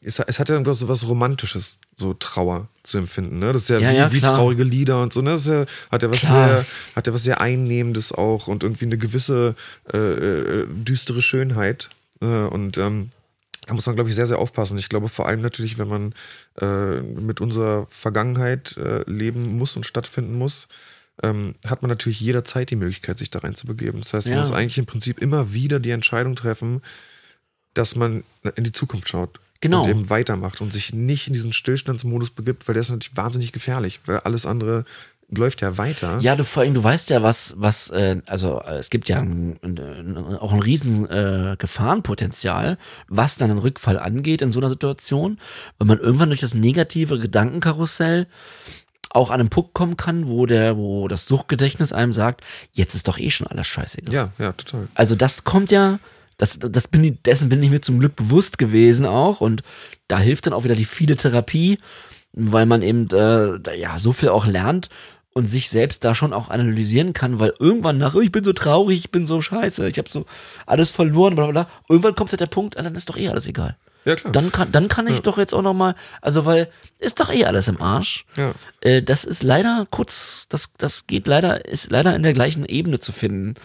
es, 0.00 0.20
es 0.20 0.38
hat 0.38 0.48
ja 0.48 0.54
irgendwas 0.54 0.78
so 0.78 0.86
was 0.88 1.08
Romantisches, 1.08 1.80
so 1.96 2.14
Trauer 2.14 2.68
zu 2.84 2.98
empfinden. 2.98 3.40
Ne? 3.40 3.52
Das 3.52 3.62
ist 3.62 3.70
ja, 3.70 3.78
Ja, 3.80 4.12
wie, 4.12 4.16
wie 4.16 4.20
traurige 4.20 4.62
Lieder 4.62 5.02
und 5.02 5.12
so. 5.12 5.22
Ne? 5.22 5.30
Das 5.30 5.40
ist 5.40 5.48
ja, 5.48 5.66
hat 5.90 6.02
ja 6.04 6.10
was 6.10 6.20
Klar. 6.20 6.48
sehr, 6.48 6.66
hat 6.94 7.06
ja 7.08 7.14
was 7.14 7.24
sehr 7.24 7.40
Einnehmendes 7.40 8.12
auch 8.12 8.46
und 8.46 8.62
irgendwie 8.62 8.84
eine 8.84 8.98
gewisse 8.98 9.56
äh, 9.92 9.96
äh, 9.98 10.66
düstere 10.68 11.20
Schönheit. 11.22 11.88
Äh, 12.20 12.26
und 12.26 12.78
ähm, 12.78 13.10
da 13.66 13.74
muss 13.74 13.86
man, 13.86 13.94
glaube 13.96 14.08
ich, 14.10 14.16
sehr, 14.16 14.26
sehr 14.26 14.38
aufpassen. 14.38 14.78
Ich 14.78 14.88
glaube 14.88 15.08
vor 15.08 15.26
allem 15.26 15.40
natürlich, 15.42 15.76
wenn 15.78 15.88
man 15.88 16.14
äh, 16.60 17.00
mit 17.02 17.40
unserer 17.40 17.86
Vergangenheit 17.90 18.76
äh, 18.76 19.02
leben 19.10 19.58
muss 19.58 19.76
und 19.76 19.84
stattfinden 19.84 20.34
muss, 20.38 20.68
ähm, 21.22 21.54
hat 21.66 21.82
man 21.82 21.88
natürlich 21.88 22.20
jederzeit 22.20 22.70
die 22.70 22.76
Möglichkeit, 22.76 23.18
sich 23.18 23.30
da 23.30 23.40
reinzubegeben. 23.40 24.00
Das 24.00 24.12
heißt, 24.14 24.26
man 24.28 24.34
Ja. 24.36 24.40
muss 24.42 24.52
eigentlich 24.52 24.78
im 24.78 24.86
Prinzip 24.86 25.20
immer 25.20 25.52
wieder 25.52 25.80
die 25.80 25.90
Entscheidung 25.90 26.36
treffen, 26.36 26.82
dass 27.74 27.96
man 27.96 28.22
in 28.54 28.64
die 28.64 28.72
Zukunft 28.72 29.08
schaut. 29.08 29.40
Genau. 29.62 29.84
Und 29.84 29.90
eben 29.90 30.10
weitermacht 30.10 30.60
und 30.60 30.72
sich 30.72 30.92
nicht 30.92 31.26
in 31.26 31.32
diesen 31.32 31.52
Stillstandsmodus 31.54 32.30
begibt, 32.30 32.68
weil 32.68 32.74
der 32.74 32.82
ist 32.82 32.90
natürlich 32.90 33.16
wahnsinnig 33.16 33.52
gefährlich, 33.52 34.00
weil 34.04 34.18
alles 34.20 34.44
andere 34.46 34.84
läuft 35.28 35.60
ja 35.60 35.76
weiter. 35.76 36.18
Ja, 36.20 36.36
du 36.36 36.44
vor 36.44 36.62
allem, 36.62 36.74
du 36.74 36.82
weißt 36.82 37.10
ja, 37.10 37.22
was, 37.22 37.54
was, 37.56 37.90
äh, 37.90 38.20
also 38.26 38.60
äh, 38.60 38.76
es 38.76 38.90
gibt 38.90 39.08
ja 39.08 39.18
ein, 39.18 39.58
ein, 39.62 40.16
auch 40.38 40.52
ein 40.52 40.60
riesen 40.60 41.08
äh, 41.10 41.56
Gefahrenpotenzial, 41.58 42.78
was 43.08 43.36
dann 43.36 43.50
einen 43.50 43.58
Rückfall 43.58 43.98
angeht 43.98 44.42
in 44.42 44.52
so 44.52 44.60
einer 44.60 44.68
Situation, 44.68 45.38
weil 45.78 45.88
man 45.88 45.98
irgendwann 45.98 46.28
durch 46.28 46.40
das 46.40 46.54
negative 46.54 47.18
Gedankenkarussell 47.18 48.26
auch 49.10 49.30
an 49.30 49.40
einen 49.40 49.48
Punkt 49.48 49.74
kommen 49.74 49.96
kann, 49.96 50.28
wo 50.28 50.46
der, 50.46 50.76
wo 50.76 51.08
das 51.08 51.26
Suchtgedächtnis 51.26 51.92
einem 51.92 52.12
sagt, 52.12 52.42
jetzt 52.72 52.94
ist 52.94 53.08
doch 53.08 53.18
eh 53.18 53.30
schon 53.30 53.46
alles 53.46 53.66
scheißegal. 53.66 54.14
Ja, 54.14 54.32
ja, 54.38 54.52
total. 54.52 54.88
Also 54.94 55.14
das 55.14 55.44
kommt 55.44 55.70
ja, 55.70 55.98
das, 56.36 56.58
das 56.58 56.86
bin 56.86 57.02
ich, 57.02 57.22
dessen 57.22 57.48
bin 57.48 57.62
ich 57.62 57.70
mir 57.70 57.80
zum 57.80 57.98
Glück 57.98 58.14
bewusst 58.14 58.58
gewesen 58.58 59.06
auch 59.06 59.40
und 59.40 59.62
da 60.06 60.18
hilft 60.18 60.46
dann 60.46 60.52
auch 60.52 60.64
wieder 60.64 60.74
die 60.74 60.84
viele 60.84 61.16
Therapie, 61.16 61.78
weil 62.32 62.66
man 62.66 62.82
eben 62.82 63.08
äh, 63.10 63.78
ja 63.78 63.98
so 63.98 64.12
viel 64.12 64.28
auch 64.28 64.46
lernt 64.46 64.90
und 65.36 65.44
sich 65.44 65.68
selbst 65.68 66.02
da 66.02 66.14
schon 66.14 66.32
auch 66.32 66.48
analysieren 66.48 67.12
kann, 67.12 67.38
weil 67.38 67.52
irgendwann 67.58 67.98
nach, 67.98 68.14
oh, 68.14 68.22
ich 68.22 68.32
bin 68.32 68.42
so 68.42 68.54
traurig, 68.54 69.00
ich 69.00 69.10
bin 69.10 69.26
so 69.26 69.42
scheiße, 69.42 69.86
ich 69.86 69.98
habe 69.98 70.08
so 70.08 70.24
alles 70.64 70.90
verloren, 70.90 71.34
bla 71.36 71.44
bla 71.48 71.64
bla. 71.64 71.70
Irgendwann 71.90 72.14
kommt 72.14 72.30
halt 72.30 72.40
der 72.40 72.46
Punkt, 72.46 72.78
ah, 72.78 72.82
dann 72.82 72.94
ist 72.94 73.10
doch 73.10 73.18
eh 73.18 73.28
alles 73.28 73.46
egal. 73.46 73.76
Ja, 74.06 74.16
klar. 74.16 74.32
Dann 74.32 74.50
kann, 74.50 74.72
dann 74.72 74.88
kann 74.88 75.06
ich 75.08 75.16
Ja. 75.16 75.20
doch 75.20 75.36
jetzt 75.36 75.52
auch 75.52 75.60
noch 75.60 75.74
mal, 75.74 75.94
also 76.22 76.46
weil 76.46 76.68
ist 76.98 77.20
doch 77.20 77.30
eh 77.30 77.44
alles 77.44 77.68
im 77.68 77.82
Arsch. 77.82 78.24
Ja. 78.38 78.54
Äh, 78.80 79.02
das 79.02 79.24
ist 79.24 79.42
leider 79.42 79.86
kurz, 79.90 80.46
das, 80.48 80.70
das 80.78 81.06
geht 81.06 81.26
leider, 81.26 81.66
ist 81.66 81.90
leider 81.90 82.16
in 82.16 82.22
der 82.22 82.32
gleichen 82.32 82.64
Ebene 82.64 82.98
zu 82.98 83.12
finden 83.12 83.56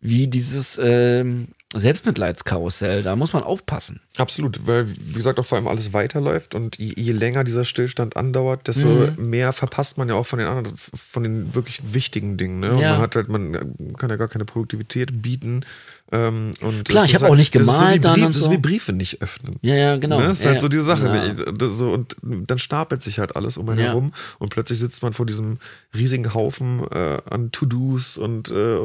wie 0.00 0.28
dieses 0.28 0.78
ähm, 0.80 1.48
Selbstmitleidskarussell. 1.74 3.02
Da 3.02 3.16
muss 3.16 3.32
man 3.32 3.42
aufpassen. 3.42 4.00
Absolut, 4.16 4.66
weil, 4.66 4.86
wie 4.88 5.12
gesagt, 5.14 5.38
auch 5.38 5.46
vor 5.46 5.58
allem 5.58 5.66
alles 5.68 5.92
weiterläuft 5.92 6.54
und 6.54 6.78
je, 6.78 6.94
je 6.96 7.12
länger 7.12 7.44
dieser 7.44 7.64
Stillstand 7.64 8.16
andauert, 8.16 8.68
desto 8.68 8.86
Mhm. 8.88 9.30
mehr 9.30 9.52
verpasst 9.52 9.98
man 9.98 10.08
ja 10.08 10.14
auch 10.14 10.26
von 10.26 10.38
den 10.38 10.48
anderen, 10.48 10.76
von 10.76 11.22
den 11.22 11.54
wirklich 11.54 11.80
wichtigen 11.92 12.36
Dingen. 12.36 12.60
Ne? 12.60 12.80
Ja. 12.80 12.92
man 12.92 13.00
hat 13.00 13.16
halt, 13.16 13.28
man 13.28 13.74
kann 13.98 14.10
ja 14.10 14.16
gar 14.16 14.28
keine 14.28 14.44
Produktivität 14.44 15.20
bieten. 15.22 15.64
Ähm, 16.12 16.52
und 16.60 16.84
Klar, 16.88 17.02
das 17.02 17.08
ich 17.10 17.14
ist 17.16 17.22
hab 17.24 17.30
auch 17.30 17.34
nicht 17.34 17.52
das 17.54 17.66
so 17.66 17.72
gemalt 17.72 17.96
wie 17.96 18.00
dann 18.00 18.14
Brief, 18.14 18.24
und 18.26 18.30
Das 18.34 18.38
ist 18.38 18.44
so. 18.44 18.50
wie 18.52 18.58
Briefe 18.58 18.92
nicht 18.92 19.22
öffnen. 19.22 19.56
Ja, 19.62 19.74
ja, 19.74 19.96
genau. 19.96 20.20
Ne? 20.20 20.28
Das 20.28 20.38
ist 20.38 20.44
ja, 20.44 20.52
halt 20.52 20.60
so 20.60 20.68
die 20.68 20.78
Sache. 20.78 21.06
Ja. 21.08 21.52
Das 21.52 21.72
So, 21.78 21.90
und 21.90 22.14
dann 22.22 22.60
stapelt 22.60 23.02
sich 23.02 23.18
halt 23.18 23.34
alles 23.34 23.56
um 23.58 23.68
einen 23.68 23.80
Ja. 23.80 23.86
herum 23.86 24.12
und 24.38 24.50
plötzlich 24.50 24.78
sitzt 24.78 25.02
man 25.02 25.14
vor 25.14 25.26
diesem 25.26 25.58
riesigen 25.94 26.32
Haufen 26.32 26.82
äh, 26.92 27.18
an 27.28 27.50
To-Dos 27.50 28.16
und 28.18 28.50
äh. 28.50 28.76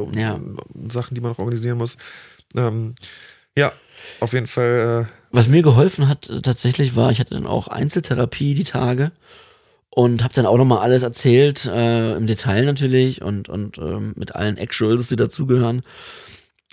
Sachen, 0.90 1.14
die 1.14 1.20
man 1.20 1.30
noch 1.30 1.38
organisieren 1.38 1.78
muss. 1.78 1.96
Ähm, 2.56 2.94
ja, 3.56 3.72
auf 4.20 4.32
jeden 4.32 4.46
Fall. 4.46 5.08
Äh, 5.08 5.12
Was 5.30 5.48
mir 5.48 5.62
geholfen 5.62 6.08
hat 6.08 6.28
äh, 6.28 6.40
tatsächlich 6.42 6.96
war, 6.96 7.10
ich 7.10 7.20
hatte 7.20 7.34
dann 7.34 7.46
auch 7.46 7.68
Einzeltherapie 7.68 8.54
die 8.54 8.64
Tage 8.64 9.12
und 9.90 10.22
habe 10.22 10.34
dann 10.34 10.46
auch 10.46 10.56
nochmal 10.56 10.78
alles 10.78 11.02
erzählt, 11.02 11.66
äh, 11.66 12.16
im 12.16 12.26
Detail 12.26 12.64
natürlich 12.64 13.22
und, 13.22 13.48
und 13.48 13.78
ähm, 13.78 14.14
mit 14.16 14.34
allen 14.34 14.56
Actuals, 14.56 15.08
die 15.08 15.16
dazugehören. 15.16 15.82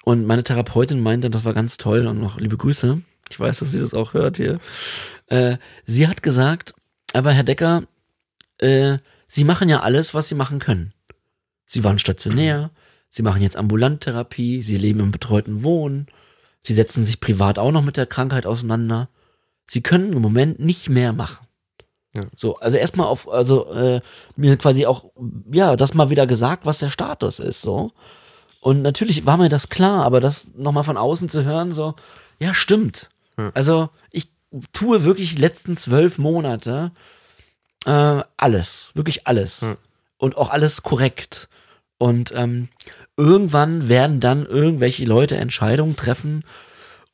Und 0.04 0.26
meine 0.26 0.44
Therapeutin 0.44 1.02
meinte, 1.02 1.30
das 1.30 1.46
war 1.46 1.54
ganz 1.54 1.78
toll 1.78 2.08
und 2.08 2.20
noch 2.20 2.40
liebe 2.40 2.58
Grüße. 2.58 3.02
Ich 3.30 3.40
weiß, 3.40 3.60
dass 3.60 3.72
sie 3.72 3.80
das 3.80 3.94
auch 3.94 4.14
hört 4.14 4.38
hier. 4.38 4.60
Äh, 5.28 5.58
sie 5.86 6.08
hat 6.08 6.24
gesagt, 6.24 6.74
aber 7.14 7.32
Herr 7.34 7.44
Decker, 7.44 7.84
äh, 8.60 8.98
Sie 9.32 9.44
machen 9.44 9.70
ja 9.70 9.82
alles, 9.82 10.14
was 10.16 10.28
Sie 10.28 10.36
machen 10.36 10.58
können. 10.58 10.92
Sie 11.68 11.84
waren 11.84 12.00
stationär, 12.00 12.72
Sie 13.10 13.24
machen 13.24 13.42
jetzt 13.42 13.58
Ambulanttherapie, 13.58 14.62
Sie 14.62 14.78
leben 14.78 15.00
im 15.00 15.12
betreuten 15.12 15.64
Wohnen, 15.64 16.08
Sie 16.62 16.74
setzen 16.74 17.04
sich 17.04 17.20
privat 17.20 17.58
auch 17.58 17.72
noch 17.72 17.84
mit 17.84 17.98
der 17.98 18.06
Krankheit 18.06 18.46
auseinander. 18.46 19.10
Sie 19.70 19.82
können 19.82 20.14
im 20.14 20.22
Moment 20.22 20.60
nicht 20.60 20.90
mehr 20.90 21.14
machen. 21.14 21.46
Ja. 22.14 22.26
So, 22.36 22.58
also 22.58 22.78
erstmal 22.78 23.08
auf, 23.08 23.30
also 23.30 23.72
äh, 23.72 24.02
mir 24.36 24.58
quasi 24.58 24.86
auch, 24.86 25.12
ja, 25.52 25.76
das 25.76 25.94
mal 25.94 26.10
wieder 26.10 26.28
gesagt, 26.28 26.66
was 26.66 26.80
der 26.80 26.90
Status 26.90 27.40
ist, 27.40 27.62
so. 27.62 27.92
Und 28.62 28.82
natürlich 28.82 29.26
war 29.26 29.38
mir 29.38 29.50
das 29.50 29.70
klar, 29.70 30.04
aber 30.04 30.20
das 30.20 30.48
nochmal 30.56 30.84
von 30.84 30.98
außen 30.98 31.30
zu 31.30 31.44
hören, 31.44 31.72
so, 31.72 31.96
ja, 32.40 32.54
stimmt. 32.54 33.10
Ja. 33.38 33.52
Also 33.54 33.90
ich 34.12 34.32
tue 34.74 35.04
wirklich 35.04 35.36
die 35.36 35.42
letzten 35.42 35.78
zwölf 35.78 36.18
Monate 36.18 36.92
äh, 37.86 38.24
alles, 38.38 38.92
wirklich 38.96 39.28
alles. 39.28 39.62
Ja. 39.62 39.78
Und 40.18 40.36
auch 40.36 40.50
alles 40.50 40.84
korrekt. 40.84 41.48
Und 41.98 42.34
ähm, 42.36 42.70
irgendwann 43.20 43.90
werden 43.90 44.22
dann 44.22 44.46
irgendwelche 44.46 45.04
Leute 45.04 45.36
Entscheidungen 45.36 45.98
treffen. 45.98 46.44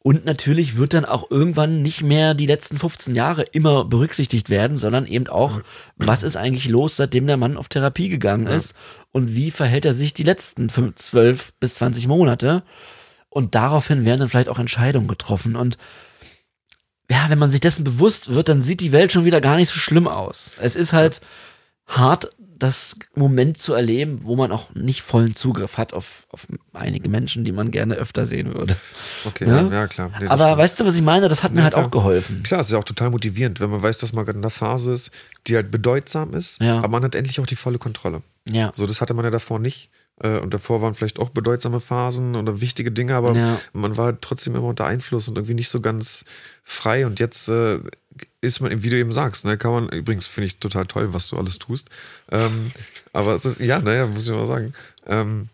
Und 0.03 0.23
natürlich 0.23 0.75
wird 0.75 0.93
dann 0.93 1.03
auch 1.03 1.31
irgendwann 1.31 1.81
nicht 1.81 2.03
mehr 2.03 2.35
die 2.35 2.45
letzten 2.45 2.77
15 2.77 3.15
Jahre 3.15 3.41
immer 3.41 3.85
berücksichtigt 3.85 4.51
werden, 4.51 4.77
sondern 4.77 5.07
eben 5.07 5.25
auch, 5.27 5.61
was 5.97 6.21
ist 6.21 6.35
eigentlich 6.35 6.69
los, 6.69 6.95
seitdem 6.95 7.25
der 7.25 7.37
Mann 7.37 7.57
auf 7.57 7.69
Therapie 7.69 8.09
gegangen 8.09 8.45
ist 8.45 8.75
und 9.11 9.33
wie 9.33 9.49
verhält 9.49 9.83
er 9.83 9.93
sich 9.93 10.13
die 10.13 10.21
letzten 10.21 10.69
5, 10.69 10.95
12 10.95 11.53
bis 11.59 11.75
20 11.75 12.07
Monate. 12.07 12.61
Und 13.29 13.55
daraufhin 13.55 14.05
werden 14.05 14.19
dann 14.19 14.29
vielleicht 14.29 14.49
auch 14.49 14.59
Entscheidungen 14.59 15.07
getroffen. 15.07 15.55
Und 15.55 15.79
ja, 17.09 17.25
wenn 17.29 17.39
man 17.39 17.49
sich 17.49 17.61
dessen 17.61 17.83
bewusst 17.83 18.31
wird, 18.31 18.47
dann 18.47 18.61
sieht 18.61 18.81
die 18.81 18.91
Welt 18.91 19.11
schon 19.11 19.25
wieder 19.25 19.41
gar 19.41 19.55
nicht 19.55 19.69
so 19.69 19.79
schlimm 19.79 20.07
aus. 20.07 20.51
Es 20.59 20.75
ist 20.75 20.93
halt 20.93 21.21
hart, 21.87 22.29
das 22.57 22.95
Moment 23.15 23.57
zu 23.57 23.73
erleben, 23.73 24.19
wo 24.23 24.35
man 24.35 24.51
auch 24.51 24.73
nicht 24.73 25.01
vollen 25.01 25.35
Zugriff 25.35 25.77
hat 25.77 25.93
auf, 25.93 26.25
auf 26.29 26.47
einige 26.73 27.09
Menschen, 27.09 27.43
die 27.43 27.51
man 27.51 27.69
gerne 27.71 27.95
öfter 27.95 28.25
sehen 28.25 28.53
würde. 28.53 28.75
okay, 29.25 29.47
Ja? 29.47 29.67
ja, 29.69 29.87
klar. 29.87 30.11
Nee, 30.19 30.27
Aber 30.27 30.45
stimmt. 30.45 30.57
weißt 30.59 30.79
du, 30.79 30.85
was 30.85 30.95
ich 30.95 31.01
meine? 31.01 31.27
Das 31.29 31.43
hat 31.43 31.51
mir 31.51 31.57
Ja, 31.59 31.63
halt 31.65 31.73
klar. 31.73 31.85
auch 31.85 31.91
geholfen. 31.91 32.43
Klar, 32.43 32.61
es 32.61 32.67
ist 32.67 32.73
ja 32.73 32.79
auch 32.79 32.83
total 32.85 33.09
motivierend, 33.09 33.59
wenn 33.59 33.69
man 33.69 33.81
weiß, 33.81 33.97
dass 33.97 34.13
man 34.13 34.25
gerade 34.25 34.37
in 34.39 34.43
einer 34.43 34.51
Phase 34.51 34.93
ist, 34.93 35.11
die 35.47 35.55
halt 35.55 35.69
bedeutsam 35.71 36.33
ist, 36.33 36.61
Ja. 36.61 36.77
aber 36.77 36.87
man 36.89 37.03
hat 37.03 37.15
endlich 37.15 37.39
auch 37.39 37.45
die 37.45 37.55
volle 37.57 37.77
Kontrolle. 37.77 38.21
Ja. 38.49 38.71
So, 38.73 38.87
das 38.87 39.01
hatte 39.01 39.13
man 39.13 39.25
ja 39.25 39.31
davor 39.31 39.59
nicht. 39.59 39.89
Äh, 40.21 40.37
Und 40.39 40.53
davor 40.53 40.81
waren 40.81 40.95
vielleicht 40.95 41.19
auch 41.19 41.29
bedeutsame 41.31 41.81
Phasen 41.81 42.35
oder 42.35 42.61
wichtige 42.61 42.89
Dinge, 42.91 43.15
aber 43.15 43.57
man 43.73 43.97
war 43.97 44.19
trotzdem 44.21 44.55
immer 44.55 44.67
unter 44.67 44.85
Einfluss 44.85 45.27
und 45.27 45.35
irgendwie 45.37 45.55
nicht 45.55 45.67
so 45.69 45.81
ganz 45.81 46.23
frei. 46.63 47.05
Und 47.05 47.19
jetzt 47.19 47.49
äh, 47.49 47.79
ist 48.45 48.59
man, 48.59 48.83
wie 48.83 48.89
du 48.89 48.97
eben 48.97 49.13
sagst, 49.13 49.45
ne, 49.45 49.57
kann 49.57 49.71
man, 49.71 49.89
übrigens 49.89 50.27
finde 50.27 50.47
ich 50.47 50.59
total 50.59 50.85
toll, 50.85 51.13
was 51.13 51.27
du 51.29 51.37
alles 51.37 51.59
tust. 51.59 51.89
Ähm, 52.31 52.71
aber 53.13 53.35
es 53.35 53.45
ist, 53.45 53.59
ja, 53.59 53.79
naja, 53.79 54.07
muss 54.07 54.23
ich 54.23 54.29
mal 54.29 54.47
sagen. 54.47 54.73
Ähm, 55.07 55.49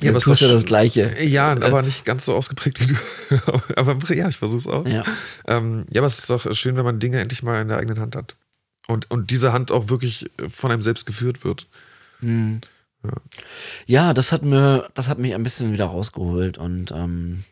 Ja, 0.00 0.10
aber 0.10 0.18
du 0.18 0.24
tust 0.24 0.42
ist 0.42 0.48
ja 0.48 0.54
das 0.54 0.64
Gleiche. 0.64 1.22
Ja, 1.22 1.52
aber 1.52 1.82
nicht 1.82 2.04
ganz 2.04 2.24
so 2.24 2.34
ausgeprägt 2.34 2.80
wie 2.80 2.94
du. 2.94 3.72
aber 3.76 3.96
ja, 4.14 4.28
ich 4.28 4.36
versuch's 4.36 4.66
auch. 4.66 4.86
Ja. 4.86 5.04
Ähm, 5.46 5.86
ja, 5.90 6.00
aber 6.00 6.06
es 6.06 6.18
ist 6.18 6.30
doch 6.30 6.54
schön, 6.54 6.76
wenn 6.76 6.84
man 6.84 7.00
Dinge 7.00 7.20
endlich 7.20 7.42
mal 7.42 7.62
in 7.62 7.68
der 7.68 7.78
eigenen 7.78 8.00
Hand 8.00 8.16
hat. 8.16 8.36
Und, 8.88 9.10
und 9.10 9.30
diese 9.30 9.52
Hand 9.52 9.72
auch 9.72 9.88
wirklich 9.88 10.30
von 10.48 10.70
einem 10.70 10.82
selbst 10.82 11.06
geführt 11.06 11.44
wird. 11.44 11.66
Hm. 12.20 12.60
Ja, 13.86 14.14
das 14.14 14.32
hat 14.32 14.42
mir, 14.42 14.88
das 14.94 15.08
hat 15.08 15.18
mich 15.18 15.34
ein 15.34 15.42
bisschen 15.42 15.72
wieder 15.72 15.86
rausgeholt 15.86 16.58
und 16.58 16.90
ähm, 16.90 17.44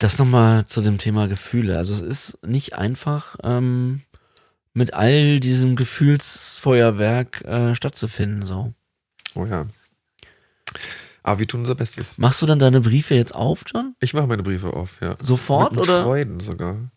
das 0.00 0.18
nochmal 0.18 0.66
zu 0.66 0.80
dem 0.80 0.98
Thema 0.98 1.28
Gefühle. 1.28 1.76
Also 1.76 1.92
es 1.92 2.00
ist 2.00 2.38
nicht 2.44 2.74
einfach, 2.74 3.36
ähm, 3.44 4.00
mit 4.72 4.94
all 4.94 5.40
diesem 5.40 5.76
Gefühlsfeuerwerk 5.76 7.44
äh, 7.44 7.74
stattzufinden. 7.74 8.46
So. 8.46 8.72
Oh 9.34 9.44
ja. 9.44 9.66
Aber 11.22 11.38
wir 11.38 11.46
tun 11.46 11.60
unser 11.60 11.74
Bestes. 11.74 12.16
Machst 12.16 12.40
du 12.40 12.46
dann 12.46 12.58
deine 12.58 12.80
Briefe 12.80 13.14
jetzt 13.14 13.34
auf, 13.34 13.64
John? 13.66 13.94
Ich 14.00 14.14
mache 14.14 14.26
meine 14.26 14.42
Briefe 14.42 14.72
auf, 14.72 15.00
ja. 15.02 15.16
Sofort 15.20 15.72
mit, 15.72 15.80
mit 15.80 15.90
oder? 15.90 16.04
Freuden 16.04 16.40
sogar. 16.40 16.90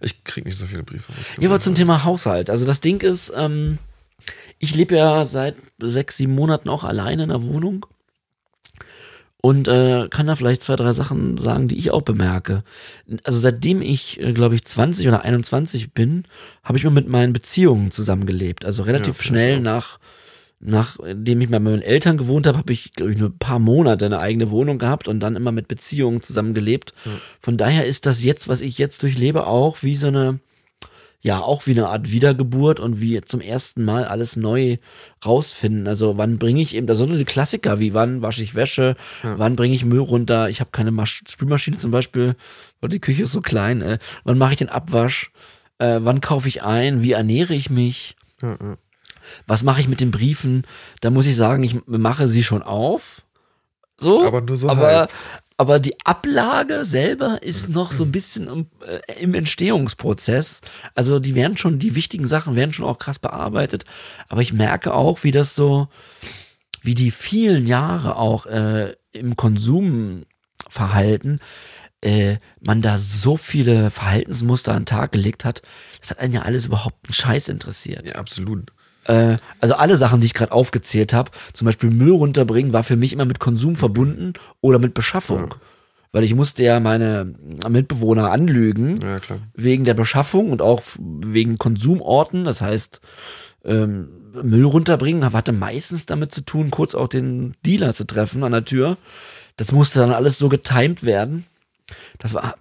Ich 0.00 0.22
krieg 0.24 0.44
nicht 0.44 0.58
so 0.58 0.66
viele 0.66 0.82
Briefe. 0.82 1.12
Ja, 1.38 1.48
aber 1.48 1.60
zum. 1.60 1.74
Thema 1.74 2.04
Haushalt. 2.04 2.50
Also 2.50 2.66
das 2.66 2.80
Ding 2.80 3.00
ist, 3.00 3.32
ähm, 3.34 3.78
ich 4.58 4.74
lebe 4.74 4.96
ja 4.96 5.24
seit 5.24 5.56
sechs, 5.78 6.18
sieben 6.18 6.34
Monaten 6.34 6.68
auch 6.68 6.84
alleine 6.84 7.22
in 7.22 7.28
der 7.30 7.42
Wohnung 7.42 7.86
und 9.40 9.68
äh, 9.68 10.08
kann 10.10 10.26
da 10.26 10.36
vielleicht 10.36 10.62
zwei, 10.62 10.76
drei 10.76 10.92
Sachen 10.92 11.38
sagen, 11.38 11.68
die 11.68 11.78
ich 11.78 11.90
auch 11.90 12.02
bemerke. 12.02 12.62
Also 13.24 13.38
seitdem 13.38 13.80
ich, 13.80 14.20
äh, 14.20 14.32
glaube 14.32 14.54
ich, 14.54 14.64
20 14.64 15.08
oder 15.08 15.24
21 15.24 15.92
bin, 15.92 16.24
habe 16.62 16.78
ich 16.78 16.84
mal 16.84 16.90
mit 16.90 17.08
meinen 17.08 17.32
Beziehungen 17.32 17.90
zusammengelebt. 17.90 18.64
Also 18.64 18.82
relativ 18.82 19.18
Ja, 19.18 19.24
schnell 19.24 19.60
nach 19.60 19.98
nachdem 20.60 21.40
ich 21.40 21.48
bei 21.48 21.58
meinen 21.58 21.80
Eltern 21.80 22.18
gewohnt 22.18 22.46
habe, 22.46 22.58
habe 22.58 22.72
ich, 22.72 22.92
glaube 22.92 23.12
ich, 23.12 23.18
nur 23.18 23.30
ein 23.30 23.38
paar 23.38 23.58
Monate 23.58 24.04
eine 24.04 24.18
eigene 24.18 24.50
Wohnung 24.50 24.78
gehabt 24.78 25.08
und 25.08 25.20
dann 25.20 25.34
immer 25.34 25.52
mit 25.52 25.68
Beziehungen 25.68 26.20
zusammengelebt. 26.20 26.92
Von 27.40 27.56
daher 27.56 27.86
ist 27.86 28.04
das 28.04 28.22
jetzt, 28.22 28.46
was 28.46 28.60
ich 28.60 28.76
jetzt 28.76 29.02
durchlebe, 29.02 29.46
auch 29.46 29.82
wie 29.82 29.96
so 29.96 30.08
eine, 30.08 30.38
ja, 31.22 31.40
auch 31.40 31.66
wie 31.66 31.72
eine 31.72 31.88
Art 31.88 32.10
Wiedergeburt 32.10 32.80
und 32.80 33.00
wie 33.00 33.20
zum 33.20 33.40
ersten 33.42 33.84
Mal 33.84 34.04
alles 34.06 34.36
neu 34.36 34.78
rausfinden. 35.24 35.86
Also 35.86 36.16
wann 36.16 36.38
bringe 36.38 36.62
ich 36.62 36.74
eben, 36.74 36.86
da 36.86 36.94
sind 36.94 37.12
die 37.16 37.24
Klassiker, 37.24 37.78
wie 37.78 37.92
wann 37.92 38.22
wasche 38.22 38.42
ich 38.42 38.54
Wäsche, 38.54 38.96
wann 39.22 39.54
bringe 39.56 39.74
ich 39.74 39.84
Müll 39.84 40.00
runter, 40.00 40.48
ich 40.48 40.60
habe 40.60 40.70
keine 40.70 40.90
Masch 40.90 41.22
Spülmaschine 41.28 41.76
zum 41.76 41.90
Beispiel, 41.90 42.36
weil 42.80 42.88
die 42.90 43.00
Küche 43.00 43.24
ist 43.24 43.32
so 43.32 43.42
klein, 43.42 43.82
äh, 43.82 43.98
wann 44.24 44.38
mache 44.38 44.52
ich 44.52 44.58
den 44.58 44.70
Abwasch, 44.70 45.30
äh, 45.78 45.98
wann 46.02 46.22
kaufe 46.22 46.48
ich 46.48 46.62
ein, 46.62 47.02
wie 47.02 47.12
ernähre 47.12 47.54
ich 47.54 47.68
mich, 47.68 48.16
Ja, 48.40 48.56
ja. 48.60 48.76
was 49.46 49.62
mache 49.62 49.80
ich 49.82 49.88
mit 49.88 50.00
den 50.00 50.10
Briefen? 50.10 50.64
Da 51.02 51.10
muss 51.10 51.26
ich 51.26 51.36
sagen, 51.36 51.62
ich 51.62 51.76
mache 51.86 52.28
sie 52.28 52.42
schon 52.42 52.62
auf. 52.62 53.22
So. 53.98 54.26
Aber 54.26 54.40
nur 54.40 54.56
so 54.56 54.70
Aber, 54.70 54.86
halb. 54.86 55.10
Aber 55.60 55.78
die 55.78 55.94
Ablage 56.06 56.86
selber 56.86 57.42
ist 57.42 57.68
noch 57.68 57.92
so 57.92 58.04
ein 58.04 58.12
bisschen 58.12 58.46
im, 58.46 58.66
äh, 58.80 59.20
im 59.20 59.34
Entstehungsprozess. 59.34 60.62
Also 60.94 61.18
die 61.18 61.34
werden 61.34 61.58
schon, 61.58 61.78
die 61.78 61.94
wichtigen 61.94 62.26
Sachen 62.26 62.56
werden 62.56 62.72
schon 62.72 62.86
auch 62.86 62.98
krass 62.98 63.18
bearbeitet. 63.18 63.84
Aber 64.30 64.40
ich 64.40 64.54
merke 64.54 64.94
auch, 64.94 65.22
wie 65.22 65.32
das 65.32 65.54
so, 65.54 65.88
wie 66.80 66.94
die 66.94 67.10
vielen 67.10 67.66
Jahre 67.66 68.16
auch 68.16 68.46
äh, 68.46 68.94
im 69.12 69.36
Konsumverhalten 69.36 71.40
äh, 72.00 72.38
man 72.62 72.80
da 72.80 72.96
so 72.96 73.36
viele 73.36 73.90
Verhaltensmuster 73.90 74.72
an 74.72 74.84
den 74.84 74.86
Tag 74.86 75.12
gelegt 75.12 75.44
hat, 75.44 75.60
das 76.00 76.08
hat 76.08 76.20
einen 76.20 76.32
ja 76.32 76.40
alles 76.40 76.64
überhaupt 76.64 77.04
einen 77.04 77.12
Scheiß 77.12 77.48
interessiert. 77.48 78.06
ja, 78.06 78.14
absolut. 78.14 78.72
Äh, 79.10 79.38
also 79.60 79.74
alle 79.74 79.96
Sachen, 79.96 80.20
die 80.20 80.26
ich 80.26 80.34
gerade 80.34 80.52
aufgezählt 80.52 81.12
habe, 81.12 81.32
zum 81.52 81.66
Beispiel 81.66 81.90
Müll 81.90 82.12
runterbringen, 82.12 82.72
war 82.72 82.84
für 82.84 82.96
mich 82.96 83.12
immer 83.12 83.24
mit 83.24 83.40
Konsum 83.40 83.74
verbunden 83.74 84.34
oder 84.60 84.78
mit 84.78 84.94
Beschaffung. 84.94 85.54
weil 86.12 86.24
ich 86.24 86.34
musste 86.34 86.62
ja 86.62 86.80
meine 86.80 87.34
Mitbewohner 87.68 88.30
anlügen 88.32 89.00
Ja, 89.00 89.20
wegen 89.54 89.84
der 89.84 89.94
Beschaffung 89.94 90.50
und 90.50 90.60
auch 90.60 90.82
wegen 90.98 91.56
Konsumorten. 91.56 92.44
Das 92.44 92.60
heißt, 92.60 93.00
ähm, 93.64 94.08
Müll 94.42 94.64
runterbringen 94.64 95.32
hatte 95.32 95.52
meistens 95.52 96.06
damit 96.06 96.32
zu 96.32 96.42
tun, 96.42 96.70
kurz 96.70 96.94
auch 96.94 97.08
den 97.08 97.54
Dealer 97.64 97.94
zu 97.94 98.04
treffen 98.04 98.44
an 98.44 98.52
der 98.52 98.64
Tür. 98.64 98.96
Das 99.56 99.72
musste 99.72 100.00
dann 100.00 100.12
alles 100.12 100.38
so 100.38 100.48
getimed 100.48 101.04
werden. 101.04 101.46
Das 102.18 102.34
war 102.34 102.54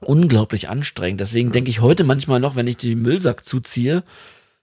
unglaublich 0.00 0.68
anstrengend. 0.68 1.20
Deswegen 1.20 1.52
denke 1.52 1.70
ich 1.70 1.80
heute 1.80 2.04
manchmal 2.04 2.40
noch, 2.40 2.54
wenn 2.54 2.66
ich 2.66 2.76
den 2.76 3.02
Müllsack 3.02 3.44
zuziehe, 3.44 4.04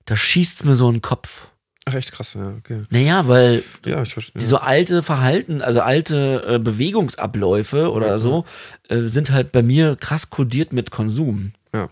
da 0.05 0.15
schießt's 0.15 0.63
mir 0.63 0.75
so 0.75 0.87
in 0.89 0.95
den 0.95 1.01
Kopf. 1.01 1.47
Ach, 1.85 1.93
echt 1.95 2.13
krass, 2.13 2.33
ja, 2.35 2.53
okay. 2.57 2.83
Naja, 2.91 3.27
weil 3.27 3.61
Ja, 3.85 4.01
ich 4.03 4.13
verstehe. 4.13 4.41
so 4.41 4.57
alte 4.57 5.03
Verhalten, 5.03 5.61
also 5.61 5.81
alte 5.81 6.43
äh, 6.47 6.59
Bewegungsabläufe 6.59 7.91
oder 7.91 8.19
so, 8.19 8.45
äh, 8.87 9.01
sind 9.01 9.31
halt 9.31 9.51
bei 9.51 9.61
mir 9.61 9.95
krass 9.97 10.29
kodiert 10.29 10.71
mit 10.71 10.91
Konsum. 10.91 11.51
Ja. 11.75 11.89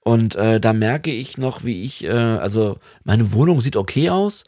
Und 0.00 0.36
äh, 0.36 0.60
da 0.60 0.72
merke 0.72 1.10
ich 1.10 1.38
noch, 1.38 1.64
wie 1.64 1.82
ich, 1.82 2.04
äh, 2.04 2.10
also 2.10 2.78
meine 3.04 3.32
Wohnung 3.32 3.60
sieht 3.60 3.76
okay 3.76 4.10
aus, 4.10 4.44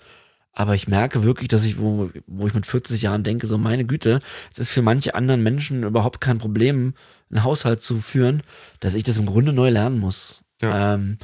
aber 0.52 0.74
ich 0.74 0.86
merke 0.86 1.22
wirklich, 1.22 1.48
dass 1.48 1.64
ich, 1.64 1.78
wo, 1.78 2.10
wo 2.26 2.46
ich 2.46 2.54
mit 2.54 2.66
40 2.66 3.00
Jahren 3.02 3.24
denke, 3.24 3.46
so 3.46 3.56
meine 3.58 3.84
Güte, 3.84 4.20
es 4.52 4.58
ist 4.58 4.70
für 4.70 4.82
manche 4.82 5.14
anderen 5.14 5.42
Menschen 5.42 5.82
überhaupt 5.82 6.20
kein 6.20 6.38
Problem, 6.38 6.94
einen 7.30 7.42
Haushalt 7.42 7.80
zu 7.80 8.00
führen, 8.00 8.42
dass 8.80 8.94
ich 8.94 9.02
das 9.02 9.18
im 9.18 9.26
Grunde 9.26 9.52
neu 9.52 9.70
lernen 9.70 9.98
muss. 9.98 10.42
Ja. 10.60 10.94
Ähm, 10.94 11.18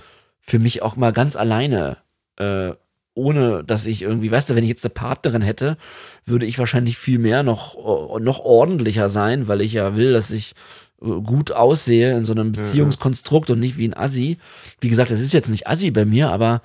für 0.44 0.58
mich 0.58 0.82
auch 0.82 0.96
mal 0.96 1.12
ganz 1.12 1.36
alleine, 1.36 1.96
äh, 2.36 2.72
ohne 3.14 3.64
dass 3.64 3.86
ich 3.86 4.02
irgendwie, 4.02 4.30
weißt 4.30 4.50
du, 4.50 4.54
wenn 4.54 4.64
ich 4.64 4.68
jetzt 4.68 4.84
eine 4.84 4.92
Partnerin 4.92 5.42
hätte, 5.42 5.78
würde 6.26 6.46
ich 6.46 6.58
wahrscheinlich 6.58 6.98
viel 6.98 7.18
mehr 7.18 7.42
noch, 7.42 7.76
noch 8.20 8.40
ordentlicher 8.40 9.08
sein, 9.08 9.48
weil 9.48 9.60
ich 9.60 9.72
ja 9.72 9.96
will, 9.96 10.12
dass 10.12 10.30
ich 10.30 10.54
äh, 11.00 11.06
gut 11.06 11.52
aussehe 11.52 12.16
in 12.16 12.24
so 12.24 12.32
einem 12.32 12.52
Beziehungskonstrukt 12.52 13.50
und 13.50 13.60
nicht 13.60 13.78
wie 13.78 13.88
ein 13.88 13.96
Assi. 13.96 14.38
Wie 14.80 14.88
gesagt, 14.88 15.10
das 15.10 15.20
ist 15.20 15.32
jetzt 15.32 15.48
nicht 15.48 15.66
Assi 15.66 15.90
bei 15.90 16.04
mir, 16.04 16.30
aber 16.30 16.60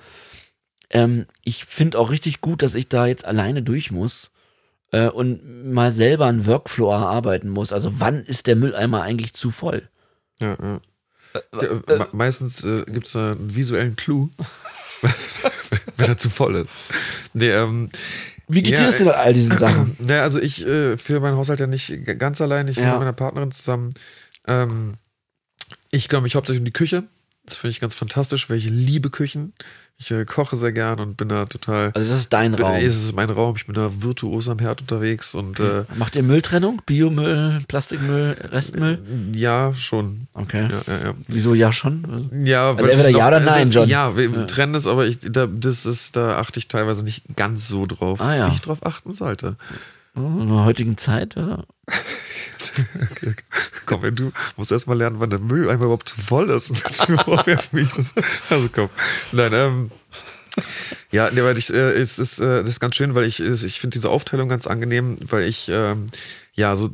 ähm, 0.90 1.26
ich 1.42 1.64
finde 1.64 1.98
auch 1.98 2.10
richtig 2.10 2.40
gut, 2.40 2.62
dass 2.62 2.74
ich 2.74 2.88
da 2.88 3.06
jetzt 3.06 3.24
alleine 3.24 3.62
durch 3.62 3.90
muss 3.90 4.30
äh, 4.92 5.08
und 5.08 5.72
mal 5.72 5.90
selber 5.92 6.26
einen 6.26 6.46
Workflow 6.46 6.90
erarbeiten 6.90 7.48
muss. 7.48 7.72
Also 7.72 8.00
wann 8.00 8.24
ist 8.24 8.46
der 8.46 8.56
Mülleimer 8.56 9.02
eigentlich 9.02 9.32
zu 9.32 9.50
voll? 9.50 9.88
Ja, 10.40 10.56
ja. 10.60 10.80
Ja 11.60 11.68
me- 11.86 12.08
meistens 12.12 12.64
äh, 12.64 12.84
gibt 12.86 13.06
es 13.06 13.16
einen 13.16 13.54
visuellen 13.54 13.96
Clou, 13.96 14.30
wenn 15.96 16.08
er 16.08 16.18
zu 16.18 16.30
voll 16.30 16.56
ist. 16.56 16.68
Nee, 17.32 17.50
ähm, 17.50 17.88
Wie 18.48 18.62
geht 18.62 18.72
Ja, 18.74 18.80
dir 18.80 18.86
das 18.86 18.98
denn 18.98 19.06
bei 19.06 19.14
all 19.16 19.32
diesen 19.32 19.56
Sachen? 19.56 19.96
naja, 20.00 20.22
also 20.22 20.40
ich 20.40 20.66
äh, 20.66 20.96
führe 20.96 21.20
meinen 21.20 21.36
Haushalt 21.36 21.60
ja 21.60 21.66
nicht 21.66 22.04
ganz 22.18 22.40
allein, 22.40 22.68
ich 22.68 22.76
bin 22.76 22.84
Ja. 22.84 22.90
mit 22.92 23.00
meiner 23.00 23.12
Partnerin 23.12 23.52
zusammen. 23.52 23.94
Ähm, 24.46 24.94
ich 25.90 26.08
kümmere 26.08 26.22
mich 26.24 26.34
hauptsächlich 26.34 26.60
um 26.60 26.64
die 26.66 26.72
Küche. 26.72 27.04
Das 27.44 27.56
finde 27.56 27.72
ich 27.72 27.80
ganz 27.80 27.94
fantastisch, 27.94 28.48
weil 28.50 28.58
ich 28.58 28.66
liebe 28.66 29.10
Küchen. 29.10 29.52
Ich 30.02 30.10
äh, 30.10 30.24
koche 30.24 30.56
sehr 30.56 30.72
gern 30.72 30.98
und 30.98 31.18
bin 31.18 31.28
da 31.28 31.44
total. 31.44 31.90
Also 31.94 32.08
das 32.08 32.20
ist 32.20 32.32
dein 32.32 32.52
bin, 32.52 32.64
Raum. 32.64 32.76
Es 32.76 32.96
ist 32.96 33.14
mein 33.14 33.28
Raum, 33.28 33.54
ich 33.56 33.66
bin 33.66 33.74
da 33.74 33.90
virtuos 33.98 34.48
am 34.48 34.58
Herd 34.58 34.80
unterwegs 34.80 35.34
und 35.34 35.60
äh, 35.60 35.84
Macht 35.94 36.16
ihr 36.16 36.22
Mülltrennung? 36.22 36.80
Biomüll, 36.86 37.60
Plastikmüll, 37.68 38.34
Restmüll? 38.50 38.98
ja, 39.34 39.74
schon. 39.74 40.26
Okay. 40.32 40.62
Ja, 40.62 40.94
ja, 40.94 41.04
ja. 41.08 41.14
Wieso 41.28 41.52
ja 41.52 41.70
schon? 41.70 42.30
Ja, 42.46 42.70
Also 42.70 42.84
entweder 42.88 43.10
noch- 43.12 43.18
ja 43.18 43.28
oder 43.28 43.40
nein, 43.40 43.68
ist, 43.68 43.74
John. 43.74 43.88
Ja, 43.90 44.16
wir 44.16 44.30
Ja. 44.30 44.44
trennen 44.46 44.74
es, 44.74 44.86
aber 44.86 45.06
ich, 45.06 45.18
da, 45.20 45.46
das 45.46 45.84
ist, 45.84 46.16
da 46.16 46.38
achte 46.38 46.58
ich 46.60 46.68
teilweise 46.68 47.04
nicht 47.04 47.22
ganz 47.36 47.68
so 47.68 47.84
drauf, 47.84 48.22
Ah, 48.22 48.34
ja. 48.34 48.50
wie 48.50 48.54
ich 48.54 48.62
drauf 48.62 48.78
achten 48.86 49.12
sollte. 49.12 49.56
In 50.26 50.48
der 50.48 50.64
heutigen 50.64 50.96
Zeit? 50.96 51.34
Ja. 51.36 51.64
komm, 53.86 54.02
wenn 54.02 54.16
du 54.16 54.32
musst 54.56 54.72
erst 54.72 54.86
mal 54.86 54.96
lernen, 54.96 55.20
wann 55.20 55.30
der 55.30 55.38
Mülleimer 55.38 55.84
überhaupt 55.84 56.08
zu 56.08 56.20
voll 56.20 56.50
ist. 56.50 56.70
Und 56.70 57.08
du 57.08 57.12
mir 57.12 57.24
vorwerfen, 57.24 57.78
wie 57.78 57.82
ich 57.82 57.92
das. 57.92 58.14
Also 58.48 58.68
komm. 58.72 58.90
Nein, 59.32 59.52
ähm. 59.52 59.90
Ja, 61.12 61.30
nee, 61.30 61.42
weil 61.42 61.58
ich, 61.58 61.72
äh, 61.72 61.92
es 61.92 62.18
ist, 62.18 62.40
äh, 62.40 62.60
das 62.60 62.68
ist 62.68 62.80
ganz 62.80 62.96
schön, 62.96 63.14
weil 63.14 63.24
ich, 63.24 63.40
ich 63.40 63.80
finde 63.80 63.94
diese 63.94 64.10
Aufteilung 64.10 64.48
ganz 64.48 64.66
angenehm, 64.66 65.16
weil 65.22 65.44
ich, 65.44 65.68
ähm, 65.68 66.06
ja, 66.54 66.74
so 66.76 66.90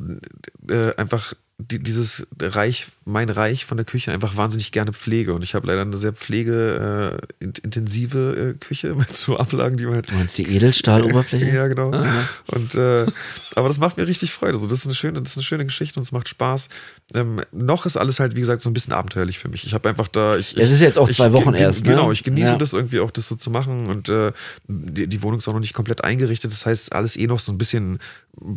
äh, 0.69 0.95
einfach 0.95 1.33
die, 1.59 1.79
dieses 1.79 2.27
Reich, 2.39 2.85
mein 3.03 3.29
Reich 3.29 3.65
von 3.65 3.77
der 3.77 3.85
Küche 3.85 4.11
einfach 4.11 4.37
wahnsinnig 4.37 4.71
gerne 4.71 4.93
pflege. 4.93 5.33
Und 5.33 5.43
ich 5.43 5.55
habe 5.55 5.65
leider 5.65 5.81
eine 5.81 5.97
sehr 5.97 6.13
pflegeintensive 6.13 8.37
äh, 8.37 8.53
Küche 8.59 8.93
mit 8.95 9.17
so 9.17 9.37
Ablagen, 9.37 9.77
die 9.77 9.85
man 9.85 9.95
halt 9.95 10.11
Du 10.11 10.15
meinst 10.15 10.37
die 10.37 10.47
Edelstahloberfläche? 10.47 11.49
ja, 11.55 11.67
genau. 11.67 11.89
Ah, 11.91 12.05
ja. 12.05 12.29
Und 12.47 12.75
äh, 12.75 13.07
aber 13.55 13.69
das 13.69 13.79
macht 13.79 13.97
mir 13.97 14.05
richtig 14.05 14.33
Freude. 14.33 14.53
Also 14.53 14.67
das 14.67 14.77
ist 14.79 14.85
eine 14.85 14.93
schöne, 14.93 15.19
das 15.19 15.31
ist 15.31 15.37
eine 15.37 15.45
schöne 15.45 15.65
Geschichte 15.65 15.99
und 15.99 16.03
es 16.03 16.11
macht 16.11 16.29
Spaß. 16.29 16.69
Ähm, 17.13 17.41
noch 17.53 17.85
ist 17.85 17.95
alles 17.95 18.19
halt, 18.19 18.35
wie 18.35 18.41
gesagt, 18.41 18.61
so 18.61 18.69
ein 18.69 18.73
bisschen 18.73 18.91
abenteuerlich 18.91 19.39
für 19.39 19.47
mich. 19.47 19.63
Ich 19.65 19.73
habe 19.73 19.87
einfach 19.87 20.09
da. 20.09 20.35
Ich, 20.35 20.51
Ja, 20.53 20.63
es 20.63 20.71
ist 20.71 20.81
jetzt 20.81 20.97
auch 20.97 21.07
ich, 21.07 21.15
zwei 21.15 21.31
Wochen 21.31 21.53
ge- 21.53 21.61
erst, 21.61 21.85
ne? 21.85 21.91
Genau, 21.91 22.11
ich 22.11 22.21
genieße 22.23 22.51
Ja. 22.51 22.57
das 22.57 22.73
irgendwie 22.73 22.99
auch, 22.99 23.11
das 23.11 23.29
so 23.29 23.37
zu 23.37 23.49
machen. 23.49 23.87
Und 23.87 24.09
äh, 24.09 24.33
die, 24.67 25.07
die 25.07 25.21
Wohnung 25.23 25.39
ist 25.39 25.47
auch 25.47 25.53
noch 25.53 25.61
nicht 25.61 25.73
komplett 25.73 26.03
eingerichtet. 26.03 26.51
Das 26.51 26.65
heißt, 26.65 26.91
alles 26.91 27.15
eh 27.15 27.25
noch 27.27 27.39
so 27.39 27.53
ein 27.53 27.57
bisschen 27.57 27.99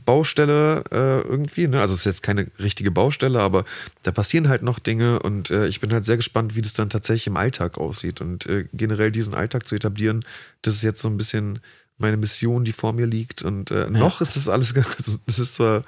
Baustelle 0.04 0.82
äh, 0.90 1.20
irgendwie. 1.28 1.68
Ne? 1.68 1.80
Also 1.80 1.94
es 1.94 2.00
ist 2.00 2.06
jetzt 2.06 2.22
keine 2.22 2.48
richtige 2.58 2.90
Baustelle, 2.90 3.40
aber 3.40 3.64
da 4.02 4.10
passieren 4.12 4.48
halt 4.48 4.62
noch 4.62 4.78
Dinge 4.78 5.20
und 5.20 5.50
äh, 5.50 5.66
ich 5.68 5.80
bin 5.80 5.92
halt 5.92 6.04
sehr 6.04 6.16
gespannt, 6.16 6.56
wie 6.56 6.62
das 6.62 6.72
dann 6.72 6.90
tatsächlich 6.90 7.26
im 7.28 7.36
Alltag 7.36 7.78
aussieht. 7.78 8.20
Und 8.20 8.46
äh, 8.46 8.66
generell 8.72 9.12
diesen 9.12 9.34
Alltag 9.34 9.68
zu 9.68 9.74
etablieren, 9.74 10.24
das 10.62 10.74
ist 10.74 10.82
jetzt 10.82 11.02
so 11.02 11.08
ein 11.08 11.16
bisschen 11.16 11.60
meine 11.98 12.16
Mission, 12.16 12.64
die 12.64 12.72
vor 12.72 12.92
mir 12.92 13.06
liegt. 13.06 13.42
Und 13.42 13.70
äh, 13.70 13.88
noch 13.90 14.20
ist 14.20 14.36
das 14.36 14.48
alles, 14.48 14.74
es 15.26 15.38
ist 15.38 15.54
zwar, 15.54 15.84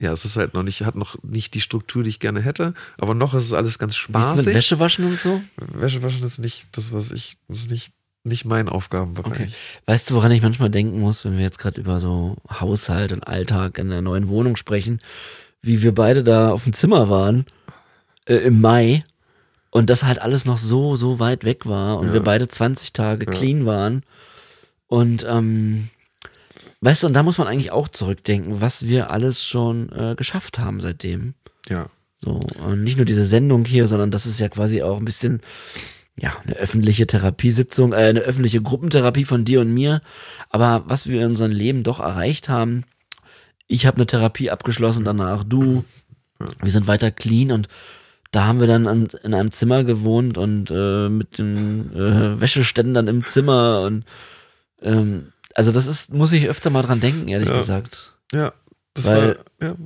ja, 0.00 0.12
es 0.12 0.24
ist 0.24 0.36
halt 0.36 0.54
noch 0.54 0.62
nicht, 0.62 0.82
hat 0.82 0.96
noch 0.96 1.16
nicht 1.22 1.54
die 1.54 1.60
Struktur, 1.60 2.02
die 2.02 2.08
ich 2.10 2.20
gerne 2.20 2.40
hätte, 2.40 2.74
aber 2.98 3.14
noch 3.14 3.34
ist 3.34 3.44
es 3.44 3.52
alles 3.52 3.78
ganz 3.78 3.92
es 3.94 4.08
mit 4.08 4.16
spaßig. 4.16 4.54
Wäsche 4.54 4.78
waschen 4.78 5.04
und 5.04 5.20
so? 5.20 5.42
Wäsche 5.56 6.02
waschen 6.02 6.22
ist 6.24 6.38
nicht 6.38 6.66
das, 6.72 6.92
was 6.92 7.10
ich, 7.10 7.36
das 7.48 7.58
ist 7.60 7.70
nicht, 7.70 7.92
nicht 8.24 8.44
mein 8.44 8.68
Aufgabenbereich. 8.68 9.32
Okay. 9.32 9.48
Weißt 9.86 10.10
du, 10.10 10.14
woran 10.14 10.32
ich 10.32 10.42
manchmal 10.42 10.70
denken 10.70 11.00
muss, 11.00 11.24
wenn 11.24 11.36
wir 11.36 11.42
jetzt 11.44 11.58
gerade 11.58 11.80
über 11.80 12.00
so 12.00 12.36
Haushalt 12.50 13.12
und 13.12 13.26
Alltag 13.26 13.78
in 13.78 13.90
der 13.90 14.02
neuen 14.02 14.28
Wohnung 14.28 14.56
sprechen, 14.56 14.98
wie 15.62 15.82
wir 15.82 15.94
beide 15.94 16.24
da 16.24 16.50
auf 16.50 16.64
dem 16.64 16.72
Zimmer 16.72 17.10
waren 17.10 17.44
äh, 18.26 18.36
im 18.36 18.60
Mai 18.60 19.04
und 19.70 19.90
das 19.90 20.02
halt 20.04 20.18
alles 20.18 20.44
noch 20.46 20.58
so, 20.58 20.96
so 20.96 21.18
weit 21.18 21.44
weg 21.44 21.66
war 21.66 21.98
und 21.98 22.08
Ja. 22.08 22.12
wir 22.14 22.20
beide 22.20 22.48
20 22.48 22.92
Tage 22.94 23.26
Ja. 23.26 23.32
clean 23.32 23.66
waren. 23.66 24.02
Und 24.86 25.24
ähm, 25.28 25.88
weißt 26.80 27.02
du, 27.02 27.06
und 27.08 27.14
da 27.14 27.22
muss 27.22 27.38
man 27.38 27.46
eigentlich 27.46 27.72
auch 27.72 27.88
zurückdenken, 27.88 28.60
was 28.60 28.86
wir 28.86 29.10
alles 29.10 29.44
schon 29.44 29.90
äh, 29.92 30.14
geschafft 30.16 30.58
haben 30.58 30.80
seitdem. 30.80 31.34
Ja. 31.68 31.86
So, 32.22 32.40
und 32.64 32.84
nicht 32.84 32.96
nur 32.96 33.06
diese 33.06 33.24
Sendung 33.24 33.64
hier, 33.64 33.88
sondern 33.88 34.10
das 34.10 34.26
ist 34.26 34.40
ja 34.40 34.48
quasi 34.48 34.82
auch 34.82 34.98
ein 34.98 35.04
bisschen, 35.04 35.40
ja, 36.16 36.36
eine 36.44 36.54
öffentliche 36.56 37.06
Therapiesitzung, 37.06 37.92
äh, 37.92 37.96
eine 37.96 38.20
öffentliche 38.20 38.60
Gruppentherapie 38.60 39.24
von 39.24 39.44
dir 39.44 39.60
und 39.60 39.72
mir. 39.72 40.02
Aber 40.50 40.82
was 40.86 41.06
wir 41.06 41.22
in 41.22 41.30
unserem 41.30 41.52
Leben 41.52 41.82
doch 41.82 42.00
erreicht 42.00 42.48
haben, 42.48 42.84
ich 43.66 43.86
habe 43.86 43.96
eine 43.96 44.06
Therapie 44.06 44.50
abgeschlossen, 44.50 45.04
danach 45.04 45.44
du, 45.44 45.84
wir 46.60 46.72
sind 46.72 46.86
weiter 46.86 47.10
clean 47.10 47.52
und 47.52 47.68
da 48.32 48.46
haben 48.46 48.60
wir 48.60 48.66
dann 48.66 48.86
an, 48.86 49.08
in 49.22 49.34
einem 49.34 49.50
Zimmer 49.50 49.84
gewohnt 49.84 50.38
und 50.38 50.70
äh, 50.70 51.08
mit 51.08 51.38
den 51.38 51.92
äh, 51.94 52.40
Wäscheständern 52.40 53.08
im 53.08 53.24
Zimmer 53.24 53.82
und 53.82 54.04
ähm, 54.82 55.32
also 55.54 55.72
das 55.72 55.86
ist, 55.86 56.12
muss 56.12 56.32
ich 56.32 56.48
öfter 56.48 56.70
mal 56.70 56.82
dran 56.82 57.00
denken, 57.00 57.28
ehrlich 57.28 57.48
Ja. 57.48 57.56
gesagt. 57.58 58.14
Ja. 58.32 58.52
Das 58.94 59.06
Weil- 59.06 59.38
war, 59.60 59.68
ja. 59.68 59.76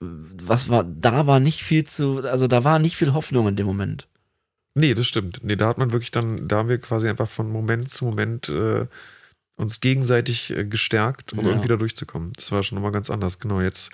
Was 0.00 0.68
war, 0.68 0.84
da 0.84 1.26
war 1.26 1.40
nicht 1.40 1.62
viel 1.64 1.84
zu, 1.84 2.18
also 2.24 2.46
da 2.46 2.62
war 2.62 2.78
nicht 2.78 2.96
viel 2.96 3.12
Hoffnung 3.14 3.48
in 3.48 3.56
dem 3.56 3.66
Moment. 3.66 4.06
Nee, 4.74 4.94
das 4.94 5.06
stimmt. 5.08 5.40
Nee, 5.42 5.56
da 5.56 5.66
hat 5.66 5.78
man 5.78 5.90
wirklich 5.92 6.12
dann, 6.12 6.46
da 6.46 6.58
haben 6.58 6.68
wir 6.68 6.78
quasi 6.78 7.08
einfach 7.08 7.28
von 7.28 7.50
Moment 7.50 7.90
zu 7.90 8.04
Moment 8.04 8.48
äh, 8.48 8.86
uns 9.56 9.80
gegenseitig 9.80 10.50
äh, 10.50 10.64
gestärkt, 10.64 11.32
um 11.32 11.40
Ja. 11.40 11.46
irgendwie 11.48 11.66
da 11.68 11.74
durchzukommen. 11.76 12.32
Das 12.34 12.52
war 12.52 12.62
schon 12.62 12.76
nochmal 12.76 12.92
ganz 12.92 13.10
anders. 13.10 13.40
Genau, 13.40 13.60
jetzt 13.60 13.90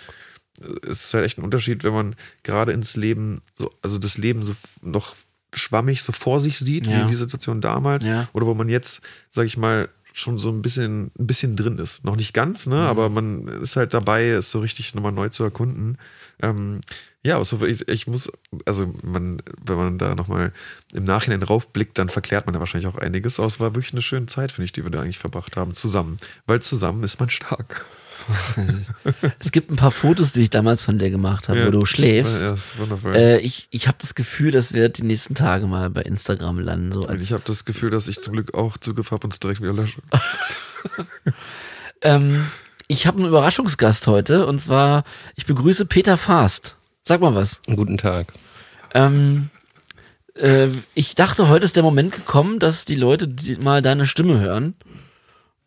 äh, 0.61 0.87
ist 0.91 1.07
es 1.07 1.15
halt 1.15 1.25
echt 1.25 1.39
ein 1.39 1.45
Unterschied, 1.45 1.85
wenn 1.85 1.95
man 1.95 2.17
gerade 2.43 2.73
ins 2.73 2.97
Leben, 2.97 3.41
so, 3.55 3.73
also 3.81 3.97
das 3.99 4.19
Leben 4.19 4.43
so 4.43 4.55
noch 4.83 5.15
schwammig 5.55 6.03
so 6.03 6.13
vor 6.13 6.39
sich 6.39 6.59
sieht, 6.59 6.87
wie 6.87 6.91
Ja. 6.93 7.01
in 7.03 7.09
die 7.09 7.15
Situation 7.15 7.63
damals, 7.63 8.05
Ja. 8.07 8.29
oder 8.35 8.45
wo 8.47 8.53
man 8.53 8.69
jetzt, 8.69 9.01
sag 9.31 9.47
ich 9.47 9.57
mal, 9.57 9.89
schon 10.15 10.39
so 10.39 10.49
ein 10.49 10.63
bisschen, 10.63 11.11
ein 11.19 11.27
bisschen 11.27 11.57
drin 11.57 11.79
ist. 11.79 12.05
Noch 12.05 12.15
nicht 12.15 12.33
ganz, 12.33 12.67
ne? 12.67 12.77
Aber 12.87 13.11
man 13.11 13.49
ist 13.49 13.75
halt 13.75 13.93
dabei, 13.95 14.29
es 14.29 14.51
so 14.51 14.61
richtig 14.61 14.95
nochmal 14.95 15.11
neu 15.11 15.29
zu 15.29 15.43
erkunden. 15.43 15.99
Ähm, 16.41 16.81
ja, 17.25 17.37
also 17.37 17.67
ich, 17.67 17.89
ich 17.89 18.07
muss, 18.07 18.31
also 18.65 18.95
man, 19.03 19.43
wenn 19.61 19.77
man 19.77 19.99
da 19.99 20.15
nochmal 20.15 20.53
im 20.93 21.03
Nachhinein 21.03 21.43
raufblickt, 21.43 21.99
dann 21.99 22.11
verklärt 22.11 22.47
man 22.47 22.53
da 22.53 22.61
wahrscheinlich 22.61 22.89
auch 22.89 22.99
einiges. 22.99 23.41
Aber 23.41 23.49
es 23.49 23.59
war 23.59 23.75
wirklich 23.75 23.93
eine 23.93 24.03
schöne 24.03 24.27
Zeit, 24.27 24.53
finde 24.53 24.67
ich, 24.67 24.73
die 24.73 24.85
wir 24.85 24.91
da 24.93 25.01
eigentlich 25.01 25.19
verbracht 25.19 25.57
haben, 25.57 25.75
zusammen. 25.75 26.19
Weil 26.47 26.63
zusammen 26.63 27.03
ist 27.03 27.19
man 27.19 27.29
stark. 27.29 27.85
Es 29.39 29.53
gibt 29.53 29.71
ein 29.71 29.77
paar 29.77 29.91
Fotos, 29.91 30.33
die 30.33 30.43
ich 30.43 30.51
damals 30.51 30.83
von 30.83 30.99
dir 30.99 31.11
gemacht 31.11 31.49
habe, 31.49 31.67
wo 31.67 31.71
du 31.71 31.87
schläfst. 31.87 32.43
Ja, 32.43 32.55
ist 32.55 32.79
wundervoll. 32.79 33.15
Äh, 33.15 33.39
ich 33.39 33.69
ich 33.71 33.89
habe 33.89 33.99
das 34.01 34.15
Gefühl, 34.15 34.51
das 34.51 34.73
wird 34.73 34.99
die 34.99 35.03
nächsten 35.03 35.35
Tage 35.35 35.67
mal 35.67 35.91
bei 35.91 36.03
Instagram 36.03 36.59
landen. 36.59 36.93
So 36.93 37.09
ich 37.11 37.33
habe 37.33 37.43
das 37.47 37.65
Gefühl, 37.65 37.91
dass 37.91 38.09
ich 38.09 38.21
zum 38.21 38.35
Glück 38.35 38.55
auch 38.55 38.79
Zugriff 38.79 39.11
habe 39.11 39.27
und 39.27 39.33
es 39.33 39.41
direkt 39.41 39.61
wieder 39.61 39.73
lösche. 39.73 40.01
ähm, 42.03 42.47
ich 42.87 43.07
habe 43.07 43.19
einen 43.19 43.29
Überraschungsgast 43.29 44.07
heute 44.07 44.47
und 44.47 44.61
zwar, 44.61 45.05
ich 45.37 45.47
begrüße 45.47 45.87
Peter 45.87 46.17
Fast. 46.17 46.77
Sag 47.03 47.21
mal 47.21 47.35
was. 47.35 47.61
Guten 47.67 47.99
Tag. 47.99 48.33
Ähm, 48.95 49.51
äh, 50.35 50.69
ich 50.95 51.15
dachte, 51.15 51.49
heute 51.49 51.65
ist 51.65 51.77
der 51.77 51.83
Moment 51.83 52.13
gekommen, 52.13 52.59
dass 52.59 52.85
die 52.85 52.95
Leute 52.95 53.29
die 53.29 53.57
mal 53.57 53.83
deine 53.83 54.07
Stimme 54.07 54.41
hören. 54.41 54.75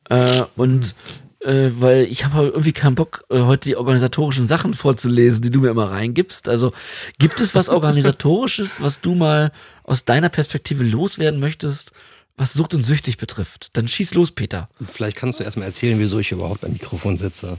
Äh, 0.10 0.44
und 0.56 0.96
äh, 1.42 1.70
weil 1.80 2.04
ich 2.06 2.26
habe 2.26 2.48
irgendwie 2.48 2.74
keinen 2.74 2.96
Bock, 2.96 3.24
äh, 3.30 3.42
heute 3.42 3.70
die 3.70 3.76
organisatorischen 3.76 4.48
Sachen 4.48 4.74
vorzulesen, 4.74 5.42
die 5.42 5.50
du 5.52 5.62
mir 5.62 5.70
immer 5.70 5.92
reingibst. 5.92 6.48
Also 6.50 6.72
gibt 7.20 7.40
es 7.42 7.54
was 7.56 7.70
Organisatorisches, 8.22 8.82
was 8.82 9.02
du 9.02 9.16
mal 9.16 9.52
aus 9.84 10.06
deiner 10.06 10.30
Perspektive 10.30 10.84
loswerden 10.84 11.40
möchtest, 11.40 11.92
was 12.38 12.54
Sucht 12.54 12.74
und 12.74 12.84
Süchtig 12.86 13.18
betrifft? 13.18 13.70
Dann 13.74 13.88
schieß 13.88 14.14
los, 14.14 14.32
Peter. 14.32 14.70
Vielleicht 14.92 15.18
kannst 15.18 15.40
du 15.40 15.44
erstmal 15.44 15.68
erzählen, 15.68 16.00
wieso 16.00 16.20
ich 16.20 16.32
überhaupt 16.32 16.64
am 16.64 16.74
Mikrofon 16.74 17.18
sitze. 17.18 17.58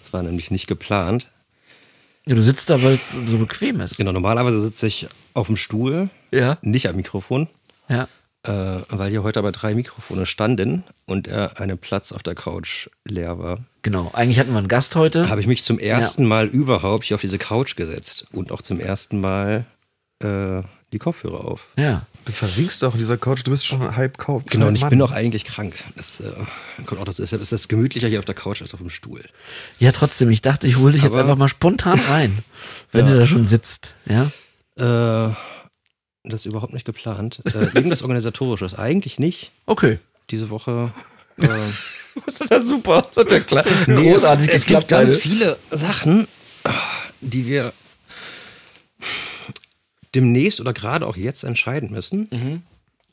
Das 0.00 0.12
war 0.12 0.22
nämlich 0.22 0.50
nicht 0.50 0.66
geplant. 0.66 1.30
Ja, 2.26 2.34
du 2.34 2.42
sitzt 2.42 2.68
da, 2.68 2.82
weil 2.82 2.94
es 2.94 3.10
so 3.10 3.38
bequem 3.38 3.80
ist. 3.80 3.96
Genau, 3.96 4.12
normalerweise 4.12 4.60
sitze 4.60 4.86
ich 4.86 5.06
auf 5.32 5.46
dem 5.46 5.56
Stuhl, 5.56 6.04
Ja. 6.30 6.58
nicht 6.62 6.86
am 6.88 6.96
Mikrofon, 6.96 7.48
Ja. 7.88 8.08
Äh, 8.44 8.50
weil 8.88 9.10
hier 9.10 9.22
heute 9.22 9.38
aber 9.38 9.52
drei 9.52 9.74
Mikrofone 9.74 10.24
standen 10.26 10.84
und 11.06 11.26
der 11.26 11.60
eine 11.60 11.76
Platz 11.76 12.12
auf 12.12 12.22
der 12.22 12.34
Couch 12.34 12.88
leer 13.04 13.38
war. 13.38 13.58
Genau. 13.82 14.10
Eigentlich 14.14 14.38
hatten 14.38 14.52
wir 14.52 14.58
einen 14.58 14.68
Gast 14.68 14.96
heute. 14.96 15.28
Habe 15.28 15.40
ich 15.40 15.46
mich 15.46 15.64
zum 15.64 15.78
ersten 15.78 16.24
Mal 16.26 16.46
überhaupt 16.46 17.04
hier 17.04 17.14
auf 17.16 17.20
diese 17.20 17.38
Couch 17.38 17.76
gesetzt 17.76 18.26
und 18.32 18.50
auch 18.52 18.62
zum 18.62 18.80
ersten 18.80 19.20
Mal 19.20 19.64
äh, 20.22 20.62
die 20.92 20.98
Kopfhörer 20.98 21.44
auf. 21.44 21.68
Ja. 21.76 22.06
Du 22.26 22.32
versinkst 22.32 22.82
doch 22.82 22.92
in 22.94 22.98
dieser 22.98 23.16
Couch, 23.16 23.40
du 23.44 23.50
bist 23.50 23.66
schon 23.66 23.96
halb 23.96 24.18
Couch. 24.18 24.44
Genau, 24.50 24.66
und 24.66 24.72
halb 24.72 24.76
ich 24.76 24.80
Mann. 24.82 24.90
bin 24.90 25.02
auch 25.02 25.10
eigentlich 25.12 25.44
krank. 25.44 25.74
Das 25.96 26.20
äh, 26.20 26.30
kommt 26.84 27.00
auch 27.00 27.04
dazu. 27.06 27.22
Deshalb 27.22 27.40
ist 27.40 27.52
das 27.52 27.68
gemütlicher 27.68 28.08
hier 28.08 28.18
auf 28.18 28.24
der 28.26 28.34
Couch 28.34 28.60
als 28.60 28.74
auf 28.74 28.80
dem 28.80 28.90
Stuhl. 28.90 29.24
Ja, 29.78 29.92
trotzdem. 29.92 30.28
Ich 30.30 30.42
dachte, 30.42 30.66
ich 30.66 30.76
hole 30.76 30.92
dich 30.92 31.02
jetzt 31.02 31.12
Aber- 31.12 31.22
einfach 31.22 31.36
mal 31.36 31.48
spontan 31.48 31.98
rein, 32.08 32.38
wenn 32.92 33.06
Ja. 33.06 33.12
du 33.14 33.18
da 33.20 33.26
schon 33.26 33.46
sitzt. 33.46 33.94
Ja. 34.06 34.30
Äh, 34.76 35.34
das 36.24 36.42
ist 36.42 36.46
überhaupt 36.46 36.72
nicht 36.72 36.84
geplant. 36.84 37.40
Äh, 37.46 37.66
irgendwas 37.74 38.02
Organisatorisches. 38.02 38.74
Eigentlich 38.74 39.18
nicht. 39.18 39.52
Okay. 39.66 39.98
Diese 40.30 40.50
Woche. 40.50 40.92
Äh, 41.38 41.46
Das 42.26 42.38
ist 42.40 42.50
ja 42.50 42.60
super. 42.60 43.06
Das 43.14 43.24
hat 43.24 43.30
ja 43.30 43.40
klar. 43.40 43.64
nee, 43.86 44.08
es, 44.08 44.12
Großartig 44.14 44.48
es 44.48 44.66
gibt 44.66 44.80
geklappt, 44.80 44.88
ganz 44.88 45.16
viele 45.16 45.58
Sachen, 45.70 46.28
die 47.22 47.46
wir 47.46 47.72
demnächst 50.14 50.60
oder 50.60 50.74
gerade 50.74 51.06
auch 51.06 51.16
jetzt 51.16 51.44
entscheiden 51.44 51.90
müssen. 51.90 52.62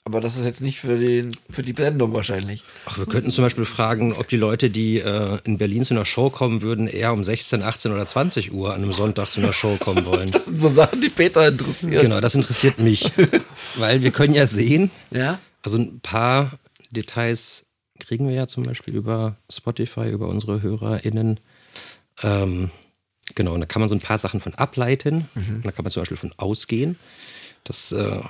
Aber 0.07 0.21
das 0.21 0.37
ist 0.37 0.45
jetzt 0.45 0.61
nicht 0.61 0.79
für, 0.79 0.97
den, 0.97 1.35
für 1.49 1.63
die 1.63 1.73
Sendung 1.73 2.13
wahrscheinlich. 2.13 2.63
Ach, 2.85 2.97
wir 2.97 3.05
könnten 3.07 3.29
zum 3.29 3.43
Beispiel 3.43 3.65
fragen, 3.65 4.13
ob 4.13 4.29
die 4.29 4.37
Leute, 4.37 4.69
die 4.69 4.99
äh, 4.99 5.39
in 5.43 5.57
Berlin 5.57 5.83
zu 5.83 5.95
einer 5.95 6.05
Show 6.05 6.29
kommen 6.29 6.61
würden, 6.61 6.87
eher 6.87 7.11
um 7.11 7.25
16, 7.25 7.61
18 7.61 7.91
oder 7.91 8.05
20 8.05 8.53
Uhr 8.53 8.73
an 8.73 8.83
einem 8.83 8.93
Sonntag 8.93 9.27
zu 9.27 9.41
einer 9.41 9.51
Show 9.51 9.75
kommen 9.75 10.05
wollen. 10.05 10.31
Das 10.37 10.45
sind 10.45 10.61
so 10.61 10.69
Sachen, 10.69 11.01
die 11.01 11.09
Peter 11.09 11.49
interessiert. 11.49 12.03
genau, 12.03 12.21
das 12.21 12.35
interessiert 12.35 12.79
mich. 12.79 13.11
Weil 13.75 14.01
wir 14.01 14.11
können 14.11 14.33
ja 14.33 14.47
sehen, 14.47 14.91
Ja? 15.11 15.39
Also 15.61 15.77
ein 15.77 15.99
paar 15.99 16.57
Details 16.91 17.65
kriegen 17.99 18.29
wir 18.29 18.33
ja 18.35 18.47
zum 18.47 18.63
Beispiel 18.63 18.95
über 18.95 19.35
Spotify, 19.51 20.09
über 20.09 20.29
unsere 20.29 20.61
HörerInnen. 20.61 21.41
Ähm, 22.23 22.71
genau, 23.35 23.55
und 23.55 23.59
da 23.59 23.65
kann 23.65 23.81
man 23.81 23.89
so 23.89 23.95
ein 23.95 23.99
paar 23.99 24.19
Sachen 24.19 24.39
von 24.39 24.55
ableiten. 24.55 25.27
Und 25.35 25.65
Da 25.65 25.73
kann 25.73 25.83
man 25.83 25.91
zum 25.91 25.99
Beispiel 25.99 26.15
von 26.15 26.31
ausgehen, 26.37 26.95
dass 27.65 27.91
äh, 27.91 28.21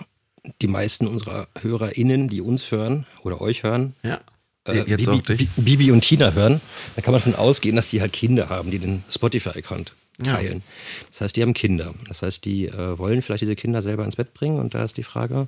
die 0.62 0.68
meisten 0.68 1.08
unserer 1.08 1.48
HörerInnen, 1.62 2.28
die 2.30 2.42
uns 2.42 2.72
hören 2.72 3.06
oder 3.24 3.42
euch 3.42 3.64
hören, 3.64 3.94
Ja. 4.04 4.22
äh, 4.68 4.78
Jetzt 4.78 4.88
Bibi, 4.98 5.08
auch 5.10 5.22
dich. 5.22 5.50
Bi- 5.50 5.62
Bibi 5.62 5.92
und 5.92 6.02
Tina 6.02 6.32
hören, 6.34 6.62
da 6.96 7.02
kann 7.02 7.12
man 7.12 7.22
davon 7.22 7.36
ausgehen, 7.36 7.76
dass 7.76 7.90
die 7.90 8.02
halt 8.02 8.14
Kinder 8.14 8.50
haben, 8.50 8.72
die 8.72 8.80
den 8.80 9.04
Spotify-Account 9.10 9.94
Ja. 10.24 10.34
teilen. 10.36 10.64
Das 11.12 11.22
heißt, 11.22 11.36
die 11.36 11.42
haben 11.42 11.54
Kinder. 11.54 11.94
Das 12.08 12.22
heißt, 12.22 12.44
die 12.46 12.66
äh, 12.68 12.98
wollen 12.98 13.22
vielleicht 13.22 13.42
diese 13.42 13.56
Kinder 13.56 13.82
selber 13.82 14.04
ins 14.06 14.16
Bett 14.16 14.34
bringen 14.34 14.60
und 14.60 14.74
da 14.74 14.84
ist 14.84 14.98
die 14.98 15.04
Frage, 15.04 15.48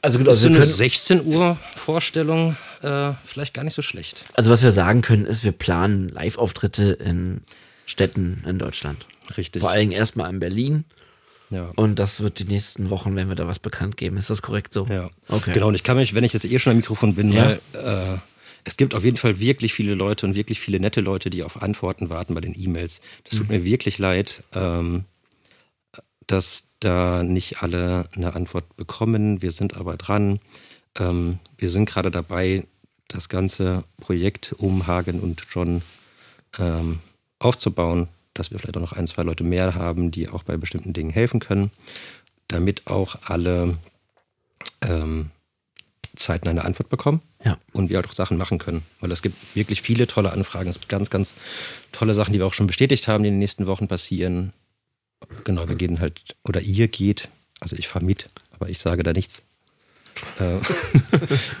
Also, 0.00 0.18
genau, 0.18 0.30
ist 0.32 0.38
so 0.38 0.44
wir 0.44 0.50
eine 0.56 0.58
können, 0.60 0.72
16 0.72 1.24
Uhr 1.26 1.58
Vorstellung 1.76 2.56
äh, 2.82 3.12
vielleicht 3.24 3.54
gar 3.54 3.64
nicht 3.64 3.74
so 3.74 3.82
schlecht. 3.82 4.24
also 4.34 4.50
was 4.50 4.62
wir 4.62 4.72
sagen 4.72 5.02
können, 5.02 5.26
ist, 5.26 5.44
wir 5.44 5.52
planen 5.52 6.08
Live-Auftritte 6.08 6.92
in 6.92 7.42
Städten 7.86 8.42
in 8.46 8.58
Deutschland. 8.58 9.06
Richtig. 9.36 9.60
Vor 9.60 9.70
allem 9.70 9.90
erstmal 9.90 10.30
in 10.30 10.40
Berlin. 10.40 10.84
Ja. 11.52 11.70
Und 11.76 11.98
das 11.98 12.20
wird 12.20 12.38
die 12.38 12.44
nächsten 12.44 12.90
Wochen, 12.90 13.14
wenn 13.14 13.28
wir 13.28 13.34
da 13.36 13.46
was 13.46 13.58
bekannt 13.58 13.96
geben. 13.96 14.16
Ist 14.16 14.30
das 14.30 14.42
korrekt 14.42 14.72
so? 14.72 14.86
ja. 14.86 15.10
Okay. 15.28 15.52
Genau, 15.52 15.68
und 15.68 15.74
ich 15.74 15.82
kann 15.82 15.96
mich, 15.96 16.14
wenn 16.14 16.24
ich 16.24 16.32
jetzt 16.32 16.44
eh 16.44 16.58
schon 16.58 16.70
am 16.72 16.76
Mikrofon 16.78 17.14
bin, 17.14 17.30
Ja. 17.32 17.58
weil 17.74 18.14
äh, 18.14 18.18
es 18.64 18.76
gibt 18.76 18.94
auf 18.94 19.04
jeden 19.04 19.16
Fall 19.16 19.38
wirklich 19.40 19.74
viele 19.74 19.94
Leute 19.94 20.24
und 20.26 20.34
wirklich 20.34 20.60
viele 20.60 20.78
nette 20.80 21.00
Leute, 21.00 21.30
die 21.30 21.42
auf 21.42 21.60
Antworten 21.62 22.10
warten 22.10 22.34
bei 22.34 22.40
den 22.40 22.54
E-Mails. 22.58 23.00
Das 23.24 23.34
Mhm. 23.34 23.38
tut 23.38 23.48
mir 23.50 23.64
wirklich 23.64 23.98
leid, 23.98 24.44
ähm, 24.52 25.04
dass 26.26 26.68
da 26.80 27.22
nicht 27.22 27.62
alle 27.62 28.08
eine 28.14 28.34
Antwort 28.34 28.76
bekommen. 28.76 29.42
Wir 29.42 29.52
sind 29.52 29.76
aber 29.76 29.96
dran. 29.96 30.40
Ähm, 30.98 31.38
wir 31.58 31.70
sind 31.70 31.86
gerade 31.88 32.10
dabei, 32.10 32.66
das 33.08 33.28
ganze 33.28 33.84
Projekt 34.00 34.54
um 34.58 34.86
Hagen 34.86 35.20
und 35.20 35.42
John 35.52 35.82
ähm, 36.58 37.00
aufzubauen, 37.38 38.08
dass 38.34 38.50
wir 38.50 38.58
vielleicht 38.58 38.76
auch 38.76 38.80
noch 38.82 38.92
ein, 38.92 39.06
zwei 39.06 39.22
Leute 39.22 39.44
mehr 39.44 39.74
haben, 39.74 40.10
die 40.10 40.28
auch 40.28 40.42
bei 40.42 40.56
bestimmten 40.56 40.92
Dingen 40.92 41.10
helfen 41.10 41.40
können, 41.40 41.70
damit 42.48 42.86
auch 42.86 43.16
alle 43.24 43.78
ähm, 44.80 45.30
zeitnah 46.16 46.50
eine 46.50 46.64
Antwort 46.64 46.88
bekommen 46.88 47.22
Ja. 47.44 47.58
und 47.72 47.88
wir 47.88 47.96
halt 47.96 48.06
auch 48.06 48.12
Sachen 48.12 48.36
machen 48.36 48.58
können. 48.58 48.82
Weil 49.00 49.12
es 49.12 49.22
gibt 49.22 49.36
wirklich 49.56 49.82
viele 49.82 50.06
tolle 50.06 50.32
Anfragen. 50.32 50.68
Es 50.68 50.76
gibt 50.76 50.88
ganz, 50.88 51.10
ganz 51.10 51.34
tolle 51.92 52.14
Sachen, 52.14 52.32
die 52.32 52.38
wir 52.38 52.46
auch 52.46 52.54
schon 52.54 52.66
bestätigt 52.66 53.08
haben, 53.08 53.22
die 53.22 53.28
in 53.28 53.34
den 53.34 53.38
nächsten 53.40 53.66
Wochen 53.66 53.88
passieren. 53.88 54.52
Genau, 55.44 55.68
wir 55.68 55.76
gehen 55.76 56.00
halt, 56.00 56.20
oder 56.44 56.60
ihr 56.60 56.88
geht, 56.88 57.28
also 57.60 57.76
ich 57.76 57.88
fahre 57.88 58.04
mit, 58.04 58.26
aber 58.52 58.68
ich 58.68 58.78
sage 58.78 59.02
da 59.02 59.12
nichts. 59.12 59.42
Äh, 60.40 60.58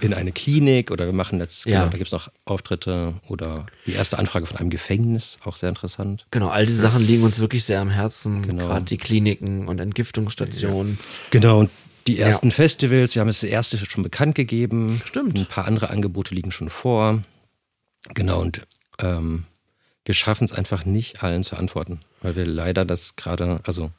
in 0.00 0.14
eine 0.14 0.32
Klinik 0.32 0.90
oder 0.90 1.06
wir 1.06 1.12
machen 1.12 1.38
jetzt, 1.40 1.66
Ja. 1.66 1.80
genau, 1.80 1.90
da 1.92 1.98
gibt 1.98 2.08
es 2.08 2.12
noch 2.12 2.30
Auftritte 2.44 3.14
oder 3.28 3.66
die 3.86 3.92
erste 3.92 4.18
Anfrage 4.18 4.46
von 4.46 4.56
einem 4.56 4.70
Gefängnis, 4.70 5.38
auch 5.44 5.56
sehr 5.56 5.68
interessant. 5.68 6.26
Genau, 6.30 6.48
all 6.48 6.66
diese 6.66 6.80
Sachen 6.80 7.06
liegen 7.06 7.22
uns 7.24 7.38
wirklich 7.38 7.64
sehr 7.64 7.80
am 7.80 7.90
Herzen. 7.90 8.42
Genau. 8.42 8.66
Gerade 8.66 8.84
die 8.86 8.98
Kliniken 8.98 9.68
und 9.68 9.80
Entgiftungsstationen. 9.80 10.98
Genau, 11.30 11.60
und 11.60 11.70
die 12.06 12.16
Ja. 12.16 12.26
ersten 12.26 12.50
Festivals, 12.50 13.14
wir 13.14 13.20
haben 13.20 13.28
das 13.28 13.42
erste 13.42 13.78
schon 13.78 14.02
bekannt 14.02 14.34
gegeben. 14.34 15.00
Stimmt. 15.04 15.38
Ein 15.38 15.46
paar 15.46 15.66
andere 15.66 15.90
Angebote 15.90 16.34
liegen 16.34 16.50
schon 16.50 16.70
vor. 16.70 17.22
Genau, 18.14 18.40
und 18.40 18.62
ähm, 18.98 19.44
wir 20.04 20.14
schaffen 20.14 20.44
es 20.44 20.52
einfach 20.52 20.84
nicht, 20.84 21.22
allen 21.22 21.44
zu 21.44 21.56
antworten, 21.56 22.00
weil 22.20 22.34
wir 22.34 22.44
leider 22.46 22.84
das 22.84 23.14
gerade, 23.14 23.60
also 23.64 23.90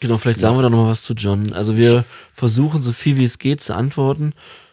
Genau, 0.00 0.16
vielleicht 0.16 0.38
sagen 0.38 0.56
wir 0.56 0.62
da 0.62 0.70
noch 0.70 0.84
mal 0.84 0.90
was 0.90 1.02
zu 1.02 1.12
John. 1.12 1.52
Also 1.52 1.76
wir 1.76 2.04
versuchen 2.34 2.80
so 2.80 2.92
viel 2.92 3.18
wie 3.18 3.24
es 3.24 3.38
geht 3.38 3.60
zu 3.60 3.74
antworten, 3.74 4.32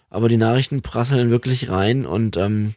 aber 0.10 0.30
die 0.30 0.38
Nachrichten 0.38 0.82
prasseln 0.82 1.30
wirklich 1.30 1.70
rein 1.70 2.06
und 2.06 2.38
ähm, 2.38 2.76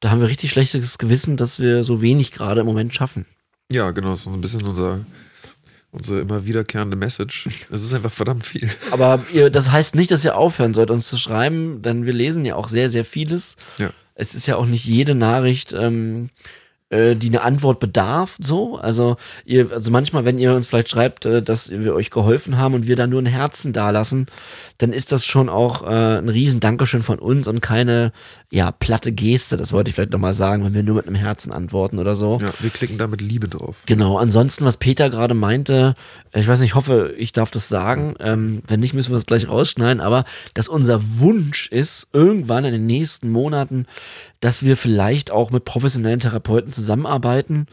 da 0.00 0.10
haben 0.10 0.20
wir 0.20 0.28
richtig 0.28 0.50
schlechtes 0.50 0.98
Gewissen, 0.98 1.36
dass 1.36 1.60
wir 1.60 1.82
so 1.82 2.02
wenig 2.02 2.30
gerade 2.30 2.60
im 2.60 2.66
Moment 2.66 2.94
schaffen. 2.94 3.26
Ja, 3.72 3.90
genau, 3.90 4.10
das 4.10 4.20
ist 4.20 4.24
so 4.26 4.30
ein 4.30 4.40
bisschen 4.40 4.64
unser, 4.64 5.00
unsere 5.90 6.20
immer 6.20 6.44
wiederkehrende 6.44 6.96
Message. 6.96 7.48
Es 7.70 7.84
ist 7.84 7.94
einfach 7.94 8.12
verdammt 8.12 8.46
viel. 8.46 8.70
Aber 8.90 9.20
ihr, 9.32 9.50
das 9.50 9.70
heißt 9.70 9.94
nicht, 9.94 10.10
dass 10.10 10.24
ihr 10.24 10.36
aufhören 10.36 10.74
sollt, 10.74 10.90
uns 10.90 11.08
zu 11.08 11.16
schreiben, 11.16 11.82
denn 11.82 12.06
wir 12.06 12.12
lesen 12.12 12.44
ja 12.44 12.54
auch 12.54 12.68
sehr, 12.68 12.90
sehr 12.90 13.04
vieles. 13.04 13.56
Ja. 13.78 13.90
Es 14.14 14.34
ist 14.34 14.46
ja 14.46 14.56
auch 14.56 14.66
nicht 14.66 14.84
jede 14.84 15.14
Nachricht, 15.14 15.72
ähm, 15.72 16.30
äh, 16.90 17.14
die 17.14 17.28
eine 17.28 17.42
Antwort 17.42 17.80
bedarf, 17.80 18.36
so. 18.40 18.76
Also 18.76 19.16
ihr, 19.44 19.70
also 19.72 19.90
manchmal, 19.90 20.24
wenn 20.24 20.38
ihr 20.38 20.54
uns 20.54 20.66
vielleicht 20.66 20.88
schreibt, 20.88 21.26
äh, 21.26 21.42
dass 21.42 21.70
wir 21.70 21.94
euch 21.94 22.10
geholfen 22.10 22.58
haben 22.58 22.74
und 22.74 22.86
wir 22.86 22.96
da 22.96 23.06
nur 23.06 23.20
ein 23.20 23.26
Herzen 23.26 23.72
dalassen, 23.72 24.26
dann 24.78 24.92
ist 24.92 25.12
das 25.12 25.26
schon 25.26 25.48
auch 25.48 25.82
äh, 25.82 26.18
ein 26.18 26.28
riesen 26.28 26.60
Dankeschön 26.60 27.02
von 27.02 27.18
uns 27.18 27.46
und 27.46 27.60
keine, 27.60 28.12
ja, 28.50 28.72
platte 28.72 29.12
Geste, 29.12 29.58
das 29.58 29.74
wollte 29.74 29.90
ich 29.90 29.94
vielleicht 29.94 30.12
nochmal 30.12 30.32
sagen, 30.32 30.64
wenn 30.64 30.72
wir 30.72 30.82
nur 30.82 30.94
mit 30.94 31.06
einem 31.06 31.16
Herzen 31.16 31.52
antworten 31.52 31.98
oder 31.98 32.14
so. 32.14 32.38
Ja, 32.40 32.48
wir 32.60 32.70
klicken 32.70 32.96
da 32.96 33.06
mit 33.06 33.20
Liebe 33.20 33.46
drauf. 33.46 33.76
Genau, 33.84 34.16
ansonsten, 34.16 34.64
was 34.64 34.78
Peter 34.78 35.10
gerade 35.10 35.34
meinte, 35.34 35.94
ich 36.32 36.48
weiß 36.48 36.60
nicht, 36.60 36.70
ich 36.70 36.74
hoffe, 36.74 37.14
ich 37.18 37.32
darf 37.32 37.50
das 37.50 37.68
sagen. 37.68 38.14
Ähm, 38.20 38.62
wenn 38.66 38.80
nicht, 38.80 38.94
müssen 38.94 39.10
wir 39.10 39.18
es 39.18 39.26
gleich 39.26 39.48
rausschneiden, 39.48 40.00
aber 40.00 40.24
dass 40.54 40.68
unser 40.68 41.00
Wunsch 41.18 41.68
ist, 41.68 42.08
irgendwann 42.14 42.64
in 42.64 42.72
den 42.72 42.86
nächsten 42.86 43.30
Monaten, 43.30 43.84
dass 44.40 44.62
wir 44.62 44.78
vielleicht 44.78 45.30
auch 45.30 45.50
mit 45.50 45.66
professionellen 45.66 46.20
Therapeuten 46.20 46.72
zusammenarbeiten, 46.72 47.66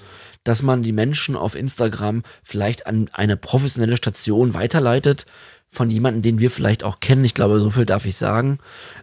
dass 0.43 0.61
man 0.61 0.83
die 0.83 0.91
Menschen 0.91 1.37
auf 1.37 1.55
Instagram 1.55 2.23
vielleicht 2.43 2.85
an 2.85 3.09
eine 3.13 3.37
professionelle 3.37 3.95
Station 3.95 4.53
weiterleitet 4.53 5.25
von 5.75 5.91
jemandem, 5.91 6.21
den 6.23 6.39
wir 6.39 6.49
vielleicht 6.49 6.83
auch 6.83 6.99
kennen. 6.99 7.23
Ich 7.25 7.33
glaube, 7.33 7.59
so 7.59 7.69
viel 7.69 7.85
darf 7.85 8.05
ich 8.05 8.15
sagen. 8.15 8.59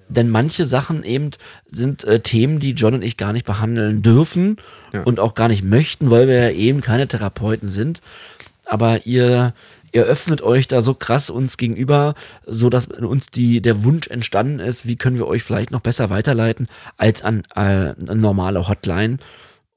Denn 0.09 0.29
manche 0.31 0.67
Sachen 0.67 1.05
eben 1.05 1.31
sind 1.67 2.05
äh, 2.05 2.21
Themen, 2.21 2.59
die 2.59 2.73
John 2.73 2.95
und 2.95 3.03
ich 3.03 3.17
gar 3.17 3.33
nicht 3.33 3.47
behandeln 3.47 4.03
dürfen 4.03 4.57
Ja. 4.93 5.03
und 5.05 5.21
auch 5.21 5.35
gar 5.35 5.49
nicht 5.49 5.63
möchten, 5.65 6.11
weil 6.11 6.27
wir 6.29 6.35
ja 6.43 6.51
eben 6.51 6.81
keine 6.81 7.07
Therapeuten 7.07 7.69
sind. 7.69 8.01
Aber 8.67 9.07
ihr, 9.07 9.55
ihr 9.93 10.05
öffnet 10.05 10.43
euch 10.43 10.67
da 10.69 10.81
so 10.81 10.95
krass 10.95 11.31
uns 11.31 11.57
gegenüber, 11.57 12.15
so 12.47 12.71
dass 12.71 12.87
in 12.87 13.05
uns 13.05 13.27
die, 13.27 13.61
der 13.61 13.85
Wunsch 13.85 14.07
entstanden 14.09 14.59
ist, 14.61 14.87
wie 14.87 14.97
können 14.97 15.17
wir 15.19 15.27
euch 15.27 15.43
vielleicht 15.43 15.71
noch 15.71 15.81
besser 15.81 16.11
weiterleiten 16.11 16.69
als 16.97 17.23
an 17.23 17.43
äh, 17.55 17.61
eine 17.61 17.95
normale 18.17 18.69
Hotline. 18.69 19.19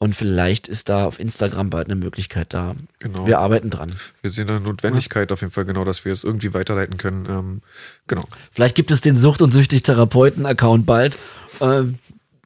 Und 0.06 0.16
vielleicht 0.16 0.68
ist 0.68 0.88
da 0.90 1.06
auf 1.08 1.20
Instagram 1.20 1.72
bald 1.72 1.88
eine 1.88 1.96
Möglichkeit 1.96 2.54
da. 2.54 2.76
Genau. 3.00 3.26
Wir 3.26 3.40
arbeiten 3.40 3.72
dran. 3.72 3.94
Wir 4.22 4.30
sehen 4.30 4.48
eine 4.48 4.60
Notwendigkeit 4.60 5.32
auf 5.32 5.42
jeden 5.42 5.52
Fall 5.52 5.66
genau, 5.66 5.84
dass 5.84 6.06
wir 6.06 6.14
es 6.14 6.24
irgendwie 6.24 6.54
weiterleiten 6.54 6.98
können. 6.98 7.26
Ähm, 7.28 7.62
genau. 8.06 8.28
Vielleicht 8.52 8.76
gibt 8.76 8.92
es 8.92 9.02
den 9.02 9.18
Sucht- 9.18 9.42
und 9.42 9.52
Süchtig-Therapeuten-Account 9.52 10.86
bald. 10.86 11.18
Ähm, 11.60 11.98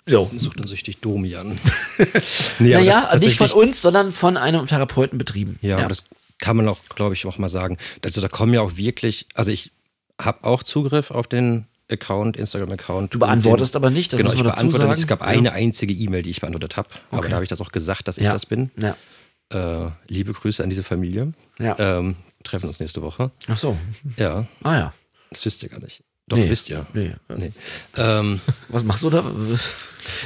so. 0.05 0.32
Sucht 0.38 0.62
und 0.62 0.68
süchtig 0.68 1.01
Domian. 1.01 1.60
nee, 2.60 2.76
naja, 2.76 3.10
das- 3.12 3.20
nicht 3.20 3.38
von 3.38 3.51
uns, 3.51 3.82
sondern 3.82 4.14
von 4.14 4.38
einem 4.38 4.66
Therapeuten 4.66 5.18
betrieben. 5.18 5.60
Ja, 5.62 5.80
aber 5.80 5.89
das 5.89 6.03
kann 6.38 6.55
man 6.55 6.70
auch, 6.70 6.80
glaube 6.95 7.14
ich, 7.14 7.26
auch 7.26 7.38
mal 7.39 7.49
sagen. 7.49 7.78
Also 8.05 8.22
da 8.22 8.30
kommen 8.30 8.53
ja 8.53 8.62
auch 8.62 8.78
wirklich, 8.78 9.28
also 9.34 9.51
ich 9.51 9.74
habe 10.18 10.45
auch 10.45 10.64
Zugriff 10.64 11.12
auf 11.12 11.28
den 11.28 11.66
Account, 11.91 12.37
Instagram-Account. 12.37 13.13
Du 13.15 13.19
beantwortest 13.19 13.75
aber 13.75 13.89
nicht, 13.89 14.13
das 14.13 14.17
genau, 14.17 14.29
muss 14.29 14.37
ich 14.37 14.43
man 14.43 14.51
dazu 14.53 14.61
beantworte 14.63 14.83
sagen. 14.83 14.91
nicht. 14.91 14.99
Es 15.01 15.07
gab 15.07 15.21
Ja. 15.21 15.25
eine 15.27 15.51
einzige 15.53 15.93
E-Mail, 15.93 16.21
die 16.23 16.29
ich 16.31 16.41
beantwortet 16.41 16.77
habe. 16.77 16.89
Aber 17.09 17.19
Okay. 17.19 17.29
da 17.29 17.35
habe 17.35 17.43
ich 17.43 17.49
das 17.49 17.61
auch 17.61 17.71
gesagt, 17.71 18.07
dass 18.07 18.17
ich 18.17 18.25
Ja. 18.25 18.33
das 18.33 18.45
bin. 18.45 18.71
Ja. 18.77 18.95
Äh, 19.51 19.91
liebe 20.07 20.33
Grüße 20.33 20.63
an 20.63 20.69
diese 20.69 20.83
Familie. 20.83 21.33
Ähm, 21.59 22.15
treffen 22.43 22.67
uns 22.67 22.79
nächste 22.79 23.01
Woche. 23.01 23.31
Ach 23.47 23.57
so. 23.57 23.75
Ja, 24.17 24.45
Ah 24.63 24.75
ja. 24.77 24.93
das 25.31 25.43
wisst 25.45 25.63
ihr 25.63 25.69
gar 25.69 25.79
nicht. 25.81 26.03
Doch, 26.27 26.37
Nee. 26.37 26.47
wisst 26.49 26.69
ihr. 26.69 26.85
Nee. 26.93 27.15
Nee. 27.35 27.51
Ähm, 27.97 28.39
Was 28.69 28.83
machst 28.83 29.03
du 29.03 29.09
da? 29.09 29.23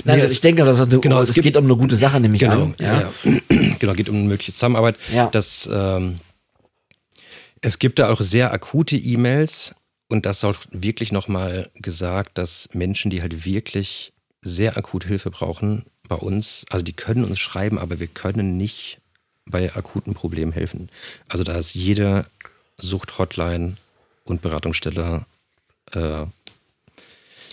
Nein, 0.04 0.20
es- 0.20 0.34
ich 0.34 0.42
denke, 0.42 0.66
das 0.66 0.82
eine, 0.82 1.00
genau, 1.00 1.22
es, 1.22 1.30
es 1.30 1.36
gibt- 1.36 1.46
geht 1.46 1.56
um 1.56 1.64
eine 1.64 1.78
gute 1.78 1.96
Sache, 1.96 2.20
nämlich 2.20 2.42
Genau, 2.42 2.64
an. 2.64 2.76
ja. 2.78 3.10
genau, 3.80 3.94
geht 3.94 4.10
um 4.10 4.16
eine 4.18 4.26
mögliche 4.28 4.52
Zusammenarbeit. 4.52 4.98
Ja. 5.14 5.28
Das, 5.28 5.68
ähm, 5.72 6.18
es 7.62 7.80
gibt 7.80 8.00
da 8.00 8.10
auch 8.12 8.20
sehr 8.20 8.52
akute 8.52 8.98
E-Mails 8.98 9.74
und 10.14 10.28
das 10.28 10.40
soll 10.40 10.56
wirklich 10.70 11.12
nochmal 11.12 11.72
gesagt, 11.74 12.38
dass 12.38 12.70
Menschen, 12.72 13.10
die 13.10 13.24
halt 13.24 13.46
wirklich 13.46 14.14
sehr 14.44 14.78
akut 14.78 15.06
Hilfe 15.06 15.32
brauchen, 15.32 15.86
bei 16.08 16.16
uns, 16.16 16.66
also 16.70 16.84
die 16.84 16.94
können 16.94 17.24
uns 17.26 17.40
schreiben, 17.40 17.80
aber 17.80 18.00
wir 18.00 18.06
können 18.06 18.56
nicht 18.56 19.00
bei 19.48 19.76
akuten 19.76 20.14
Problemen 20.14 20.52
helfen. 20.52 20.92
Also 21.30 21.44
da 21.44 21.58
ist 21.58 21.74
jede 21.74 22.28
Sucht-Hotline 22.78 23.78
und 24.24 24.44
Beratungsstelle, 24.44 25.26
äh, 25.94 26.26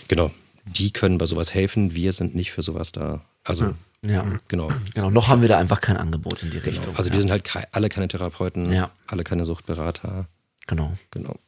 genau, 0.07 0.29
die 0.65 0.91
können 0.93 1.17
bei 1.17 1.25
sowas 1.25 1.55
helfen. 1.55 1.95
Wir 1.95 2.13
sind 2.13 2.35
nicht 2.35 2.51
für 2.51 2.61
sowas 2.61 2.91
da. 2.91 3.25
Also, 3.43 3.73
Ja. 4.05 4.23
genau. 4.49 4.67
Genau, 4.93 5.09
noch 5.09 5.29
haben 5.29 5.41
wir 5.41 5.49
da 5.49 5.57
einfach 5.57 5.81
kein 5.81 5.97
Angebot 5.97 6.43
in 6.43 6.51
die 6.51 6.59
Richtung. 6.59 6.95
Also 6.95 7.09
ja. 7.09 7.15
wir 7.15 7.21
sind 7.21 7.31
halt 7.31 7.49
alle 7.71 7.89
keine 7.89 8.07
Therapeuten, 8.07 8.71
Ja. 8.71 8.91
alle 9.07 9.23
keine 9.23 9.45
Suchtberater. 9.45 10.27
Genau. 10.67 10.95
Genau. 11.09 11.39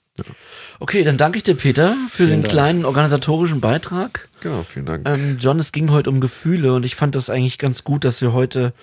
Okay, 0.80 1.04
dann 1.04 1.18
danke 1.18 1.38
ich 1.38 1.44
dir, 1.44 1.56
Peter, 1.56 1.96
für 2.10 2.28
den 2.28 2.42
Dank. 2.42 2.52
kleinen 2.52 2.86
organisatorischen 2.86 3.62
Beitrag. 3.62 4.30
Genau, 4.42 4.64
vielen 4.64 4.86
Dank. 4.86 5.08
Ähm, 5.08 5.38
John, 5.40 5.60
es 5.60 5.72
ging 5.72 5.90
heute 5.92 6.10
um 6.10 6.22
Gefühle 6.22 6.74
und 6.74 6.86
ich 6.86 6.96
fand 6.96 7.16
das 7.16 7.30
eigentlich 7.30 7.58
ganz 7.58 7.84
gut, 7.84 8.04
dass 8.04 8.22
wir 8.22 8.34
heute 8.34 8.74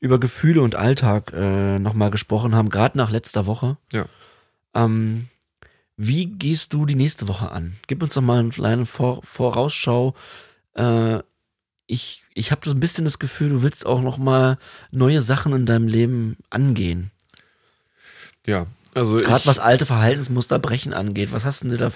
über 0.00 0.18
Gefühle 0.18 0.60
und 0.62 0.74
Alltag 0.74 1.32
äh, 1.34 1.78
nochmal 1.78 2.10
gesprochen 2.10 2.54
haben, 2.54 2.70
gerade 2.70 2.98
nach 2.98 3.10
letzter 3.10 3.46
Woche. 3.46 3.76
ja. 3.92 4.06
Ähm, 4.74 5.28
wie 5.98 6.26
gehst 6.26 6.72
du 6.72 6.86
die 6.86 6.94
nächste 6.94 7.28
Woche 7.28 7.52
an? 7.52 7.76
Gib 7.86 8.02
uns 8.02 8.14
doch 8.14 8.22
mal 8.22 8.40
eine 8.40 8.48
kleine 8.48 8.86
Vor 8.86 9.20
Vorausschau. 9.22 10.14
Äh, 10.74 11.18
ich 11.86 12.24
ich 12.34 12.50
habe 12.50 12.62
so 12.64 12.74
ein 12.74 12.80
bisschen 12.80 13.04
das 13.04 13.18
Gefühl, 13.18 13.50
du 13.50 13.62
willst 13.62 13.84
auch 13.84 14.00
nochmal 14.00 14.58
neue 14.90 15.20
Sachen 15.20 15.52
in 15.52 15.66
deinem 15.66 15.86
Leben 15.86 16.38
angehen. 16.48 17.10
Ja, 18.46 18.66
also 18.94 19.16
Gerade 19.16 19.46
was 19.46 19.58
alte 19.58 19.86
Verhaltensmuster 19.86 20.58
brechen 20.58 20.92
angeht. 20.92 21.32
Was 21.32 21.44
hast 21.44 21.64
du 21.64 21.68
denn 21.68 21.78
da? 21.78 21.90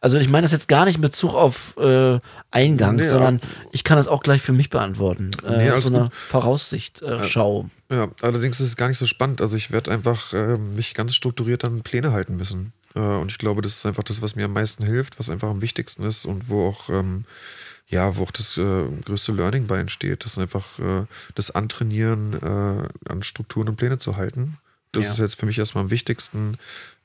Also 0.00 0.16
ich 0.18 0.28
meine 0.28 0.42
das 0.42 0.52
jetzt 0.52 0.68
gar 0.68 0.86
nicht 0.86 0.98
mit 0.98 1.12
Bezug 1.12 1.34
auf 1.34 1.76
äh, 1.76 2.18
Eingang, 2.50 2.96
Nee, 2.96 3.02
sondern 3.02 3.40
ich 3.72 3.84
kann 3.84 3.98
das 3.98 4.08
auch 4.08 4.22
gleich 4.22 4.40
für 4.40 4.52
mich 4.52 4.70
beantworten. 4.70 5.30
Äh, 5.46 5.70
Nee, 5.70 5.80
so 5.80 5.94
eine. 5.94 6.10
Voraussicht, 6.10 7.02
äh, 7.02 7.24
Schau. 7.24 7.68
Ja, 7.90 8.08
allerdings 8.22 8.60
ist 8.60 8.68
es 8.70 8.76
gar 8.76 8.88
nicht 8.88 8.98
so 8.98 9.06
spannend. 9.06 9.40
Also 9.40 9.56
ich 9.56 9.70
werde 9.70 9.90
einfach 9.90 10.32
äh, 10.32 10.56
mich 10.58 10.94
ganz 10.94 11.14
strukturiert 11.14 11.64
an 11.64 11.82
Pläne 11.82 12.12
halten 12.12 12.36
müssen. 12.36 12.72
Äh, 12.94 13.00
und 13.00 13.30
ich 13.30 13.38
glaube, 13.38 13.60
das 13.62 13.76
ist 13.76 13.86
einfach 13.86 14.04
das, 14.04 14.22
was 14.22 14.34
mir 14.36 14.46
am 14.46 14.52
meisten 14.52 14.84
hilft, 14.84 15.18
was 15.18 15.28
einfach 15.30 15.48
am 15.48 15.60
wichtigsten 15.62 16.02
ist 16.04 16.24
und 16.24 16.48
wo 16.48 16.68
auch, 16.68 16.88
ähm, 16.88 17.24
ja, 17.88 18.16
wo 18.16 18.22
auch 18.22 18.30
das 18.30 18.56
äh, 18.56 18.84
größte 19.04 19.32
Learning 19.32 19.66
bei 19.66 19.78
entsteht. 19.78 20.24
Das 20.24 20.32
ist 20.32 20.38
einfach 20.38 20.78
äh, 20.78 21.04
das 21.34 21.50
Antrainieren 21.50 22.34
äh, 22.34 23.10
an 23.10 23.22
Strukturen 23.22 23.68
und 23.68 23.76
Pläne 23.76 23.98
zu 23.98 24.16
halten. 24.16 24.58
Das 24.98 25.06
Ja. 25.06 25.12
ist 25.12 25.18
jetzt 25.18 25.40
für 25.40 25.46
mich 25.46 25.58
erstmal 25.58 25.84
am 25.84 25.90
wichtigsten. 25.90 26.58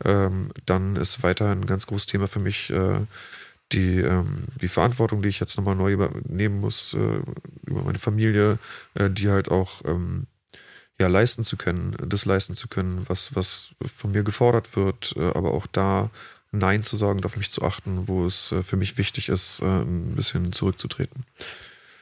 Ähm, 0.04 0.52
dann 0.66 0.96
ist 0.96 1.24
weiterhin 1.24 1.62
ein 1.62 1.66
ganz 1.66 1.88
großes 1.88 2.08
Thema 2.08 2.28
für 2.28 2.40
mich 2.40 2.70
äh, 2.70 3.00
die, 3.72 4.00
ähm, 4.00 4.46
die 4.62 4.68
Verantwortung, 4.68 5.22
die 5.22 5.30
ich 5.30 5.40
jetzt 5.40 5.58
nochmal 5.58 5.76
neu 5.76 5.92
übernehmen 5.94 6.60
muss 6.60 6.94
äh, 6.94 7.22
über 7.66 7.82
meine 7.84 8.00
Familie, 8.00 8.60
äh, 8.94 9.10
die 9.10 9.30
halt 9.30 9.50
auch 9.50 9.82
ähm, 9.86 10.28
ja, 11.00 11.08
leisten 11.08 11.44
zu 11.44 11.58
können, 11.58 11.96
das 12.06 12.26
leisten 12.26 12.56
zu 12.56 12.68
können, 12.68 13.06
was, 13.08 13.36
was 13.36 13.70
von 13.98 14.12
mir 14.12 14.24
gefordert 14.24 14.76
wird, 14.76 15.16
äh, 15.18 15.32
aber 15.34 15.52
auch 15.52 15.66
da 15.68 16.10
Nein 16.52 16.84
zu 16.84 16.98
sagen, 16.98 17.26
auf 17.26 17.36
mich 17.36 17.50
zu 17.50 17.64
achten, 17.64 18.08
wo 18.08 18.28
es 18.28 18.52
äh, 18.52 18.62
für 18.62 18.78
mich 18.78 18.98
wichtig 19.00 19.30
ist, 19.30 19.60
äh, 19.62 19.66
ein 19.66 20.14
bisschen 20.16 20.54
zurückzutreten. 20.54 21.26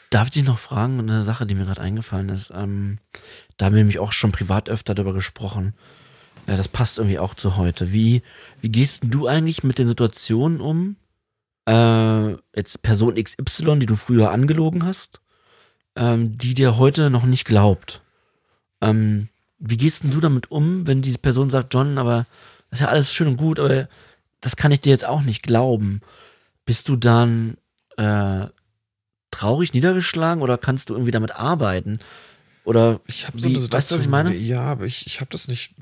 Darf 0.10 0.28
ich 0.28 0.32
dich 0.34 0.44
noch 0.44 0.60
fragen, 0.60 1.00
eine 1.00 1.24
Sache, 1.24 1.46
die 1.46 1.56
mir 1.56 1.64
gerade 1.64 1.80
eingefallen 1.80 2.28
ist. 2.28 2.52
Ähm, 2.54 2.98
da 3.62 3.66
haben 3.66 3.76
wir 3.76 3.82
nämlich 3.82 4.00
auch 4.00 4.12
schon 4.12 4.32
privat 4.32 4.70
öfter 4.70 4.96
darüber 4.96 5.14
gesprochen. 5.14 5.76
Ja, 6.48 6.58
das 6.58 6.68
passt 6.68 6.98
irgendwie 6.98 7.20
auch 7.20 7.36
zu 7.36 7.58
heute. 7.58 7.94
Wie, 7.94 8.24
wie 8.60 8.70
gehst 8.70 9.04
du 9.06 9.28
eigentlich 9.28 9.64
mit 9.64 9.78
den 9.78 9.88
Situationen 9.88 10.60
um? 10.60 10.96
Äh, 11.68 12.38
jetzt 12.56 12.82
Person 12.82 13.14
XY, 13.14 13.78
die 13.78 13.86
du 13.86 13.96
früher 13.96 14.32
angelogen 14.32 14.84
hast, 14.84 15.22
ähm, 15.96 16.40
die 16.40 16.56
dir 16.56 16.80
heute 16.80 17.12
noch 17.12 17.24
nicht 17.24 17.46
glaubt. 17.46 18.02
Ähm, 18.82 19.28
wie 19.60 19.78
gehst 19.78 20.06
du 20.06 20.20
damit 20.20 20.50
um, 20.50 20.88
wenn 20.88 21.04
diese 21.04 21.20
Person 21.20 21.52
sagt, 21.52 21.72
John, 21.72 22.00
aber 22.00 22.26
das 22.72 22.80
ist 22.80 22.86
ja 22.86 22.88
alles 22.88 23.14
schön 23.14 23.28
und 23.28 23.38
gut, 23.38 23.60
aber 23.60 23.88
das 24.40 24.56
kann 24.56 24.72
ich 24.72 24.82
dir 24.82 24.90
jetzt 24.90 25.06
auch 25.06 25.22
nicht 25.22 25.44
glauben. 25.44 26.02
Bist 26.66 26.90
du 26.90 26.96
dann 26.96 27.58
äh, 27.98 28.48
traurig 29.30 29.76
niedergeschlagen 29.76 30.42
oder 30.42 30.58
kannst 30.58 30.90
du 30.90 30.96
irgendwie 30.96 31.12
damit 31.12 31.36
arbeiten? 31.36 32.00
Oder 32.64 33.00
Ich 33.08 33.28
habe 33.28 33.42
wie, 33.44 33.56
weißt 33.56 33.92
du, 33.92 33.96
was 33.96 34.02
ich 34.02 34.08
meine? 34.08 34.36
Ja, 34.36 34.62
aber 34.62 34.86
ich, 34.86 35.08
ich 35.08 35.20
habe 35.20 35.32
das 35.32 35.48
nicht, 35.48 35.74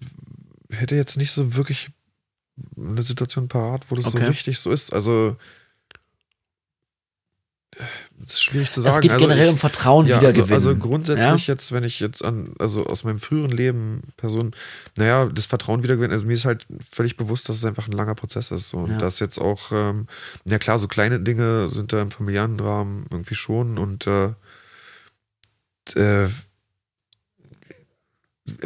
hätte 0.70 0.96
jetzt 0.96 1.18
nicht 1.18 1.32
so 1.32 1.56
wirklich 1.56 1.90
eine 2.78 3.04
Situation 3.04 3.48
parat, 3.48 3.86
wo 3.90 3.96
das 3.96 4.06
Okay. 4.06 4.20
so 4.20 4.26
richtig 4.26 4.60
so 4.60 4.72
ist. 4.72 4.94
Also, 4.94 5.36
es 8.26 8.34
ist 8.34 8.44
schwierig 8.44 8.72
zu 8.72 8.82
sagen. 8.82 8.96
es 8.96 9.02
geht 9.02 9.12
also 9.12 9.26
generell 9.26 9.46
ich, 9.46 9.52
um 9.52 9.58
Vertrauen 9.58 10.06
ja, 10.06 10.16
also, 10.18 10.28
wiedergewinnen. 10.28 10.54
also 10.54 10.76
grundsätzlich 10.76 11.48
Ja? 11.48 11.54
jetzt, 11.54 11.72
wenn 11.72 11.84
ich 11.84 12.00
jetzt 12.00 12.24
an, 12.24 12.54
also 12.60 12.86
aus 12.86 13.04
meinem 13.04 13.20
früheren 13.20 13.52
Leben 13.52 14.02
Personen, 14.18 14.52
naja, 14.98 15.26
das 15.28 15.46
Vertrauen 15.46 15.84
wiedergewinnen, 15.84 16.12
also 16.12 16.26
mir 16.26 16.34
ist 16.34 16.46
halt 16.46 16.66
völlig 16.92 17.16
bewusst, 17.16 17.48
dass 17.48 17.58
es 17.58 17.66
einfach 17.66 17.88
ein 17.88 17.94
langer 17.94 18.16
Prozess 18.16 18.52
ist. 18.52 18.70
So. 18.70 18.80
Und 18.80 18.92
Ja. 18.92 18.98
das 18.98 19.20
jetzt 19.20 19.40
auch, 19.40 19.72
ähm, 19.72 20.08
ja 20.46 20.60
klar, 20.60 20.78
so 20.78 20.88
kleine 20.88 21.20
Dinge 21.22 21.70
sind 21.70 21.94
da 21.94 22.02
im 22.02 22.12
familiären 22.12 22.60
Rahmen 22.60 23.06
irgendwie 23.12 23.36
schon 23.36 23.78
und 23.78 24.08
äh, 24.08 24.34
äh, 25.96 26.30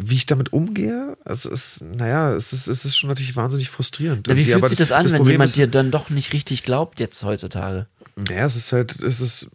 wie 0.00 0.14
ich 0.16 0.26
damit 0.26 0.52
umgehe, 0.52 1.16
also 1.24 1.50
es 1.50 1.76
ist, 1.76 1.82
naja, 1.82 2.32
es 2.34 2.52
ist, 2.52 2.66
es 2.66 2.84
ist 2.84 2.96
schon 2.96 3.08
natürlich 3.08 3.36
wahnsinnig 3.36 3.70
frustrierend. 3.70 4.28
Ja, 4.28 4.36
wie 4.36 4.44
fühlt 4.44 4.68
sich 4.68 4.78
das 4.78 4.92
an, 4.92 5.06
wenn 5.06 5.16
Problem 5.16 5.32
jemand 5.32 5.50
ist, 5.50 5.56
dir 5.56 5.66
dann 5.66 5.90
doch 5.90 6.10
nicht 6.10 6.32
richtig 6.32 6.62
glaubt 6.62 7.00
jetzt 7.00 7.22
heutzutage? 7.24 7.86
Naja, 8.16 8.46
es 8.46 8.56
ist 8.56 8.72
halt, 8.72 9.00
es 9.00 9.20
ist. 9.20 9.48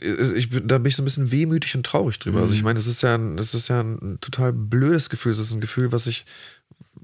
Ich 0.00 0.50
bin, 0.50 0.66
da 0.66 0.78
bin 0.78 0.86
ich 0.88 0.96
so 0.96 1.02
ein 1.02 1.04
bisschen 1.04 1.30
wehmütig 1.30 1.76
und 1.76 1.84
traurig 1.84 2.18
drüber. 2.18 2.40
Also 2.40 2.54
ich 2.54 2.60
Mhm. 2.60 2.64
meine, 2.64 2.78
es 2.78 2.86
ist 2.86 3.02
ja, 3.02 3.14
ein, 3.14 3.38
es 3.38 3.54
ist 3.54 3.68
ja 3.68 3.80
ein 3.82 4.18
total 4.20 4.52
blödes 4.52 5.10
Gefühl. 5.10 5.32
Es 5.32 5.38
ist 5.38 5.52
ein 5.52 5.60
Gefühl, 5.60 5.92
was 5.92 6.06
ich 6.06 6.24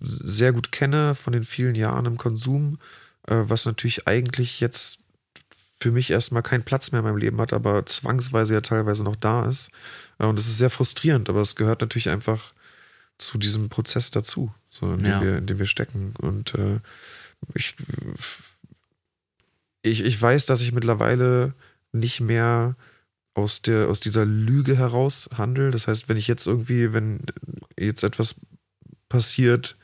sehr 0.00 0.52
gut 0.52 0.72
kenne 0.72 1.14
von 1.14 1.32
den 1.32 1.44
vielen 1.44 1.74
Jahren 1.74 2.06
im 2.06 2.16
Konsum, 2.16 2.78
äh, 3.26 3.34
was 3.46 3.66
natürlich 3.66 4.08
eigentlich 4.08 4.60
jetzt 4.60 4.98
für 5.80 5.92
mich 5.92 6.10
erstmal 6.10 6.42
keinen 6.42 6.64
Platz 6.64 6.90
mehr 6.90 7.00
in 7.00 7.04
meinem 7.04 7.18
Leben 7.18 7.40
hat, 7.40 7.52
aber 7.52 7.84
zwangsweise 7.86 8.54
ja 8.54 8.60
teilweise 8.62 9.04
noch 9.04 9.16
da 9.16 9.44
ist. 9.48 9.70
Und 10.26 10.38
es 10.38 10.48
ist 10.48 10.58
sehr 10.58 10.70
frustrierend, 10.70 11.28
aber 11.28 11.40
es 11.40 11.54
gehört 11.54 11.80
natürlich 11.80 12.08
einfach 12.08 12.52
zu 13.18 13.38
diesem 13.38 13.68
Prozess 13.68 14.10
dazu, 14.10 14.52
so 14.68 14.92
in, 14.94 15.04
Ja. 15.04 15.18
dem, 15.20 15.26
wir, 15.26 15.38
in 15.38 15.46
dem 15.46 15.58
wir 15.58 15.66
stecken. 15.66 16.14
Und 16.18 16.54
äh, 16.54 16.80
ich, 17.54 17.76
ich, 19.82 20.00
ich 20.04 20.20
weiß, 20.20 20.46
dass 20.46 20.60
ich 20.62 20.72
mittlerweile 20.72 21.54
nicht 21.92 22.20
mehr 22.20 22.76
aus, 23.34 23.62
der, 23.62 23.88
aus 23.88 24.00
dieser 24.00 24.24
Lüge 24.24 24.76
heraus 24.76 25.28
handle. 25.36 25.70
Das 25.70 25.86
heißt, 25.86 26.08
wenn 26.08 26.16
ich 26.16 26.26
jetzt 26.26 26.46
irgendwie, 26.46 26.92
wenn 26.92 27.20
jetzt 27.78 28.02
etwas 28.02 28.36
passiert, 29.08 29.76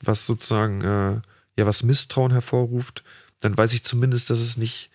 was 0.00 0.26
sozusagen 0.26 0.82
äh, 0.82 1.20
ja 1.58 1.66
was 1.66 1.82
Misstrauen 1.82 2.30
hervorruft, 2.32 3.02
dann 3.40 3.56
weiß 3.56 3.72
ich 3.72 3.84
zumindest, 3.84 4.30
dass 4.30 4.38
es 4.38 4.56
nicht 4.56 4.90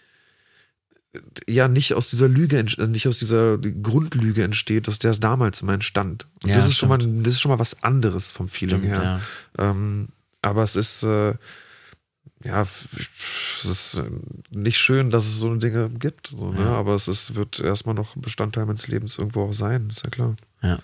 ja 1.47 1.67
nicht 1.67 1.93
aus 1.95 2.09
dieser 2.09 2.27
Lüge 2.27 2.57
ent- 2.59 2.77
nicht 2.77 3.07
aus 3.07 3.17
dieser 3.19 3.57
Grundlüge 3.57 4.43
entsteht, 4.43 4.87
aus 4.87 4.99
der 4.99 5.11
es 5.11 5.19
damals 5.19 5.61
immer 5.61 5.73
entstand. 5.73 6.27
Und 6.43 6.49
Ja, 6.49 6.55
das 6.55 6.67
ist 6.67 6.77
schon 6.77 6.89
stimmt. 6.89 7.15
mal 7.15 7.23
das 7.23 7.33
ist 7.33 7.41
schon 7.41 7.49
mal 7.49 7.59
was 7.59 7.81
anderes 7.83 8.31
vom 8.31 8.47
Feeling 8.49 8.79
Stimmt, 8.79 8.93
her. 8.93 9.21
ja. 9.57 9.69
Ähm, 9.71 10.09
aber 10.41 10.63
es 10.63 10.75
ist, 10.75 11.03
äh, 11.03 11.33
ja, 12.43 12.61
es 13.57 13.65
ist 13.65 13.95
äh, 13.95 14.09
nicht 14.51 14.77
schön, 14.77 15.09
dass 15.09 15.25
es 15.25 15.39
so 15.39 15.53
Dinge 15.55 15.89
gibt, 15.89 16.27
so, 16.27 16.51
ne? 16.53 16.61
Ja. 16.61 16.73
aber 16.75 16.93
es 16.95 17.07
ist, 17.07 17.35
wird 17.35 17.59
erstmal 17.59 17.95
noch 17.95 18.15
Bestandteil 18.15 18.65
meines 18.65 18.87
Lebens 18.87 19.17
irgendwo 19.17 19.43
auch 19.43 19.53
sein, 19.53 19.89
ist 19.89 20.03
ja 20.03 20.09
klar. 20.11 20.35
Ja. 20.61 20.79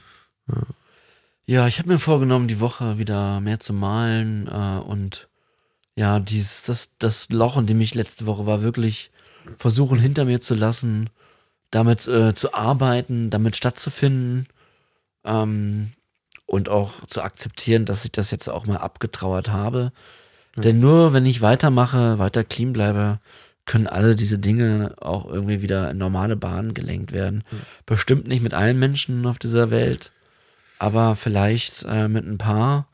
Ja, 1.48 1.68
ich 1.68 1.78
habe 1.80 1.90
mir 1.90 2.00
vorgenommen, 2.00 2.48
die 2.48 2.60
Woche 2.60 2.98
wieder 2.98 3.40
mehr 3.40 3.60
zu 3.60 3.72
malen 3.74 4.48
äh, 4.48 4.80
und 4.84 5.28
ja, 5.96 6.20
dieses, 6.20 6.64
das, 6.64 6.90
das 7.00 7.30
Loch, 7.30 7.58
in 7.58 7.68
dem 7.68 7.80
ich 7.82 7.94
letzte 7.96 8.26
Woche 8.26 8.46
war, 8.46 8.62
wirklich 8.62 9.12
versuchen 9.58 10.00
hinter 10.00 10.26
mir 10.26 10.42
zu 10.42 10.56
lassen, 10.56 11.10
damit 11.72 12.08
äh, 12.08 12.34
zu 12.34 12.54
arbeiten, 12.54 13.30
damit 13.30 13.56
stattzufinden 13.56 14.48
ähm, 15.24 15.92
und 16.46 16.70
auch 16.70 17.06
zu 17.08 17.22
akzeptieren, 17.22 17.86
dass 17.86 18.06
ich 18.06 18.12
das 18.12 18.32
jetzt 18.32 18.50
auch 18.50 18.66
mal 18.66 18.78
abgetrauert 18.78 19.50
habe. 19.50 19.92
Denn 20.56 20.80
nur 20.80 21.14
wenn 21.14 21.26
ich 21.26 21.42
weitermache, 21.42 22.18
weiter 22.18 22.44
clean 22.44 22.72
bleibe, 22.72 23.20
können 23.66 23.88
alle 23.88 24.16
diese 24.16 24.38
Dinge 24.38 24.96
auch 25.02 25.26
irgendwie 25.26 25.62
wieder 25.62 25.90
in 25.92 25.98
normale 25.98 26.36
Bahnen 26.36 26.74
gelenkt 26.74 27.12
werden. 27.12 27.44
Bestimmt 27.86 28.28
nicht 28.28 28.44
mit 28.44 28.54
allen 28.54 28.80
Menschen 28.80 29.26
auf 29.26 29.40
dieser 29.40 29.72
Welt, 29.72 30.12
aber 30.80 31.16
vielleicht 31.16 31.84
äh, 31.84 32.08
mit 32.08 32.26
ein 32.26 32.38
paar. 32.38 32.88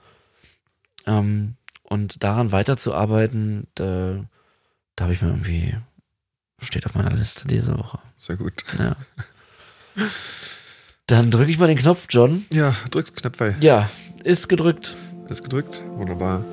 Ähm, 1.06 1.56
und 1.84 2.24
daran 2.24 2.54
weiterzuarbeiten, 2.54 3.68
da, 3.76 4.24
da 4.95 5.04
habe 5.04 5.14
ich 5.14 5.22
mir 5.22 5.28
irgendwie, 5.28 5.76
steht 6.62 6.86
auf 6.86 6.95
meiner 6.95 7.12
Liste 7.12 7.47
diese 7.47 7.78
Woche. 7.78 7.99
Sehr 8.18 8.38
gut. 8.38 8.64
Ja. 8.78 8.95
Dann 11.07 11.32
drücke 11.32 11.51
ich 11.51 11.59
mal 11.59 11.68
den 11.68 11.78
Knopf, 11.78 12.05
John. 12.09 12.45
Ja, 12.51 12.76
drück's 12.89 13.14
Knöpfe. 13.14 13.55
Ja, 13.59 13.89
ist 14.24 14.47
gedrückt. 14.47 14.95
Ist 15.30 15.43
gedrückt. 15.43 15.82
Wunderbar. 15.95 16.43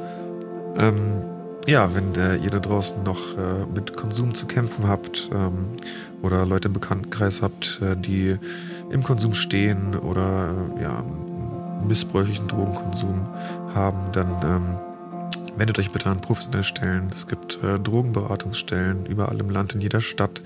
Ähm, 0.77 1.23
ja, 1.67 1.95
wenn 1.95 2.15
äh, 2.15 2.37
ihr 2.37 2.51
da 2.51 2.59
draußen 2.59 3.03
noch 3.03 3.37
äh, 3.37 3.67
mit 3.73 3.97
Konsum 3.97 4.35
zu 4.35 4.47
kämpfen 4.47 4.89
habt 4.89 5.29
ähm, 5.33 5.77
oder 6.23 6.47
Leute 6.47 6.69
im 6.69 6.75
Bekanntenkreis 6.75 7.43
habt, 7.43 7.81
äh, 7.83 7.95
die 7.95 8.37
im 8.91 9.03
Konsum 9.03 9.35
stehen 9.35 9.95
oder 9.95 10.55
äh, 10.79 10.83
ja, 10.83 10.99
einen 10.99 11.87
missbräuchlichen 11.87 12.49
Drogenkonsum 12.49 13.27
haben, 13.75 14.13
dann 14.13 14.29
ähm, 14.45 14.88
wendet 15.59 15.79
euch 15.79 15.91
bitte 15.91 16.09
an 16.09 16.21
professionelle 16.21 16.65
Stellen. 16.65 17.11
Es 17.15 17.27
gibt 17.27 17.59
äh, 17.63 17.79
Drogenberatungsstellen 17.79 19.07
überall 19.07 19.39
im 19.41 19.51
Land, 19.51 19.75
in 19.75 19.81
jeder 19.81 20.01
Stadt. 20.01 20.41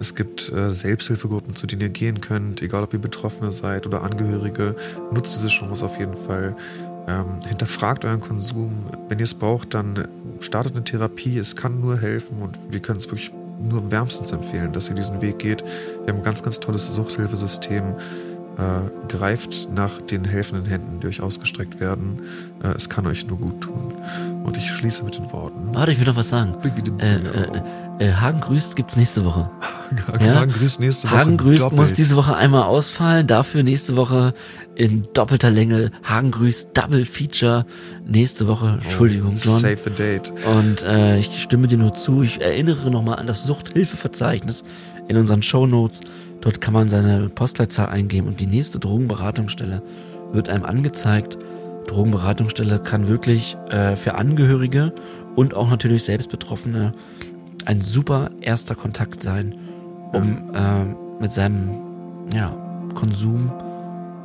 Es 0.00 0.14
gibt 0.14 0.50
äh, 0.52 0.70
Selbsthilfegruppen, 0.70 1.54
zu 1.54 1.66
denen 1.66 1.82
ihr 1.82 1.90
gehen 1.90 2.20
könnt, 2.20 2.62
egal 2.62 2.82
ob 2.82 2.92
ihr 2.92 3.00
Betroffene 3.00 3.52
seid 3.52 3.86
oder 3.86 4.02
Angehörige. 4.02 4.76
Nutzt 5.12 5.36
diese 5.36 5.48
Chance 5.48 5.84
auf 5.84 5.98
jeden 5.98 6.16
Fall. 6.26 6.56
Ähm, 7.08 7.40
hinterfragt 7.46 8.04
euren 8.04 8.20
Konsum. 8.20 8.86
Wenn 9.08 9.18
ihr 9.18 9.24
es 9.24 9.34
braucht, 9.34 9.74
dann 9.74 10.08
startet 10.40 10.74
eine 10.74 10.84
Therapie. 10.84 11.38
Es 11.38 11.54
kann 11.54 11.80
nur 11.80 12.00
helfen 12.00 12.42
und 12.42 12.58
wir 12.68 12.80
können 12.80 12.98
es 12.98 13.06
wirklich 13.06 13.32
nur 13.60 13.90
wärmstens 13.90 14.32
empfehlen, 14.32 14.72
dass 14.72 14.88
ihr 14.88 14.94
diesen 14.94 15.22
Weg 15.22 15.38
geht. 15.38 15.62
Wir 16.04 16.12
haben 16.12 16.20
ein 16.20 16.24
ganz, 16.24 16.42
ganz 16.42 16.60
tolles 16.60 16.94
Suchthilfesystem. 16.94 17.94
Äh, 18.58 19.08
greift 19.08 19.68
nach 19.70 20.00
den 20.00 20.24
helfenden 20.24 20.64
Händen, 20.64 21.00
die 21.00 21.08
euch 21.08 21.20
ausgestreckt 21.20 21.78
werden. 21.78 22.20
Äh, 22.62 22.68
es 22.68 22.88
kann 22.88 23.06
euch 23.06 23.26
nur 23.26 23.38
gut 23.38 23.60
tun. 23.60 23.94
Und 24.44 24.56
ich 24.56 24.70
schließe 24.70 25.04
mit 25.04 25.14
den 25.14 25.30
Worten. 25.30 25.74
Warte, 25.74 25.92
ich 25.92 25.98
will 25.98 26.06
noch 26.06 26.16
was 26.16 26.30
sagen. 26.30 26.54
Äh, 26.98 27.16
äh, 27.16 27.18
äh, 27.98 28.12
Hagen 28.14 28.40
grüßt 28.40 28.74
gibt's 28.76 28.96
nächste 28.96 29.24
Woche. 29.24 29.50
Ja? 30.20 30.40
Hagen 30.40 30.52
grüßt 30.52 30.80
nächste 30.80 31.08
Woche. 31.08 31.16
Hagen 31.16 31.36
grüßt 31.36 31.62
muss 31.62 31.70
doppelt. 31.70 31.98
diese 31.98 32.16
Woche 32.16 32.34
einmal 32.34 32.64
ausfallen, 32.64 33.28
dafür 33.28 33.62
nächste 33.62 33.94
Woche 33.94 34.34
in 34.74 35.06
doppelter 35.12 35.48
Länge. 35.48 35.92
Hagen 36.02 36.32
grüßt 36.32 36.70
Double 36.74 37.04
Feature 37.04 37.66
nächste 38.04 38.48
Woche. 38.48 38.80
Entschuldigung, 38.82 39.36
John. 39.36 39.60
Save 39.60 39.78
the 39.84 39.90
date. 39.90 40.32
Und 40.44 40.82
äh, 40.82 41.18
ich 41.18 41.40
stimme 41.40 41.68
dir 41.68 41.78
nur 41.78 41.94
zu. 41.94 42.22
Ich 42.22 42.40
erinnere 42.40 42.90
nochmal 42.90 43.20
an 43.20 43.28
das 43.28 43.44
Suchthilfeverzeichnis 43.44 44.64
in 45.06 45.16
unseren 45.16 45.42
Shownotes. 45.42 46.00
Dort 46.40 46.60
kann 46.60 46.74
man 46.74 46.88
seine 46.88 47.28
Postleitzahl 47.28 47.88
eingeben 47.88 48.28
und 48.28 48.40
die 48.40 48.46
nächste 48.46 48.78
Drogenberatungsstelle 48.78 49.82
wird 50.32 50.48
einem 50.48 50.64
angezeigt. 50.64 51.38
Drogenberatungsstelle 51.86 52.78
kann 52.80 53.08
wirklich 53.08 53.56
äh, 53.70 53.96
für 53.96 54.16
Angehörige 54.16 54.92
und 55.34 55.54
auch 55.54 55.70
natürlich 55.70 56.04
Selbstbetroffene 56.04 56.92
ein 57.64 57.80
super 57.80 58.30
erster 58.40 58.74
Kontakt 58.74 59.22
sein, 59.22 59.54
um 60.12 60.52
ähm, 60.54 60.96
mit 61.20 61.32
seinem 61.32 61.78
ja, 62.34 62.54
Konsum 62.94 63.52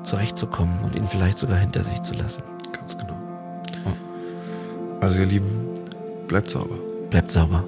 zurechtzukommen 0.03 0.80
und 0.84 0.95
ihn 0.95 1.07
vielleicht 1.07 1.39
sogar 1.39 1.57
hinter 1.57 1.84
sich 1.84 2.01
zu 2.01 2.14
lassen. 2.14 2.43
Ganz 2.72 2.97
genau. 2.97 3.18
Also 5.01 5.20
ihr 5.20 5.26
Lieben, 5.26 5.49
bleibt 6.28 6.51
sauber. 6.51 6.76
Bleibt 7.09 7.32
sauber. 7.32 7.64